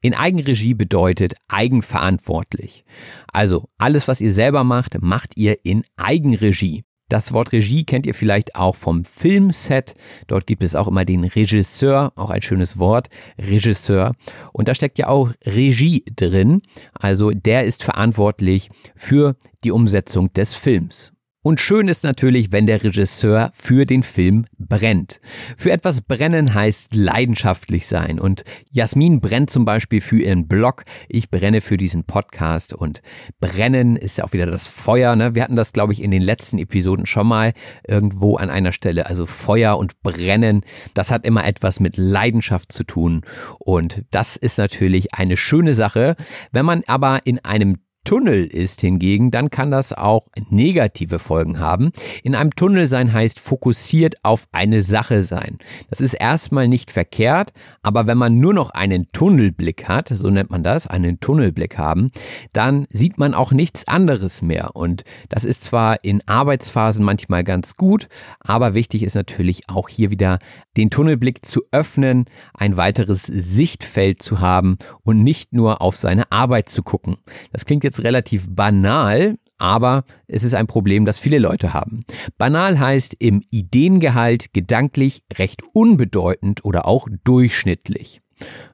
In 0.00 0.14
Eigenregie 0.14 0.74
bedeutet 0.74 1.34
eigenverantwortlich. 1.48 2.84
Also 3.32 3.68
alles, 3.78 4.06
was 4.06 4.20
ihr 4.20 4.32
selber 4.32 4.62
macht, 4.62 5.02
macht 5.02 5.36
ihr 5.36 5.64
in 5.64 5.82
Eigenregie. 5.96 6.84
Das 7.08 7.32
Wort 7.32 7.52
Regie 7.52 7.84
kennt 7.84 8.04
ihr 8.06 8.14
vielleicht 8.14 8.54
auch 8.54 8.76
vom 8.76 9.04
Filmset. 9.04 9.94
Dort 10.26 10.46
gibt 10.46 10.62
es 10.62 10.74
auch 10.74 10.88
immer 10.88 11.06
den 11.06 11.24
Regisseur, 11.24 12.12
auch 12.16 12.30
ein 12.30 12.42
schönes 12.42 12.78
Wort, 12.78 13.08
Regisseur. 13.38 14.12
Und 14.52 14.68
da 14.68 14.74
steckt 14.74 14.98
ja 14.98 15.08
auch 15.08 15.30
Regie 15.46 16.04
drin. 16.14 16.60
Also 16.92 17.30
der 17.30 17.64
ist 17.64 17.82
verantwortlich 17.82 18.68
für 18.94 19.36
die 19.64 19.70
Umsetzung 19.70 20.32
des 20.34 20.54
Films. 20.54 21.12
Und 21.40 21.60
schön 21.60 21.86
ist 21.86 22.02
natürlich, 22.02 22.50
wenn 22.50 22.66
der 22.66 22.82
Regisseur 22.82 23.52
für 23.54 23.84
den 23.84 24.02
Film 24.02 24.44
brennt. 24.58 25.20
Für 25.56 25.70
etwas 25.70 26.00
brennen 26.00 26.52
heißt 26.52 26.96
leidenschaftlich 26.96 27.86
sein. 27.86 28.18
Und 28.18 28.42
Jasmin 28.72 29.20
brennt 29.20 29.48
zum 29.48 29.64
Beispiel 29.64 30.00
für 30.00 30.18
ihren 30.18 30.48
Blog. 30.48 30.84
Ich 31.08 31.30
brenne 31.30 31.60
für 31.60 31.76
diesen 31.76 32.02
Podcast. 32.02 32.72
Und 32.72 33.02
brennen 33.40 33.94
ist 33.94 34.18
ja 34.18 34.24
auch 34.24 34.32
wieder 34.32 34.46
das 34.46 34.66
Feuer. 34.66 35.14
Ne? 35.14 35.36
Wir 35.36 35.44
hatten 35.44 35.54
das, 35.54 35.72
glaube 35.72 35.92
ich, 35.92 36.02
in 36.02 36.10
den 36.10 36.22
letzten 36.22 36.58
Episoden 36.58 37.06
schon 37.06 37.28
mal 37.28 37.52
irgendwo 37.86 38.36
an 38.36 38.50
einer 38.50 38.72
Stelle. 38.72 39.06
Also 39.06 39.24
Feuer 39.24 39.78
und 39.78 40.02
brennen, 40.02 40.62
das 40.94 41.12
hat 41.12 41.24
immer 41.24 41.46
etwas 41.46 41.78
mit 41.78 41.96
Leidenschaft 41.96 42.72
zu 42.72 42.82
tun. 42.82 43.22
Und 43.60 44.02
das 44.10 44.36
ist 44.36 44.58
natürlich 44.58 45.14
eine 45.14 45.36
schöne 45.36 45.74
Sache. 45.74 46.16
Wenn 46.50 46.66
man 46.66 46.82
aber 46.88 47.20
in 47.24 47.38
einem 47.44 47.76
Tunnel 48.08 48.46
ist 48.46 48.80
hingegen, 48.80 49.30
dann 49.30 49.50
kann 49.50 49.70
das 49.70 49.92
auch 49.92 50.28
negative 50.48 51.18
Folgen 51.18 51.58
haben. 51.58 51.92
In 52.22 52.34
einem 52.34 52.56
Tunnel 52.56 52.86
sein 52.86 53.12
heißt 53.12 53.38
fokussiert 53.38 54.14
auf 54.22 54.48
eine 54.50 54.80
Sache 54.80 55.22
sein. 55.22 55.58
Das 55.90 56.00
ist 56.00 56.14
erstmal 56.14 56.68
nicht 56.68 56.90
verkehrt, 56.90 57.52
aber 57.82 58.06
wenn 58.06 58.16
man 58.16 58.38
nur 58.38 58.54
noch 58.54 58.70
einen 58.70 59.12
Tunnelblick 59.12 59.88
hat, 59.88 60.08
so 60.08 60.30
nennt 60.30 60.48
man 60.48 60.62
das, 60.62 60.86
einen 60.86 61.20
Tunnelblick 61.20 61.76
haben, 61.76 62.10
dann 62.54 62.86
sieht 62.88 63.18
man 63.18 63.34
auch 63.34 63.52
nichts 63.52 63.86
anderes 63.86 64.40
mehr. 64.40 64.74
Und 64.74 65.04
das 65.28 65.44
ist 65.44 65.64
zwar 65.64 66.02
in 66.02 66.26
Arbeitsphasen 66.26 67.04
manchmal 67.04 67.44
ganz 67.44 67.76
gut, 67.76 68.08
aber 68.40 68.72
wichtig 68.72 69.02
ist 69.02 69.16
natürlich 69.16 69.68
auch 69.68 69.90
hier 69.90 70.10
wieder 70.10 70.38
den 70.78 70.88
Tunnelblick 70.88 71.44
zu 71.44 71.60
öffnen, 71.72 72.24
ein 72.54 72.78
weiteres 72.78 73.24
Sichtfeld 73.24 74.22
zu 74.22 74.40
haben 74.40 74.78
und 75.02 75.20
nicht 75.22 75.52
nur 75.52 75.82
auf 75.82 75.98
seine 75.98 76.32
Arbeit 76.32 76.70
zu 76.70 76.82
gucken. 76.82 77.18
Das 77.52 77.66
klingt 77.66 77.84
jetzt 77.84 77.97
relativ 78.02 78.46
banal, 78.48 79.36
aber 79.58 80.04
es 80.26 80.44
ist 80.44 80.54
ein 80.54 80.66
Problem, 80.66 81.04
das 81.04 81.18
viele 81.18 81.38
Leute 81.38 81.74
haben. 81.74 82.04
Banal 82.38 82.78
heißt 82.78 83.16
im 83.18 83.42
Ideengehalt 83.50 84.52
gedanklich 84.52 85.22
recht 85.32 85.62
unbedeutend 85.72 86.64
oder 86.64 86.86
auch 86.86 87.08
durchschnittlich. 87.24 88.20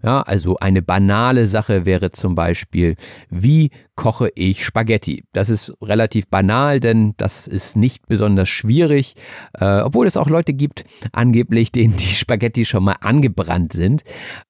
Ja, 0.02 0.22
also 0.22 0.56
eine 0.58 0.82
banale 0.82 1.46
Sache 1.46 1.86
wäre 1.86 2.12
zum 2.12 2.34
Beispiel, 2.34 2.96
wie 3.30 3.70
koche 3.96 4.30
ich 4.34 4.64
Spaghetti? 4.64 5.24
Das 5.32 5.50
ist 5.50 5.72
relativ 5.82 6.28
banal, 6.28 6.80
denn 6.80 7.14
das 7.16 7.46
ist 7.46 7.76
nicht 7.76 8.06
besonders 8.06 8.48
schwierig, 8.48 9.14
äh, 9.58 9.80
obwohl 9.80 10.06
es 10.06 10.16
auch 10.16 10.28
Leute 10.28 10.52
gibt, 10.52 10.84
angeblich, 11.12 11.72
denen 11.72 11.96
die 11.96 12.04
Spaghetti 12.04 12.64
schon 12.64 12.84
mal 12.84 12.96
angebrannt 13.00 13.72
sind. 13.72 14.02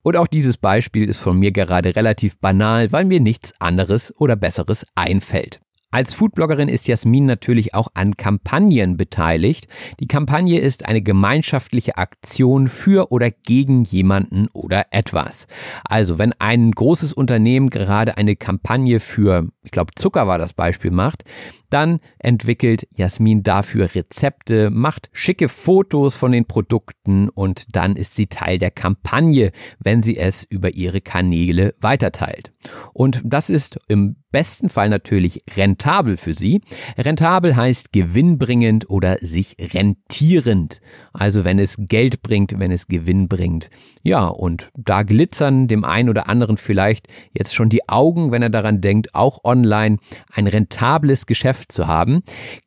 Und 0.03 0.17
auch 0.17 0.27
dieses 0.27 0.57
Beispiel 0.57 1.09
ist 1.09 1.19
von 1.19 1.39
mir 1.39 1.53
gerade 1.53 1.95
relativ 1.95 2.39
banal, 2.39 2.91
weil 2.93 3.05
mir 3.05 3.21
nichts 3.21 3.53
anderes 3.61 4.13
oder 4.19 4.37
besseres 4.37 4.87
einfällt. 4.95 5.61
Als 5.95 6.13
Foodbloggerin 6.13 6.69
ist 6.69 6.89
Jasmin 6.89 7.25
natürlich 7.25 7.73
auch 7.73 7.87
an 7.95 8.17
Kampagnen 8.17 8.97
beteiligt. 8.97 9.69
Die 10.01 10.09
Kampagne 10.09 10.59
ist 10.59 10.87
eine 10.87 11.01
gemeinschaftliche 11.01 11.99
Aktion 11.99 12.67
für 12.67 13.13
oder 13.13 13.31
gegen 13.31 13.85
jemanden 13.85 14.49
oder 14.53 14.87
etwas. 14.91 15.47
Also 15.85 16.19
wenn 16.19 16.33
ein 16.33 16.73
großes 16.73 17.13
Unternehmen 17.13 17.71
gerade 17.71 18.17
eine 18.17 18.35
Kampagne 18.35 18.99
für, 18.99 19.47
ich 19.63 19.71
glaube 19.71 19.93
Zucker 19.95 20.27
war 20.27 20.39
das 20.39 20.53
Beispiel 20.53 20.91
macht, 20.91 21.23
dann 21.71 22.01
entwickelt 22.19 22.89
Jasmin 22.91 23.45
dafür 23.45 23.95
Rezepte, 23.95 24.71
macht 24.71 25.11
schicke 25.13 25.49
Fotos 25.49 26.17
von 26.17 26.33
den 26.33 26.47
Produkten 26.47 27.29
und 27.29 27.77
dann 27.77 27.93
ist 27.95 28.17
sie 28.17 28.27
Teil 28.27 28.59
der 28.59 28.73
Kampagne, 28.73 29.53
wenn 29.79 30.03
sie 30.03 30.17
es 30.17 30.43
über 30.43 30.75
ihre 30.75 31.01
Kanäle 31.01 31.77
weiterteilt. 31.81 32.53
Und 32.93 33.23
das 33.25 33.49
ist 33.49 33.79
im 33.87 34.17
besten 34.35 34.69
Fall 34.69 34.89
natürlich 34.89 35.45
rentabel 35.57 36.17
für 36.17 36.35
Sie. 36.35 36.61
Rentabel 36.99 37.55
heißt 37.55 37.93
gewinnbringend 37.93 38.91
oder 38.91 39.19
sich 39.21 39.55
rentierend. 39.73 40.81
Also 41.13 41.45
wenn 41.45 41.61
es 41.61 41.77
Geld 41.79 42.21
bringt, 42.21 42.59
wenn 42.59 42.73
es 42.73 42.89
Gewinn 42.89 43.29
bringt. 43.29 43.71
Ja, 44.03 44.27
und 44.27 44.73
da 44.77 45.05
glitzern 45.05 45.69
dem 45.69 45.85
einen 45.85 46.09
oder 46.09 46.29
anderen 46.29 46.57
vielleicht 46.57 47.07
jetzt 47.33 47.55
schon 47.55 47.69
die 47.69 47.89
Augen, 47.89 48.33
wenn 48.33 48.43
er 48.43 48.51
daran 48.51 48.81
denkt, 48.81 49.15
auch 49.15 49.45
online 49.45 49.99
ein 50.33 50.49
rentables 50.49 51.27
Geschäft 51.27 51.71
zu 51.71 51.87
haben. 51.87 52.25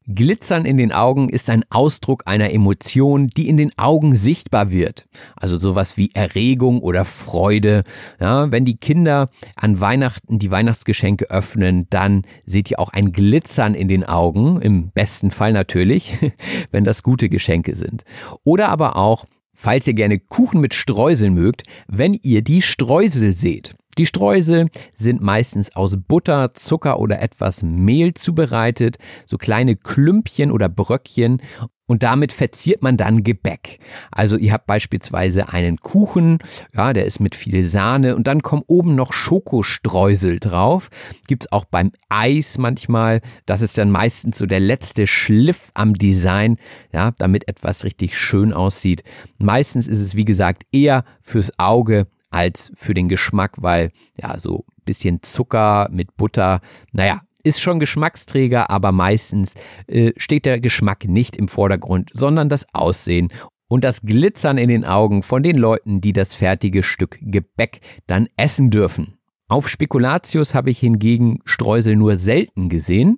Glitzern 0.08 0.64
in 0.64 0.78
den 0.78 0.94
Augen 0.94 1.28
ist 1.28 1.50
ein 1.50 1.66
Ausdruck 1.70 2.24
einer 2.28 2.52
Emotion, 2.54 3.28
die 3.28 3.50
in 3.50 3.58
den 3.58 3.78
Augen 3.78 4.16
sichtbar 4.16 4.72
wird. 4.72 5.06
Also 5.36 5.58
sowas 5.58 5.98
wie 5.98 6.12
Erregung 6.14 6.80
oder 6.80 7.04
Freude. 7.04 7.84
Ja, 8.22 8.50
wenn 8.50 8.64
die 8.64 8.78
Kinder 8.78 9.30
an 9.58 9.82
Weihnachten 9.82 10.40
die 10.40 10.50
Weihnachtsgeschenke 10.50 11.30
öffnen, 11.30 11.57
dann 11.90 12.24
seht 12.46 12.72
ihr 12.72 12.80
auch 12.80 12.90
ein 12.90 13.12
Glitzern 13.12 13.74
in 13.74 13.88
den 13.88 14.04
Augen. 14.04 14.62
Im 14.62 14.92
besten 14.92 15.32
Fall 15.32 15.54
natürlich, 15.54 16.18
wenn 16.72 16.84
das 16.84 17.04
gute 17.04 17.30
Geschenke 17.30 17.76
sind. 17.76 18.04
Oder 18.44 18.70
aber 18.70 18.96
auch, 18.98 19.26
falls 19.54 19.88
ihr 19.88 19.94
gerne 19.94 20.20
Kuchen 20.20 20.62
mit 20.62 20.74
Streuseln 20.74 21.34
mögt, 21.34 21.64
wenn 21.88 22.14
ihr 22.14 22.42
die 22.42 22.62
Streusel 22.62 23.34
seht. 23.34 23.76
Die 23.98 24.06
Streusel 24.06 24.70
sind 24.96 25.22
meistens 25.22 25.76
aus 25.76 25.98
Butter, 25.98 26.52
Zucker 26.54 27.00
oder 27.00 27.22
etwas 27.22 27.64
Mehl 27.64 28.14
zubereitet, 28.14 28.98
so 29.26 29.38
kleine 29.38 29.76
Klümpchen 29.76 30.52
oder 30.52 30.70
Bröckchen 30.70 31.42
und 31.88 32.04
damit 32.04 32.34
verziert 32.34 32.84
man 32.84 32.98
dann 32.98 33.24
Gebäck. 33.24 33.80
Also 34.12 34.36
ihr 34.38 34.52
habt 34.52 34.68
beispielsweise 34.68 35.50
einen 35.50 35.78
Kuchen, 35.78 36.40
ja, 36.76 36.92
der 36.92 37.06
ist 37.06 37.22
mit 37.22 37.34
viel 37.34 37.64
Sahne 37.64 38.16
und 38.16 38.28
dann 38.28 38.44
kommen 38.44 38.64
oben 38.68 38.94
noch 38.96 39.14
Schokostreusel 39.14 40.40
drauf. 40.40 40.90
Gibt's 41.28 41.52
auch 41.52 41.64
beim 41.66 41.92
Eis 42.10 42.58
manchmal. 42.58 43.22
Das 43.46 43.62
ist 43.62 43.78
dann 43.78 43.90
meistens 43.90 44.38
so 44.38 44.46
der 44.46 44.60
letzte 44.60 45.08
Schliff 45.08 45.72
am 45.74 45.94
Design, 45.94 46.58
ja, 46.92 47.12
damit 47.18 47.48
etwas 47.48 47.86
richtig 47.86 48.18
schön 48.18 48.52
aussieht. 48.52 49.04
Meistens 49.38 49.88
ist 49.88 50.02
es 50.02 50.14
wie 50.14 50.26
gesagt 50.26 50.64
eher 50.74 51.06
fürs 51.22 51.58
Auge 51.58 52.08
als 52.30 52.72
für 52.76 52.94
den 52.94 53.10
Geschmack, 53.10 53.56
weil 53.58 53.92
ja, 54.16 54.38
so 54.38 54.66
bisschen 54.86 55.22
Zucker 55.22 55.88
mit 55.92 56.16
Butter, 56.18 56.62
naja, 56.94 57.22
ist 57.44 57.62
schon 57.62 57.80
Geschmacksträger, 57.80 58.70
aber 58.70 58.92
meistens 58.92 59.56
äh, 59.88 60.12
steht 60.18 60.46
der 60.46 60.60
Geschmack 60.60 61.06
nicht 61.06 61.36
im 61.36 61.48
Vordergrund, 61.48 62.10
sondern 62.14 62.50
das 62.50 62.66
Aussehen 62.74 63.30
und 63.70 63.84
das 63.84 64.02
Glitzern 64.02 64.58
in 64.58 64.70
den 64.70 64.86
Augen 64.86 65.24
von 65.24 65.44
den 65.44 65.58
Leuten, 65.58 66.02
die 66.02 66.14
das 66.14 66.36
fertige 66.36 66.84
Stück 66.84 67.18
Gebäck 67.22 67.82
dann 68.08 68.28
essen 68.38 68.70
dürfen. 68.70 69.17
Auf 69.50 69.70
Spekulatius 69.70 70.54
habe 70.54 70.72
ich 70.72 70.80
hingegen 70.80 71.40
Streusel 71.46 71.96
nur 71.96 72.18
selten 72.18 72.68
gesehen. 72.68 73.18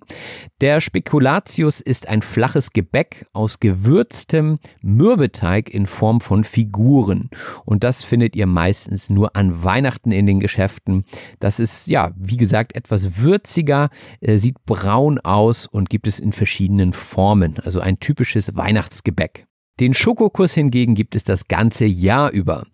Der 0.62 0.80
Spekulatius 0.80 1.82
ist 1.82 2.08
ein 2.08 2.22
flaches 2.22 2.72
Gebäck 2.72 3.26
aus 3.34 3.60
gewürztem 3.60 4.60
Mürbeteig 4.84 5.74
in 5.74 5.88
Form 5.88 6.22
von 6.22 6.44
Figuren. 6.44 7.32
Und 7.66 7.84
das 7.84 8.04
findet 8.04 8.36
ihr 8.36 8.46
meistens 8.46 9.10
nur 9.10 9.36
an 9.36 9.64
Weihnachten 9.64 10.12
in 10.12 10.28
den 10.28 10.40
Geschäften. 10.40 11.04
Das 11.40 11.60
ist, 11.60 11.88
ja, 11.88 12.12
wie 12.16 12.38
gesagt, 12.38 12.76
etwas 12.76 13.18
würziger, 13.18 13.90
äh, 14.22 14.38
sieht 14.38 14.64
braun 14.66 15.18
aus 15.18 15.66
und 15.66 15.90
gibt 15.90 16.06
es 16.06 16.20
in 16.20 16.32
verschiedenen 16.32 16.94
Formen. 16.94 17.58
Also 17.58 17.80
ein 17.80 18.00
typisches 18.00 18.56
Weihnachtsgebäck. 18.56 19.49
Den 19.80 19.94
Schokokuss 19.94 20.54
hingegen 20.54 20.94
gibt 20.94 21.16
es 21.16 21.24
das 21.24 21.48
ganze 21.48 21.86
Jahr 21.86 22.32
über. 22.32 22.66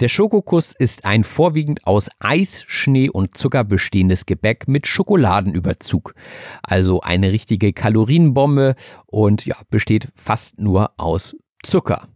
Der 0.00 0.08
Schokokuss 0.08 0.74
ist 0.78 1.04
ein 1.04 1.24
vorwiegend 1.24 1.86
aus 1.86 2.08
Eis, 2.18 2.64
Schnee 2.66 3.08
und 3.08 3.36
Zucker 3.36 3.64
bestehendes 3.64 4.26
Gebäck 4.26 4.68
mit 4.68 4.86
Schokoladenüberzug. 4.86 6.14
Also 6.62 7.00
eine 7.00 7.32
richtige 7.32 7.72
Kalorienbombe 7.72 8.74
und 9.06 9.46
ja, 9.46 9.56
besteht 9.70 10.08
fast 10.14 10.58
nur 10.58 10.92
aus 10.98 11.34
Zucker. 11.62 12.08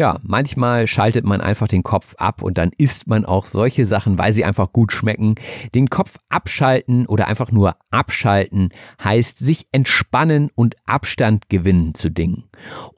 Ja, 0.00 0.18
manchmal 0.22 0.86
schaltet 0.86 1.26
man 1.26 1.42
einfach 1.42 1.68
den 1.68 1.82
Kopf 1.82 2.14
ab 2.16 2.40
und 2.40 2.56
dann 2.56 2.70
isst 2.78 3.06
man 3.06 3.26
auch 3.26 3.44
solche 3.44 3.84
Sachen, 3.84 4.16
weil 4.16 4.32
sie 4.32 4.46
einfach 4.46 4.72
gut 4.72 4.92
schmecken. 4.92 5.34
Den 5.74 5.90
Kopf 5.90 6.16
abschalten 6.30 7.04
oder 7.04 7.26
einfach 7.26 7.52
nur 7.52 7.76
abschalten 7.90 8.70
heißt 9.04 9.38
sich 9.38 9.66
entspannen 9.72 10.48
und 10.54 10.74
Abstand 10.86 11.50
gewinnen 11.50 11.94
zu 11.94 12.08
Dingen. 12.08 12.44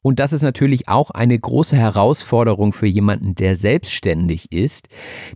Und 0.01 0.21
das 0.21 0.31
ist 0.31 0.43
natürlich 0.43 0.87
auch 0.87 1.11
eine 1.11 1.37
große 1.37 1.75
Herausforderung 1.75 2.71
für 2.71 2.87
jemanden, 2.87 3.35
der 3.35 3.57
selbstständig 3.57 4.53
ist, 4.53 4.87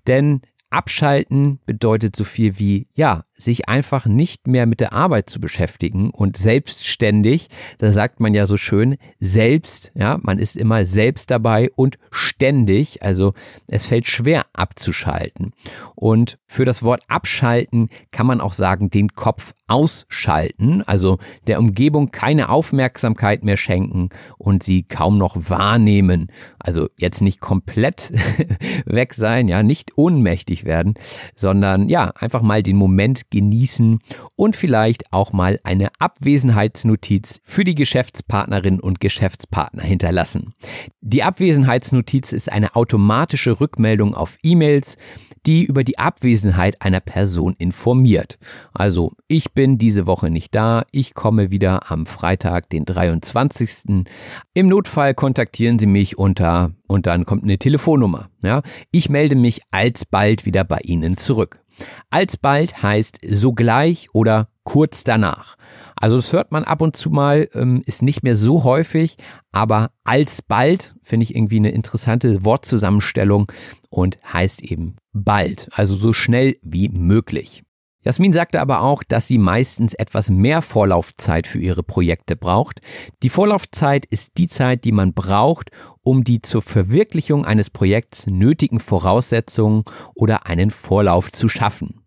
denn 0.07 0.39
Abschalten 0.69 1.59
bedeutet 1.65 2.15
so 2.15 2.23
viel 2.23 2.59
wie, 2.59 2.87
ja, 2.95 3.25
sich 3.37 3.69
einfach 3.69 4.05
nicht 4.05 4.47
mehr 4.47 4.65
mit 4.65 4.79
der 4.79 4.93
Arbeit 4.93 5.29
zu 5.29 5.39
beschäftigen 5.39 6.09
und 6.09 6.37
selbstständig, 6.37 7.47
da 7.77 7.91
sagt 7.91 8.19
man 8.19 8.33
ja 8.33 8.47
so 8.47 8.57
schön, 8.57 8.97
selbst, 9.19 9.91
ja, 9.95 10.19
man 10.21 10.39
ist 10.39 10.57
immer 10.57 10.85
selbst 10.85 11.31
dabei 11.31 11.69
und 11.75 11.97
ständig, 12.11 13.03
also 13.03 13.33
es 13.67 13.85
fällt 13.85 14.07
schwer 14.07 14.45
abzuschalten. 14.53 15.53
Und 15.95 16.39
für 16.47 16.65
das 16.65 16.81
Wort 16.81 17.03
abschalten 17.07 17.89
kann 18.11 18.25
man 18.25 18.41
auch 18.41 18.53
sagen, 18.53 18.89
den 18.89 19.09
Kopf 19.09 19.53
ausschalten, 19.67 20.81
also 20.83 21.17
der 21.45 21.59
Umgebung 21.59 22.11
keine 22.11 22.49
Aufmerksamkeit 22.49 23.43
mehr 23.43 23.57
schenken 23.57 24.09
und 24.37 24.63
sie 24.63 24.83
kaum 24.83 25.17
noch 25.17 25.35
wahrnehmen. 25.49 26.31
Also 26.57 26.87
jetzt 26.97 27.21
nicht 27.21 27.41
komplett 27.41 28.13
weg 28.85 29.13
sein, 29.13 29.47
ja, 29.49 29.63
nicht 29.63 29.97
ohnmächtig 29.97 30.63
werden, 30.63 30.93
sondern 31.35 31.89
ja, 31.89 32.11
einfach 32.15 32.41
mal 32.41 32.63
den 32.63 32.77
Moment 32.77 33.26
genießen 33.29 33.99
und 34.35 34.55
vielleicht 34.55 35.11
auch 35.11 35.33
mal 35.33 35.59
eine 35.63 35.89
Abwesenheitsnotiz 35.99 37.39
für 37.43 37.63
die 37.63 37.75
Geschäftspartnerin 37.75 38.79
und 38.79 38.99
Geschäftspartner 38.99 39.83
hinterlassen. 39.83 40.53
Die 41.01 41.23
Abwesenheitsnotiz 41.23 42.31
ist 42.31 42.51
eine 42.51 42.75
automatische 42.75 43.59
Rückmeldung 43.59 44.13
auf 44.13 44.37
E-Mails, 44.43 44.97
die 45.45 45.63
über 45.63 45.83
die 45.83 45.97
Abwesenheit 45.97 46.81
einer 46.81 46.99
Person 46.99 47.55
informiert. 47.57 48.37
Also, 48.73 49.13
ich 49.27 49.53
bin 49.53 49.77
diese 49.77 50.05
Woche 50.05 50.29
nicht 50.29 50.53
da, 50.53 50.83
ich 50.91 51.13
komme 51.13 51.51
wieder 51.51 51.89
am 51.91 52.05
Freitag, 52.05 52.69
den 52.69 52.85
23. 52.85 54.05
Im 54.53 54.67
Notfall 54.67 55.13
kontaktieren 55.13 55.79
Sie 55.79 55.85
mich 55.85 56.17
unter 56.17 56.71
und 56.87 57.07
dann 57.07 57.25
kommt 57.25 57.43
eine 57.43 57.57
Telefonnummer. 57.57 58.29
Ja? 58.41 58.61
Ich 58.91 59.09
melde 59.09 59.35
mich 59.35 59.61
alsbald 59.71 60.45
wieder 60.45 60.63
bei 60.63 60.79
Ihnen 60.83 61.17
zurück. 61.17 61.61
Alsbald 62.09 62.81
heißt 62.81 63.19
sogleich 63.29 64.07
oder 64.13 64.47
kurz 64.63 65.03
danach. 65.03 65.55
Also 65.95 66.17
das 66.17 66.31
hört 66.31 66.51
man 66.51 66.63
ab 66.63 66.81
und 66.81 66.95
zu 66.95 67.09
mal, 67.09 67.49
ähm, 67.53 67.81
ist 67.85 68.01
nicht 68.01 68.21
mehr 68.23 68.35
so 68.35 68.63
häufig, 68.63 69.17
aber 69.51 69.91
alsbald 70.03 70.95
finde 71.01 71.23
ich 71.23 71.35
irgendwie 71.35 71.57
eine 71.57 71.71
interessante 71.71 72.45
Wortzusammenstellung 72.45 73.51
und 73.89 74.19
heißt 74.31 74.61
eben 74.63 74.97
bald, 75.13 75.69
also 75.71 75.95
so 75.95 76.13
schnell 76.13 76.57
wie 76.61 76.89
möglich. 76.89 77.63
Jasmin 78.07 78.31
sagte 78.31 78.61
aber 78.61 78.83
auch, 78.83 79.03
dass 79.03 79.27
sie 79.27 79.37
meistens 79.37 79.93
etwas 79.93 80.29
mehr 80.29 80.61
Vorlaufzeit 80.61 81.45
für 81.45 81.59
ihre 81.59 81.83
Projekte 81.83 82.37
braucht. 82.37 82.79
Die 83.21 83.27
Vorlaufzeit 83.27 84.05
ist 84.05 84.37
die 84.37 84.47
Zeit, 84.47 84.85
die 84.85 84.93
man 84.93 85.13
braucht, 85.13 85.71
um 86.03 86.23
die 86.23 86.41
zur 86.41 86.61
Verwirklichung 86.61 87.43
eines 87.43 87.69
Projekts 87.69 88.25
nötigen 88.25 88.79
Voraussetzungen 88.79 89.83
oder 90.15 90.47
einen 90.47 90.71
Vorlauf 90.71 91.33
zu 91.33 91.49
schaffen. 91.49 92.05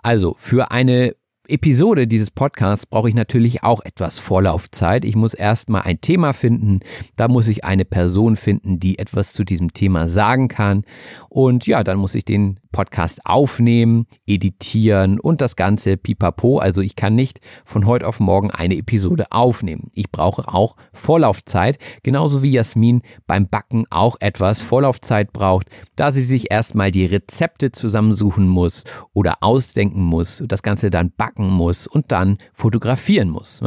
Also 0.00 0.36
für 0.38 0.70
eine 0.70 1.16
Episode 1.48 2.06
dieses 2.06 2.30
Podcasts 2.30 2.86
brauche 2.86 3.08
ich 3.08 3.16
natürlich 3.16 3.64
auch 3.64 3.84
etwas 3.84 4.20
Vorlaufzeit. 4.20 5.04
Ich 5.04 5.16
muss 5.16 5.34
erstmal 5.34 5.82
ein 5.82 6.00
Thema 6.00 6.34
finden, 6.34 6.78
da 7.16 7.26
muss 7.26 7.48
ich 7.48 7.64
eine 7.64 7.84
Person 7.84 8.36
finden, 8.36 8.78
die 8.78 9.00
etwas 9.00 9.32
zu 9.32 9.42
diesem 9.42 9.72
Thema 9.72 10.06
sagen 10.06 10.46
kann. 10.46 10.84
Und 11.28 11.66
ja, 11.66 11.82
dann 11.82 11.98
muss 11.98 12.14
ich 12.14 12.24
den 12.24 12.60
Podcast 12.72 13.20
aufnehmen, 13.24 14.06
editieren 14.26 15.20
und 15.20 15.40
das 15.40 15.54
Ganze 15.56 15.96
pipapo. 15.96 16.58
Also 16.58 16.80
ich 16.80 16.96
kann 16.96 17.14
nicht 17.14 17.40
von 17.64 17.86
heute 17.86 18.06
auf 18.08 18.18
morgen 18.18 18.50
eine 18.50 18.76
Episode 18.76 19.26
aufnehmen. 19.30 19.90
Ich 19.92 20.10
brauche 20.10 20.48
auch 20.48 20.76
Vorlaufzeit, 20.92 21.78
genauso 22.02 22.42
wie 22.42 22.52
Jasmin 22.52 23.02
beim 23.26 23.48
Backen 23.48 23.84
auch 23.90 24.16
etwas 24.20 24.60
Vorlaufzeit 24.60 25.32
braucht, 25.32 25.68
da 25.96 26.10
sie 26.10 26.22
sich 26.22 26.50
erstmal 26.50 26.90
die 26.90 27.06
Rezepte 27.06 27.70
zusammensuchen 27.70 28.48
muss 28.48 28.84
oder 29.12 29.36
ausdenken 29.42 30.02
muss, 30.02 30.42
das 30.46 30.62
Ganze 30.62 30.90
dann 30.90 31.12
backen 31.16 31.50
muss 31.50 31.86
und 31.86 32.10
dann 32.10 32.38
fotografieren 32.54 33.28
muss. 33.28 33.60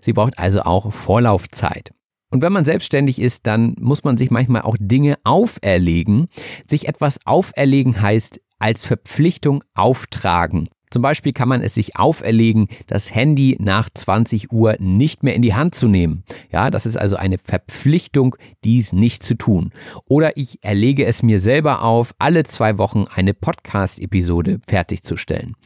Sie 0.00 0.12
braucht 0.12 0.38
also 0.38 0.62
auch 0.62 0.92
Vorlaufzeit. 0.92 1.92
Und 2.32 2.40
wenn 2.40 2.52
man 2.52 2.64
selbstständig 2.64 3.20
ist, 3.20 3.46
dann 3.46 3.74
muss 3.78 4.04
man 4.04 4.16
sich 4.16 4.30
manchmal 4.30 4.62
auch 4.62 4.78
Dinge 4.80 5.16
auferlegen. 5.22 6.28
Sich 6.66 6.88
etwas 6.88 7.18
auferlegen 7.26 8.00
heißt 8.00 8.40
als 8.62 8.86
Verpflichtung 8.86 9.64
auftragen. 9.74 10.68
Zum 10.92 11.02
Beispiel 11.02 11.32
kann 11.32 11.48
man 11.48 11.62
es 11.62 11.74
sich 11.74 11.96
auferlegen, 11.96 12.68
das 12.86 13.14
Handy 13.14 13.56
nach 13.58 13.88
20 13.92 14.52
Uhr 14.52 14.76
nicht 14.78 15.22
mehr 15.22 15.34
in 15.34 15.40
die 15.40 15.54
Hand 15.54 15.74
zu 15.74 15.88
nehmen. 15.88 16.22
Ja, 16.52 16.70
das 16.70 16.84
ist 16.84 16.98
also 16.98 17.16
eine 17.16 17.38
Verpflichtung, 17.38 18.36
dies 18.62 18.92
nicht 18.92 19.22
zu 19.22 19.34
tun. 19.34 19.72
Oder 20.04 20.36
ich 20.36 20.62
erlege 20.62 21.06
es 21.06 21.22
mir 21.22 21.40
selber 21.40 21.82
auf, 21.82 22.14
alle 22.18 22.44
zwei 22.44 22.76
Wochen 22.76 23.06
eine 23.12 23.32
Podcast-Episode 23.32 24.60
fertigzustellen. 24.68 25.56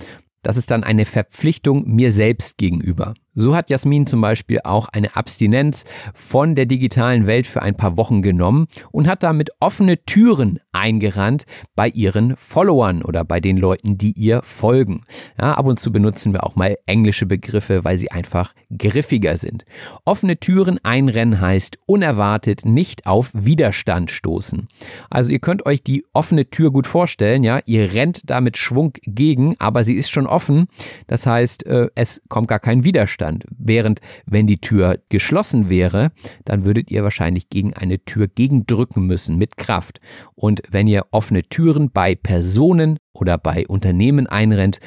Das 0.43 0.57
ist 0.57 0.71
dann 0.71 0.85
eine 0.85 1.05
Verpflichtung 1.05 1.89
mir 1.89 2.13
selbst 2.13 2.57
gegenüber. 2.57 3.15
So 3.39 3.55
hat 3.55 3.69
Jasmin 3.69 4.07
zum 4.07 4.23
Beispiel 4.23 4.61
auch 4.65 4.89
eine 4.89 5.15
Abstinenz 5.15 5.85
von 6.15 6.55
der 6.55 6.65
digitalen 6.65 7.27
Welt 7.27 7.47
für 7.47 7.61
ein 7.61 7.77
paar 7.77 7.99
Wochen 7.99 8.23
genommen 8.23 8.67
und 8.93 9.07
hat 9.07 9.23
damit 9.23 9.51
offene 9.61 10.03
Türen 10.07 10.59
eingerannt 10.73 11.45
bei 11.75 11.89
ihren 11.89 12.35
Followern 12.37 13.03
oder 13.03 13.25
bei 13.25 13.41
den 13.41 13.59
Leuten, 13.59 13.99
die 13.99 14.13
ihr 14.13 14.41
folgen. 14.43 15.03
Ja, 15.39 15.53
ab 15.53 15.67
und 15.67 15.79
zu 15.79 15.93
benutzen 15.93 16.33
wir 16.33 16.45
auch 16.45 16.57
mal 16.57 16.77
englische 16.87 17.27
Begriffe, 17.27 17.85
weil 17.85 17.99
sie 17.99 18.11
einfach 18.11 18.55
griffiger 18.77 19.37
sind. 19.37 19.67
Offene 20.07 20.41
Türen 20.41 20.83
einrennen 20.83 21.39
heißt 21.39 21.77
unerwartet 21.85 22.65
nicht 22.65 23.07
auf 23.07 23.33
Widerstand 23.35 24.11
stoßen. 24.11 24.69
Also 25.11 25.31
ihr 25.31 25.41
könnt 25.41 25.67
euch 25.67 25.83
die 25.83 26.07
offene 26.15 26.49
Tür 26.49 26.71
gut 26.71 26.87
vorstellen, 26.87 27.45
ja, 27.45 27.61
ihr 27.67 27.93
rennt 27.93 28.23
da 28.31 28.41
mit 28.41 28.57
Schwung 28.57 28.95
gegen, 29.03 29.57
aber 29.59 29.85
sie 29.85 29.95
ist 29.95 30.11
schon 30.11 30.27
offen. 30.27 30.69
Das 31.07 31.27
heißt, 31.27 31.67
äh, 31.67 31.89
es 31.95 32.23
kommt 32.31 32.49
gar 32.49 32.61
kein 32.61 32.83
Widerstand. 32.85 33.26
Widerstand. 33.27 33.45
Während 33.59 34.01
wenn 34.27 34.47
die 34.47 34.61
Tür 34.61 34.99
geschlossen 35.09 35.69
wäre, 35.69 36.11
dann 36.45 36.65
würdet 36.65 36.91
ihr 36.91 37.03
wahrscheinlich 37.03 37.49
gegen 37.49 37.75
eine 37.75 38.05
Tür 38.05 38.29
gegendrücken 38.29 39.07
müssen 39.07 39.37
mit 39.37 39.57
Kraft. 39.57 40.01
Und 40.35 40.63
wenn 40.71 40.87
ihr 40.87 41.07
offene 41.11 41.43
Türen 41.43 41.91
bei 41.91 42.15
Personen 42.15 42.99
oder 43.13 43.39
bei 43.39 43.67
Unternehmen 43.67 44.27
einrennt, 44.27 44.79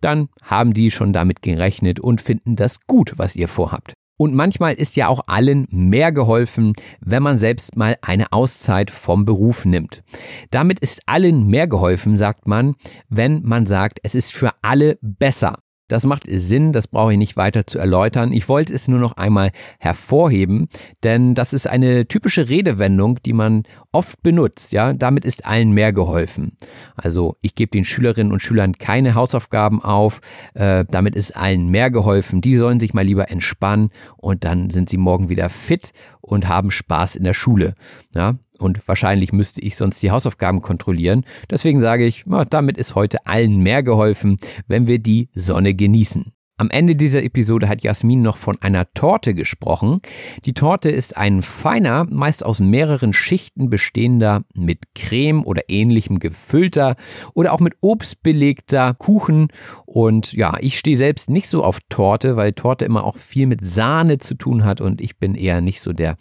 dann 0.00 0.28
haben 0.42 0.74
die 0.74 0.90
schon 0.90 1.12
damit 1.12 1.42
gerechnet 1.42 2.00
und 2.00 2.20
finden 2.20 2.56
das 2.56 2.80
gut, 2.86 3.14
was 3.16 3.34
ihr 3.34 3.48
vorhabt. 3.48 3.94
Und 4.18 4.34
manchmal 4.34 4.74
ist 4.74 4.96
ja 4.96 5.08
auch 5.08 5.20
allen 5.26 5.66
mehr 5.70 6.10
geholfen, 6.10 6.72
wenn 7.00 7.22
man 7.22 7.36
selbst 7.36 7.76
mal 7.76 7.96
eine 8.00 8.32
Auszeit 8.32 8.90
vom 8.90 9.26
Beruf 9.26 9.66
nimmt. 9.66 10.02
Damit 10.50 10.80
ist 10.80 11.02
allen 11.04 11.46
mehr 11.48 11.66
geholfen, 11.66 12.16
sagt 12.16 12.48
man, 12.48 12.76
wenn 13.10 13.42
man 13.42 13.66
sagt, 13.66 13.98
es 14.02 14.14
ist 14.14 14.32
für 14.32 14.52
alle 14.62 14.98
besser. 15.02 15.58
Das 15.88 16.04
macht 16.04 16.24
Sinn, 16.28 16.72
das 16.72 16.88
brauche 16.88 17.12
ich 17.12 17.18
nicht 17.18 17.36
weiter 17.36 17.66
zu 17.66 17.78
erläutern. 17.78 18.32
Ich 18.32 18.48
wollte 18.48 18.74
es 18.74 18.88
nur 18.88 18.98
noch 18.98 19.16
einmal 19.16 19.50
hervorheben, 19.78 20.68
denn 21.04 21.34
das 21.34 21.52
ist 21.52 21.68
eine 21.68 22.08
typische 22.08 22.48
Redewendung, 22.48 23.18
die 23.24 23.32
man 23.32 23.62
oft 23.92 24.22
benutzt. 24.22 24.72
Ja, 24.72 24.92
damit 24.92 25.24
ist 25.24 25.46
allen 25.46 25.70
mehr 25.70 25.92
geholfen. 25.92 26.56
Also 26.96 27.36
ich 27.40 27.54
gebe 27.54 27.70
den 27.70 27.84
Schülerinnen 27.84 28.32
und 28.32 28.40
Schülern 28.40 28.72
keine 28.72 29.14
Hausaufgaben 29.14 29.82
auf. 29.82 30.20
Äh, 30.54 30.84
damit 30.90 31.14
ist 31.14 31.36
allen 31.36 31.68
mehr 31.68 31.90
geholfen. 31.90 32.40
Die 32.40 32.56
sollen 32.56 32.80
sich 32.80 32.92
mal 32.92 33.04
lieber 33.04 33.30
entspannen 33.30 33.90
und 34.16 34.44
dann 34.44 34.70
sind 34.70 34.90
sie 34.90 34.96
morgen 34.96 35.28
wieder 35.28 35.48
fit 35.50 35.92
und 36.20 36.48
haben 36.48 36.70
Spaß 36.70 37.16
in 37.16 37.24
der 37.24 37.34
Schule. 37.34 37.74
Ja, 38.14 38.34
und 38.58 38.86
wahrscheinlich 38.86 39.32
müsste 39.32 39.60
ich 39.60 39.76
sonst 39.76 40.02
die 40.02 40.10
Hausaufgaben 40.10 40.62
kontrollieren. 40.62 41.24
Deswegen 41.50 41.80
sage 41.80 42.06
ich, 42.06 42.24
damit 42.50 42.78
ist 42.78 42.94
heute 42.94 43.26
allen 43.26 43.58
mehr 43.58 43.82
geholfen, 43.82 44.36
wenn 44.66 44.86
wir 44.86 44.98
die 44.98 45.30
Sonne 45.34 45.74
genießen. 45.74 46.35
Am 46.58 46.70
Ende 46.70 46.96
dieser 46.96 47.22
Episode 47.22 47.68
hat 47.68 47.82
Jasmin 47.82 48.22
noch 48.22 48.38
von 48.38 48.56
einer 48.62 48.90
Torte 48.94 49.34
gesprochen. 49.34 50.00
Die 50.46 50.54
Torte 50.54 50.88
ist 50.88 51.14
ein 51.14 51.42
feiner, 51.42 52.06
meist 52.08 52.46
aus 52.46 52.60
mehreren 52.60 53.12
Schichten 53.12 53.68
bestehender, 53.68 54.42
mit 54.54 54.94
Creme 54.94 55.44
oder 55.44 55.64
ähnlichem 55.68 56.18
gefüllter 56.18 56.96
oder 57.34 57.52
auch 57.52 57.60
mit 57.60 57.74
Obst 57.82 58.22
belegter 58.22 58.94
Kuchen. 58.94 59.48
Und 59.84 60.32
ja, 60.32 60.56
ich 60.60 60.78
stehe 60.78 60.96
selbst 60.96 61.28
nicht 61.28 61.50
so 61.50 61.62
auf 61.62 61.78
Torte, 61.90 62.36
weil 62.36 62.54
Torte 62.54 62.86
immer 62.86 63.04
auch 63.04 63.18
viel 63.18 63.46
mit 63.46 63.62
Sahne 63.62 64.16
zu 64.16 64.34
tun 64.34 64.64
hat 64.64 64.80
und 64.80 65.02
ich 65.02 65.18
bin 65.18 65.34
eher 65.34 65.60
nicht 65.60 65.82
so 65.82 65.92
der 65.92 66.16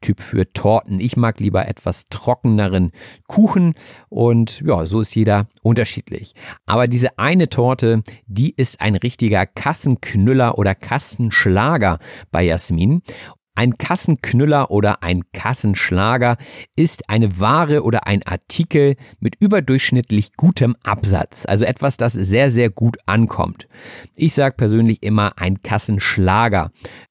Typ 0.00 0.20
für 0.20 0.52
Torten. 0.52 1.00
Ich 1.00 1.16
mag 1.16 1.40
lieber 1.40 1.66
etwas 1.66 2.08
trockeneren 2.10 2.92
Kuchen 3.26 3.74
und 4.08 4.60
ja, 4.64 4.86
so 4.86 5.00
ist 5.00 5.16
jeder 5.16 5.48
unterschiedlich. 5.64 6.34
Aber 6.64 6.86
diese 6.86 7.18
eine 7.18 7.48
Torte, 7.48 8.04
die 8.28 8.54
ist 8.56 8.80
ein 8.80 8.94
richtiger 8.94 9.46
Kasten 9.46 9.79
Kassenknüller 9.80 10.58
oder 10.58 10.74
Kassenschlager 10.74 11.98
bei 12.30 12.42
Jasmin. 12.42 13.00
Ein 13.54 13.78
Kassenknüller 13.78 14.70
oder 14.70 15.02
ein 15.02 15.22
Kassenschlager 15.32 16.36
ist 16.76 17.08
eine 17.08 17.40
Ware 17.40 17.82
oder 17.82 18.06
ein 18.06 18.22
Artikel 18.24 18.96
mit 19.20 19.36
überdurchschnittlich 19.40 20.36
gutem 20.36 20.76
Absatz, 20.82 21.46
also 21.46 21.64
etwas, 21.64 21.96
das 21.96 22.12
sehr, 22.12 22.50
sehr 22.50 22.70
gut 22.70 22.98
ankommt. 23.06 23.68
Ich 24.14 24.34
sage 24.34 24.54
persönlich 24.56 25.02
immer 25.02 25.38
ein 25.38 25.62
Kassenschlager. 25.62 26.70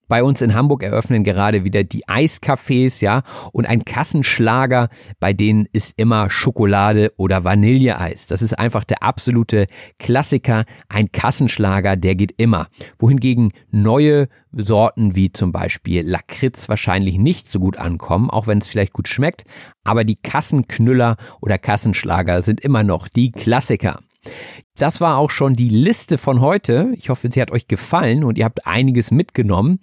Bei 0.10 0.24
uns 0.24 0.42
in 0.42 0.56
Hamburg 0.56 0.82
eröffnen 0.82 1.24
gerade 1.24 1.64
wieder 1.64 1.84
die 1.84 2.04
Eiscafés, 2.06 3.00
ja, 3.00 3.22
und 3.54 3.68
ein 3.68 3.86
Kassenschlager, 3.86 4.90
bei 5.20 5.34
denen 5.34 5.68
ist 5.72 5.94
immer 5.98 6.32
Schokolade 6.32 7.12
oder 7.16 7.44
Vanilleeis. 7.44 8.26
Das 8.26 8.42
ist 8.42 8.58
einfach 8.58 8.84
der 8.84 9.04
absolute 9.04 9.68
Klassiker. 10.00 10.66
Ein 10.90 11.12
Kassenschlager, 11.12 11.96
der 11.96 12.16
geht 12.16 12.34
immer. 12.38 12.68
Wohingegen 12.98 13.52
neue 13.70 14.30
Sorten 14.52 15.16
wie 15.16 15.32
zum 15.32 15.52
Beispiel 15.52 16.02
Lakritz 16.10 16.68
wahrscheinlich 16.70 17.20
nicht 17.20 17.48
so 17.48 17.60
gut 17.60 17.78
ankommen, 17.78 18.32
auch 18.32 18.48
wenn 18.48 18.58
es 18.58 18.68
vielleicht 18.68 18.94
gut 18.94 19.08
schmeckt. 19.08 19.44
Aber 19.84 20.04
die 20.04 20.16
Kassenknüller 20.16 21.18
oder 21.40 21.60
Kassenschlager 21.60 22.42
sind 22.42 22.62
immer 22.62 22.82
noch 22.84 23.08
die 23.08 23.32
Klassiker. 23.32 24.00
Das 24.78 25.02
war 25.02 25.18
auch 25.18 25.30
schon 25.30 25.56
die 25.56 25.70
Liste 25.70 26.18
von 26.18 26.40
heute. 26.40 26.94
Ich 26.96 27.10
hoffe, 27.10 27.30
sie 27.32 27.42
hat 27.42 27.52
euch 27.52 27.68
gefallen 27.68 28.24
und 28.24 28.38
ihr 28.38 28.46
habt 28.46 28.66
einiges 28.66 29.12
mitgenommen. 29.12 29.80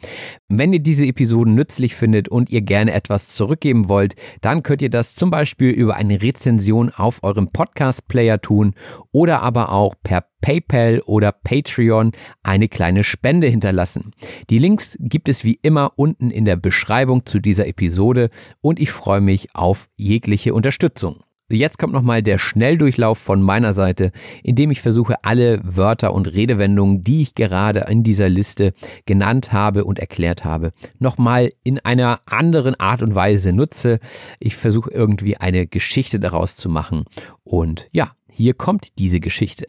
Wenn 0.49 0.73
ihr 0.73 0.81
diese 0.81 1.07
Episoden 1.07 1.55
nützlich 1.55 1.95
findet 1.95 2.29
und 2.29 2.51
ihr 2.51 2.63
gerne 2.63 2.93
etwas 2.93 3.29
zurückgeben 3.29 3.89
wollt, 3.89 4.15
dann 4.41 4.63
könnt 4.63 4.81
ihr 4.81 4.91
das 4.91 5.15
zum 5.15 5.31
Beispiel 5.31 5.71
über 5.71 5.97
eine 5.97 6.23
Rezension 6.23 6.91
auf 6.91 7.23
eurem 7.23 7.49
Podcast-Player 7.49 8.41
tun 8.41 8.75
oder 9.13 9.43
aber 9.43 9.71
auch 9.73 9.95
per 10.03 10.25
PayPal 10.41 11.01
oder 11.05 11.33
Patreon 11.33 12.13
eine 12.43 12.69
kleine 12.69 13.05
Spende 13.05 13.49
hinterlassen. 13.49 14.13
Die 14.49 14.59
Links 14.59 14.97
gibt 14.99 15.29
es 15.29 15.45
wie 15.45 15.59
immer 15.61 15.93
unten 15.97 16.31
in 16.31 16.45
der 16.45 16.57
Beschreibung 16.57 17.27
zu 17.27 17.39
dieser 17.39 17.67
Episode 17.67 18.31
und 18.61 18.79
ich 18.79 18.93
freue 18.93 19.21
mich 19.21 19.55
auf 19.55 19.89
jegliche 19.97 20.55
Unterstützung. 20.55 21.26
Jetzt 21.49 21.79
kommt 21.79 21.93
nochmal 21.93 22.25
der 22.25 22.39
Schnelldurchlauf 22.39 23.19
von 23.19 23.41
meiner 23.41 23.73
Seite, 23.73 24.11
indem 24.43 24.73
ich 24.73 24.83
versuche, 24.83 25.23
alle 25.23 25.61
Wörter 25.63 26.13
und 26.13 26.27
Redewendungen, 26.27 27.05
die 27.05 27.23
ich 27.23 27.37
gerade 27.37 27.87
in 27.89 28.03
dieser 28.03 28.29
Liste 28.29 28.73
genannt 29.05 29.53
habe 29.53 29.85
und 29.85 30.01
erklärt 30.01 30.45
habe, 30.45 30.73
nochmal 30.99 31.53
in 31.63 31.79
einer 31.79 32.21
anderen 32.27 32.75
Art 32.81 33.01
und 33.01 33.15
Weise 33.15 33.53
nutze. 33.53 34.01
Ich 34.41 34.57
versuche 34.57 34.91
irgendwie 34.91 35.37
eine 35.37 35.69
Geschichte 35.69 36.19
daraus 36.19 36.57
zu 36.57 36.69
machen. 36.69 37.05
Und 37.45 37.89
ja, 37.93 38.11
hier 38.33 38.55
kommt 38.55 38.99
diese 38.99 39.21
Geschichte. 39.21 39.69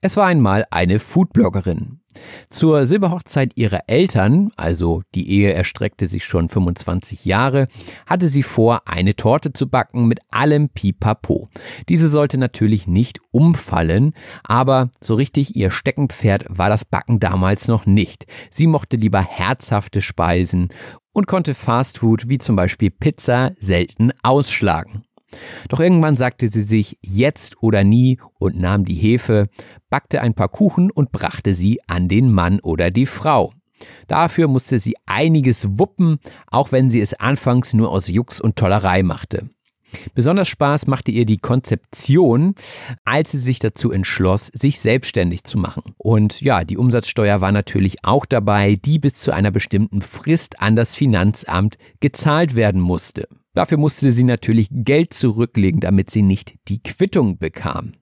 Es 0.00 0.16
war 0.16 0.26
einmal 0.26 0.64
eine 0.70 1.00
Foodbloggerin. 1.00 1.98
Zur 2.50 2.86
Silberhochzeit 2.86 3.52
ihrer 3.56 3.80
Eltern, 3.88 4.50
also 4.56 5.02
die 5.14 5.30
Ehe 5.30 5.52
erstreckte 5.52 6.06
sich 6.06 6.24
schon 6.24 6.48
25 6.48 7.24
Jahre, 7.24 7.68
hatte 8.06 8.28
sie 8.28 8.42
vor, 8.42 8.82
eine 8.86 9.16
Torte 9.16 9.52
zu 9.52 9.68
backen 9.68 10.06
mit 10.06 10.20
allem 10.30 10.68
Pipapo. 10.68 11.48
Diese 11.88 12.08
sollte 12.08 12.38
natürlich 12.38 12.86
nicht 12.86 13.20
umfallen, 13.30 14.12
aber 14.44 14.90
so 15.00 15.14
richtig 15.14 15.56
ihr 15.56 15.70
Steckenpferd 15.70 16.46
war 16.48 16.68
das 16.68 16.84
Backen 16.84 17.20
damals 17.20 17.68
noch 17.68 17.86
nicht. 17.86 18.26
Sie 18.50 18.66
mochte 18.66 18.96
lieber 18.96 19.20
herzhafte 19.20 20.02
Speisen 20.02 20.68
und 21.12 21.26
konnte 21.26 21.54
Fastfood 21.54 22.28
wie 22.28 22.36
zum 22.36 22.56
Beispiel 22.56 22.90
Pizza 22.90 23.52
selten 23.58 24.12
ausschlagen. 24.22 25.05
Doch 25.68 25.80
irgendwann 25.80 26.16
sagte 26.16 26.48
sie 26.48 26.62
sich 26.62 26.98
jetzt 27.02 27.62
oder 27.62 27.84
nie 27.84 28.18
und 28.38 28.58
nahm 28.58 28.84
die 28.84 28.94
Hefe, 28.94 29.48
backte 29.90 30.20
ein 30.20 30.34
paar 30.34 30.48
Kuchen 30.48 30.90
und 30.90 31.12
brachte 31.12 31.54
sie 31.54 31.80
an 31.86 32.08
den 32.08 32.30
Mann 32.30 32.60
oder 32.60 32.90
die 32.90 33.06
Frau. 33.06 33.52
Dafür 34.06 34.48
musste 34.48 34.78
sie 34.78 34.94
einiges 35.04 35.78
wuppen, 35.78 36.18
auch 36.46 36.72
wenn 36.72 36.90
sie 36.90 37.00
es 37.00 37.14
anfangs 37.14 37.74
nur 37.74 37.90
aus 37.90 38.08
Jux 38.08 38.40
und 38.40 38.56
Tollerei 38.56 39.02
machte. 39.02 39.48
Besonders 40.14 40.48
Spaß 40.48 40.86
machte 40.86 41.10
ihr 41.10 41.26
die 41.26 41.38
Konzeption, 41.38 42.54
als 43.04 43.32
sie 43.32 43.38
sich 43.38 43.58
dazu 43.58 43.92
entschloss, 43.92 44.50
sich 44.52 44.80
selbstständig 44.80 45.44
zu 45.44 45.58
machen. 45.58 45.94
Und 45.98 46.40
ja, 46.40 46.64
die 46.64 46.76
Umsatzsteuer 46.76 47.40
war 47.40 47.52
natürlich 47.52 48.04
auch 48.04 48.26
dabei, 48.26 48.76
die 48.76 48.98
bis 48.98 49.14
zu 49.14 49.32
einer 49.32 49.50
bestimmten 49.50 50.02
Frist 50.02 50.60
an 50.60 50.76
das 50.76 50.94
Finanzamt 50.94 51.78
gezahlt 52.00 52.56
werden 52.56 52.80
musste. 52.80 53.28
Dafür 53.54 53.78
musste 53.78 54.10
sie 54.10 54.24
natürlich 54.24 54.68
Geld 54.70 55.14
zurücklegen, 55.14 55.80
damit 55.80 56.10
sie 56.10 56.22
nicht 56.22 56.54
die 56.68 56.82
Quittung 56.82 57.38
bekam. 57.38 57.92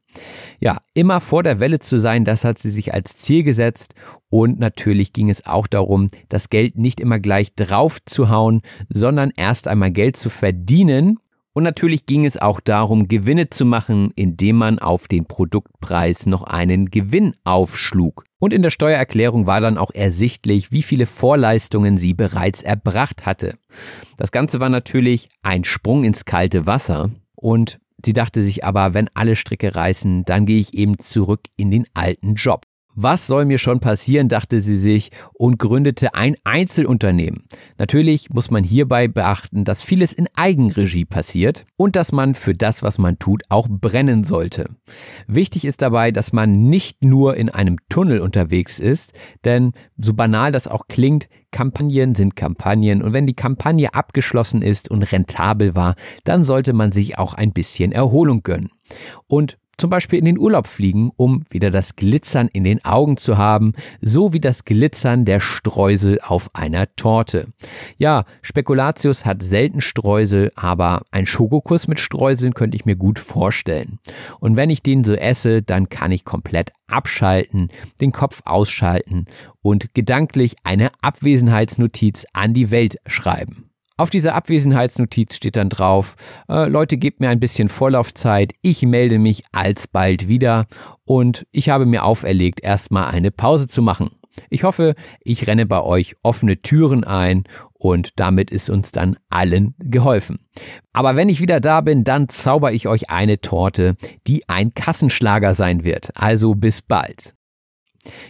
Ja, 0.61 0.79
immer 0.95 1.21
vor 1.21 1.43
der 1.43 1.61
Welle 1.61 1.81
zu 1.81 1.99
sein, 1.99 2.25
das 2.25 2.45
hat 2.45 2.59
sie 2.59 2.71
sich 2.71 2.95
als 2.95 3.17
Ziel 3.17 3.43
gesetzt 3.43 3.95
und 4.31 4.59
natürlich 4.59 5.13
ging 5.13 5.29
es 5.29 5.47
auch 5.47 5.67
darum, 5.67 6.09
das 6.29 6.51
Geld 6.51 6.79
nicht 6.79 7.01
immer 7.01 7.19
gleich 7.19 7.55
drauf 7.55 7.99
zu 8.05 8.29
hauen, 8.31 8.63
sondern 8.89 9.33
erst 9.37 9.69
einmal 9.69 9.91
Geld 9.91 10.17
zu 10.17 10.31
verdienen 10.31 11.19
und 11.55 11.63
natürlich 11.63 12.05
ging 12.05 12.25
es 12.25 12.37
auch 12.37 12.59
darum, 12.59 13.07
Gewinne 13.07 13.49
zu 13.49 13.65
machen, 13.65 14.11
indem 14.17 14.57
man 14.57 14.81
auf 14.81 15.07
den 15.07 15.25
Produktpreis 15.25 16.27
noch 16.27 16.43
einen 16.43 16.91
Gewinn 16.91 17.37
aufschlug. 17.45 18.25
Und 18.41 18.53
in 18.53 18.63
der 18.63 18.71
Steuererklärung 18.71 19.47
war 19.47 19.61
dann 19.61 19.79
auch 19.79 19.93
ersichtlich, 19.95 20.73
wie 20.73 20.83
viele 20.83 21.07
Vorleistungen 21.07 21.97
sie 21.97 22.13
bereits 22.13 22.63
erbracht 22.65 23.25
hatte. 23.25 23.57
Das 24.17 24.33
Ganze 24.33 24.59
war 24.59 24.69
natürlich 24.69 25.29
ein 25.43 25.63
Sprung 25.63 26.03
ins 26.03 26.25
kalte 26.25 26.67
Wasser 26.67 27.11
und 27.37 27.79
sie 28.05 28.13
dachte 28.13 28.43
sich 28.43 28.65
aber, 28.65 28.93
wenn 28.93 29.09
alle 29.15 29.37
Stricke 29.37 29.77
reißen, 29.77 30.25
dann 30.25 30.47
gehe 30.47 30.59
ich 30.59 30.75
eben 30.75 30.99
zurück 30.99 31.43
in 31.57 31.71
den 31.71 31.87
alten 31.95 32.35
Job. 32.35 32.67
Was 32.97 33.27
soll 33.27 33.45
mir 33.45 33.59
schon 33.59 33.81
passieren, 33.81 34.29
dachte 34.29 34.61
sie 34.61 34.77
sich 34.77 35.11
und 35.33 35.59
gründete 35.59 36.15
ein 36.15 36.37
Einzelunternehmen. 36.45 37.45
Natürlich 37.77 38.31
muss 38.31 38.53
man 38.53 38.63
hierbei 38.63 39.09
beachten, 39.09 39.65
dass 39.65 39.83
vieles 39.83 40.13
in 40.13 40.29
Eigenregie 40.37 41.05
passiert 41.05 41.67
und 41.77 41.97
dass 41.97 42.13
man 42.13 42.35
für 42.35 42.55
das, 42.55 42.85
was 42.85 42.99
man 42.99 43.19
tut, 43.19 43.43
auch 43.49 43.67
brennen 43.69 44.23
sollte. 44.23 44.71
Wichtig 45.27 45.65
ist 45.65 45.83
dabei, 45.83 46.13
dass 46.13 46.33
man 46.33 46.53
nicht 46.53 47.03
nur 47.03 47.37
in 47.37 47.49
einem 47.49 47.79
Tunnel 47.89 48.21
unterwegs 48.21 48.79
ist, 48.79 49.13
denn 49.45 49.73
so 49.97 50.15
banal 50.15 50.53
das 50.53 50.69
auch 50.69 50.87
klingt, 50.87 51.29
Kampagnen 51.51 52.15
sind 52.15 52.37
Kampagnen 52.37 53.03
und 53.03 53.13
wenn 53.13 53.27
die 53.27 53.35
Kampagne 53.35 53.95
abgeschlossen 53.95 54.63
ist 54.63 54.91
und 54.91 55.03
rentabel 55.03 55.75
war, 55.75 55.95
dann 56.25 56.45
sollte 56.45 56.73
man 56.73 56.93
sich 56.93 57.19
auch 57.19 57.35
ein 57.35 57.53
bisschen 57.53 57.93
Erholung 57.93 58.43
gönnen. 58.43 58.71
Und 59.27 59.57
zum 59.77 59.91
Beispiel 59.91 60.19
in 60.19 60.25
den 60.25 60.39
Urlaub 60.39 60.67
fliegen, 60.67 61.11
um 61.17 61.43
wieder 61.51 61.71
das 61.71 61.97
Glitzern 61.97 62.49
in 62.49 62.65
den 62.65 62.85
Augen 62.85 63.17
zu 63.17 63.39
haben, 63.39 63.73
so 64.01 64.33
wie 64.33 64.41
das 64.41 64.65
Glitzern 64.65 65.25
der 65.25 65.41
Streusel 65.41 66.19
auf 66.23 66.51
einer 66.55 66.95
Torte. 66.97 67.49
Ja, 67.99 68.25
Spekulatius 68.43 69.25
hat 69.25 69.43
selten 69.43 69.81
Streusel, 69.81 70.53
aber 70.55 71.03
ein 71.11 71.27
Schokokuss 71.27 71.89
mit 71.89 72.01
Streuseln 72.01 72.55
könnte 72.55 72.77
ich 72.77 72.85
mir 72.85 72.97
gut 72.97 73.19
vorstellen. 73.19 73.99
Und 74.41 74.57
wenn 74.57 74.71
ich 74.71 74.83
den 74.83 75.05
so 75.05 75.15
esse, 75.15 75.63
dann 75.63 75.89
kann 75.89 76.13
ich 76.13 76.25
komplett 76.25 76.73
abschalten, 76.87 77.69
den 78.01 78.13
Kopf 78.13 78.43
ausschalten 78.45 79.27
und 79.63 79.95
gedanklich 79.95 80.57
eine 80.65 80.91
Abwesenheitsnotiz 81.01 82.27
an 82.33 82.55
die 82.55 82.71
Welt 82.71 82.97
schreiben. 83.07 83.71
Auf 83.97 84.11
dieser 84.11 84.35
Abwesenheitsnotiz 84.35 85.37
steht 85.37 85.55
dann 85.55 85.69
drauf, 85.69 86.17
äh, 86.49 86.69
Leute, 86.69 86.97
gebt 86.97 87.21
mir 87.21 87.29
ein 87.29 87.39
bisschen 87.39 87.69
Vorlaufzeit, 87.69 88.53
ich 88.61 88.83
melde 88.83 89.21
mich 89.21 89.45
alsbald 89.53 90.27
wieder 90.27 90.67
und 91.05 91.47
ich 91.53 91.69
habe 91.69 91.87
mir 91.87 92.03
auferlegt, 92.03 92.61
erstmal 92.61 93.13
eine 93.13 93.31
Pause 93.31 93.69
zu 93.69 93.83
machen. 93.83 94.11
Ich 94.51 94.65
hoffe, 94.65 94.95
ich 95.21 95.47
renne 95.47 95.65
bei 95.65 95.81
euch 95.81 96.17
offene 96.25 96.61
Türen 96.61 97.05
ein 97.05 97.45
und 97.73 98.11
damit 98.17 98.51
ist 98.51 98.69
uns 98.69 98.91
dann 98.91 99.17
allen 99.31 99.77
geholfen. 99.79 100.41
Aber 100.93 101.15
wenn 101.15 101.29
ich 101.29 101.41
wieder 101.41 101.61
da 101.61 101.81
bin, 101.81 102.03
dann 102.03 102.29
zauber 102.29 102.73
ich 102.73 102.89
euch 102.89 103.11
eine 103.11 103.41
Torte, 103.41 103.95
die 104.27 104.49
ein 104.49 104.75
Kassenschlager 104.75 105.55
sein 105.55 105.85
wird. 105.85 106.11
Also 106.17 106.57
bis 106.57 106.83
bald. 106.83 107.37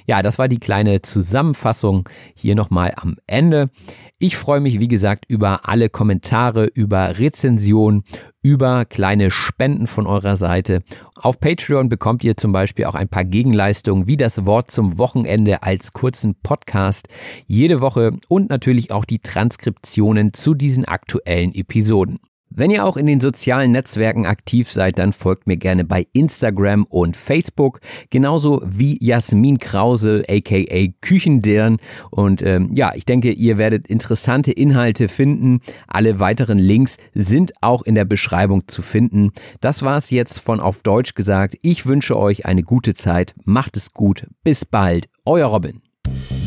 Ja, 0.06 0.22
das 0.22 0.38
war 0.38 0.48
die 0.48 0.58
kleine 0.58 1.02
Zusammenfassung 1.02 2.08
hier 2.34 2.54
nochmal 2.54 2.92
am 2.96 3.16
Ende. 3.26 3.70
Ich 4.18 4.36
freue 4.36 4.60
mich, 4.60 4.80
wie 4.80 4.88
gesagt, 4.88 5.24
über 5.28 5.68
alle 5.68 5.90
Kommentare, 5.90 6.66
über 6.66 7.18
Rezensionen, 7.18 8.04
über 8.42 8.84
kleine 8.84 9.30
Spenden 9.30 9.86
von 9.86 10.06
eurer 10.06 10.36
Seite. 10.36 10.82
Auf 11.16 11.40
Patreon 11.40 11.88
bekommt 11.88 12.24
ihr 12.24 12.36
zum 12.36 12.52
Beispiel 12.52 12.84
auch 12.84 12.94
ein 12.94 13.08
paar 13.08 13.24
Gegenleistungen, 13.24 14.06
wie 14.06 14.16
das 14.16 14.46
Wort 14.46 14.70
zum 14.70 14.98
Wochenende 14.98 15.62
als 15.62 15.92
kurzen 15.92 16.36
Podcast 16.42 17.08
jede 17.46 17.80
Woche 17.80 18.16
und 18.28 18.50
natürlich 18.50 18.92
auch 18.92 19.04
die 19.04 19.18
Transkriptionen 19.18 20.32
zu 20.32 20.54
diesen 20.54 20.84
aktuellen 20.84 21.54
Episoden. 21.54 22.20
Wenn 22.56 22.70
ihr 22.70 22.84
auch 22.84 22.96
in 22.96 23.06
den 23.06 23.18
sozialen 23.18 23.72
Netzwerken 23.72 24.26
aktiv 24.26 24.70
seid, 24.70 25.00
dann 25.00 25.12
folgt 25.12 25.48
mir 25.48 25.56
gerne 25.56 25.84
bei 25.84 26.06
Instagram 26.12 26.84
und 26.84 27.16
Facebook, 27.16 27.80
genauso 28.10 28.62
wie 28.64 28.96
Jasmin 29.04 29.58
Krause, 29.58 30.22
aka 30.28 30.86
Küchendirn. 31.00 31.78
Und 32.12 32.42
ähm, 32.42 32.70
ja, 32.72 32.92
ich 32.94 33.06
denke, 33.06 33.32
ihr 33.32 33.58
werdet 33.58 33.88
interessante 33.88 34.52
Inhalte 34.52 35.08
finden. 35.08 35.62
Alle 35.88 36.20
weiteren 36.20 36.58
Links 36.58 36.96
sind 37.12 37.52
auch 37.60 37.82
in 37.82 37.96
der 37.96 38.04
Beschreibung 38.04 38.68
zu 38.68 38.82
finden. 38.82 39.32
Das 39.60 39.82
war's 39.82 40.10
jetzt 40.10 40.38
von 40.38 40.60
auf 40.60 40.82
Deutsch 40.82 41.14
gesagt. 41.14 41.56
Ich 41.60 41.86
wünsche 41.86 42.16
euch 42.16 42.46
eine 42.46 42.62
gute 42.62 42.94
Zeit. 42.94 43.34
Macht 43.44 43.76
es 43.76 43.92
gut. 43.92 44.28
Bis 44.44 44.64
bald. 44.64 45.08
Euer 45.24 45.48
Robin. 45.48 45.82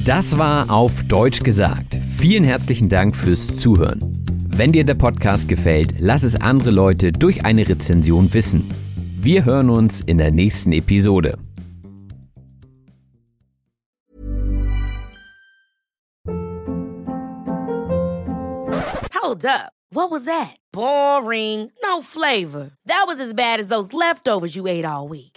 Das 0.06 0.38
war 0.38 0.72
auf 0.72 1.04
Deutsch 1.04 1.44
gesagt. 1.44 1.98
Vielen 2.18 2.44
herzlichen 2.44 2.90
Dank 2.90 3.16
fürs 3.16 3.58
Zuhören. 3.58 4.02
Wenn 4.48 4.72
dir 4.72 4.84
der 4.84 4.96
Podcast 4.96 5.48
gefällt, 5.48 5.94
lass 6.00 6.24
es 6.24 6.36
andere 6.36 6.72
Leute 6.72 7.12
durch 7.12 7.46
eine 7.46 7.70
Rezension 7.70 8.34
wissen. 8.34 8.72
Wir 9.20 9.46
hören 9.46 9.70
uns 9.70 10.02
in 10.02 10.18
der 10.18 10.32
nächsten 10.32 10.72
Episode. 10.72 11.38
Hold 19.14 19.46
up. 19.46 19.74
What 19.92 20.10
was 20.10 20.26
that? 20.26 20.56
Boring. 20.74 21.72
No 21.84 22.02
flavor. 22.02 22.72
That 22.88 23.06
was 23.06 23.20
as 23.20 23.36
bad 23.36 23.60
as 23.60 23.68
those 23.68 23.94
leftovers 23.94 24.56
you 24.56 24.66
ate 24.66 24.86
all 24.86 25.08
week. 25.08 25.37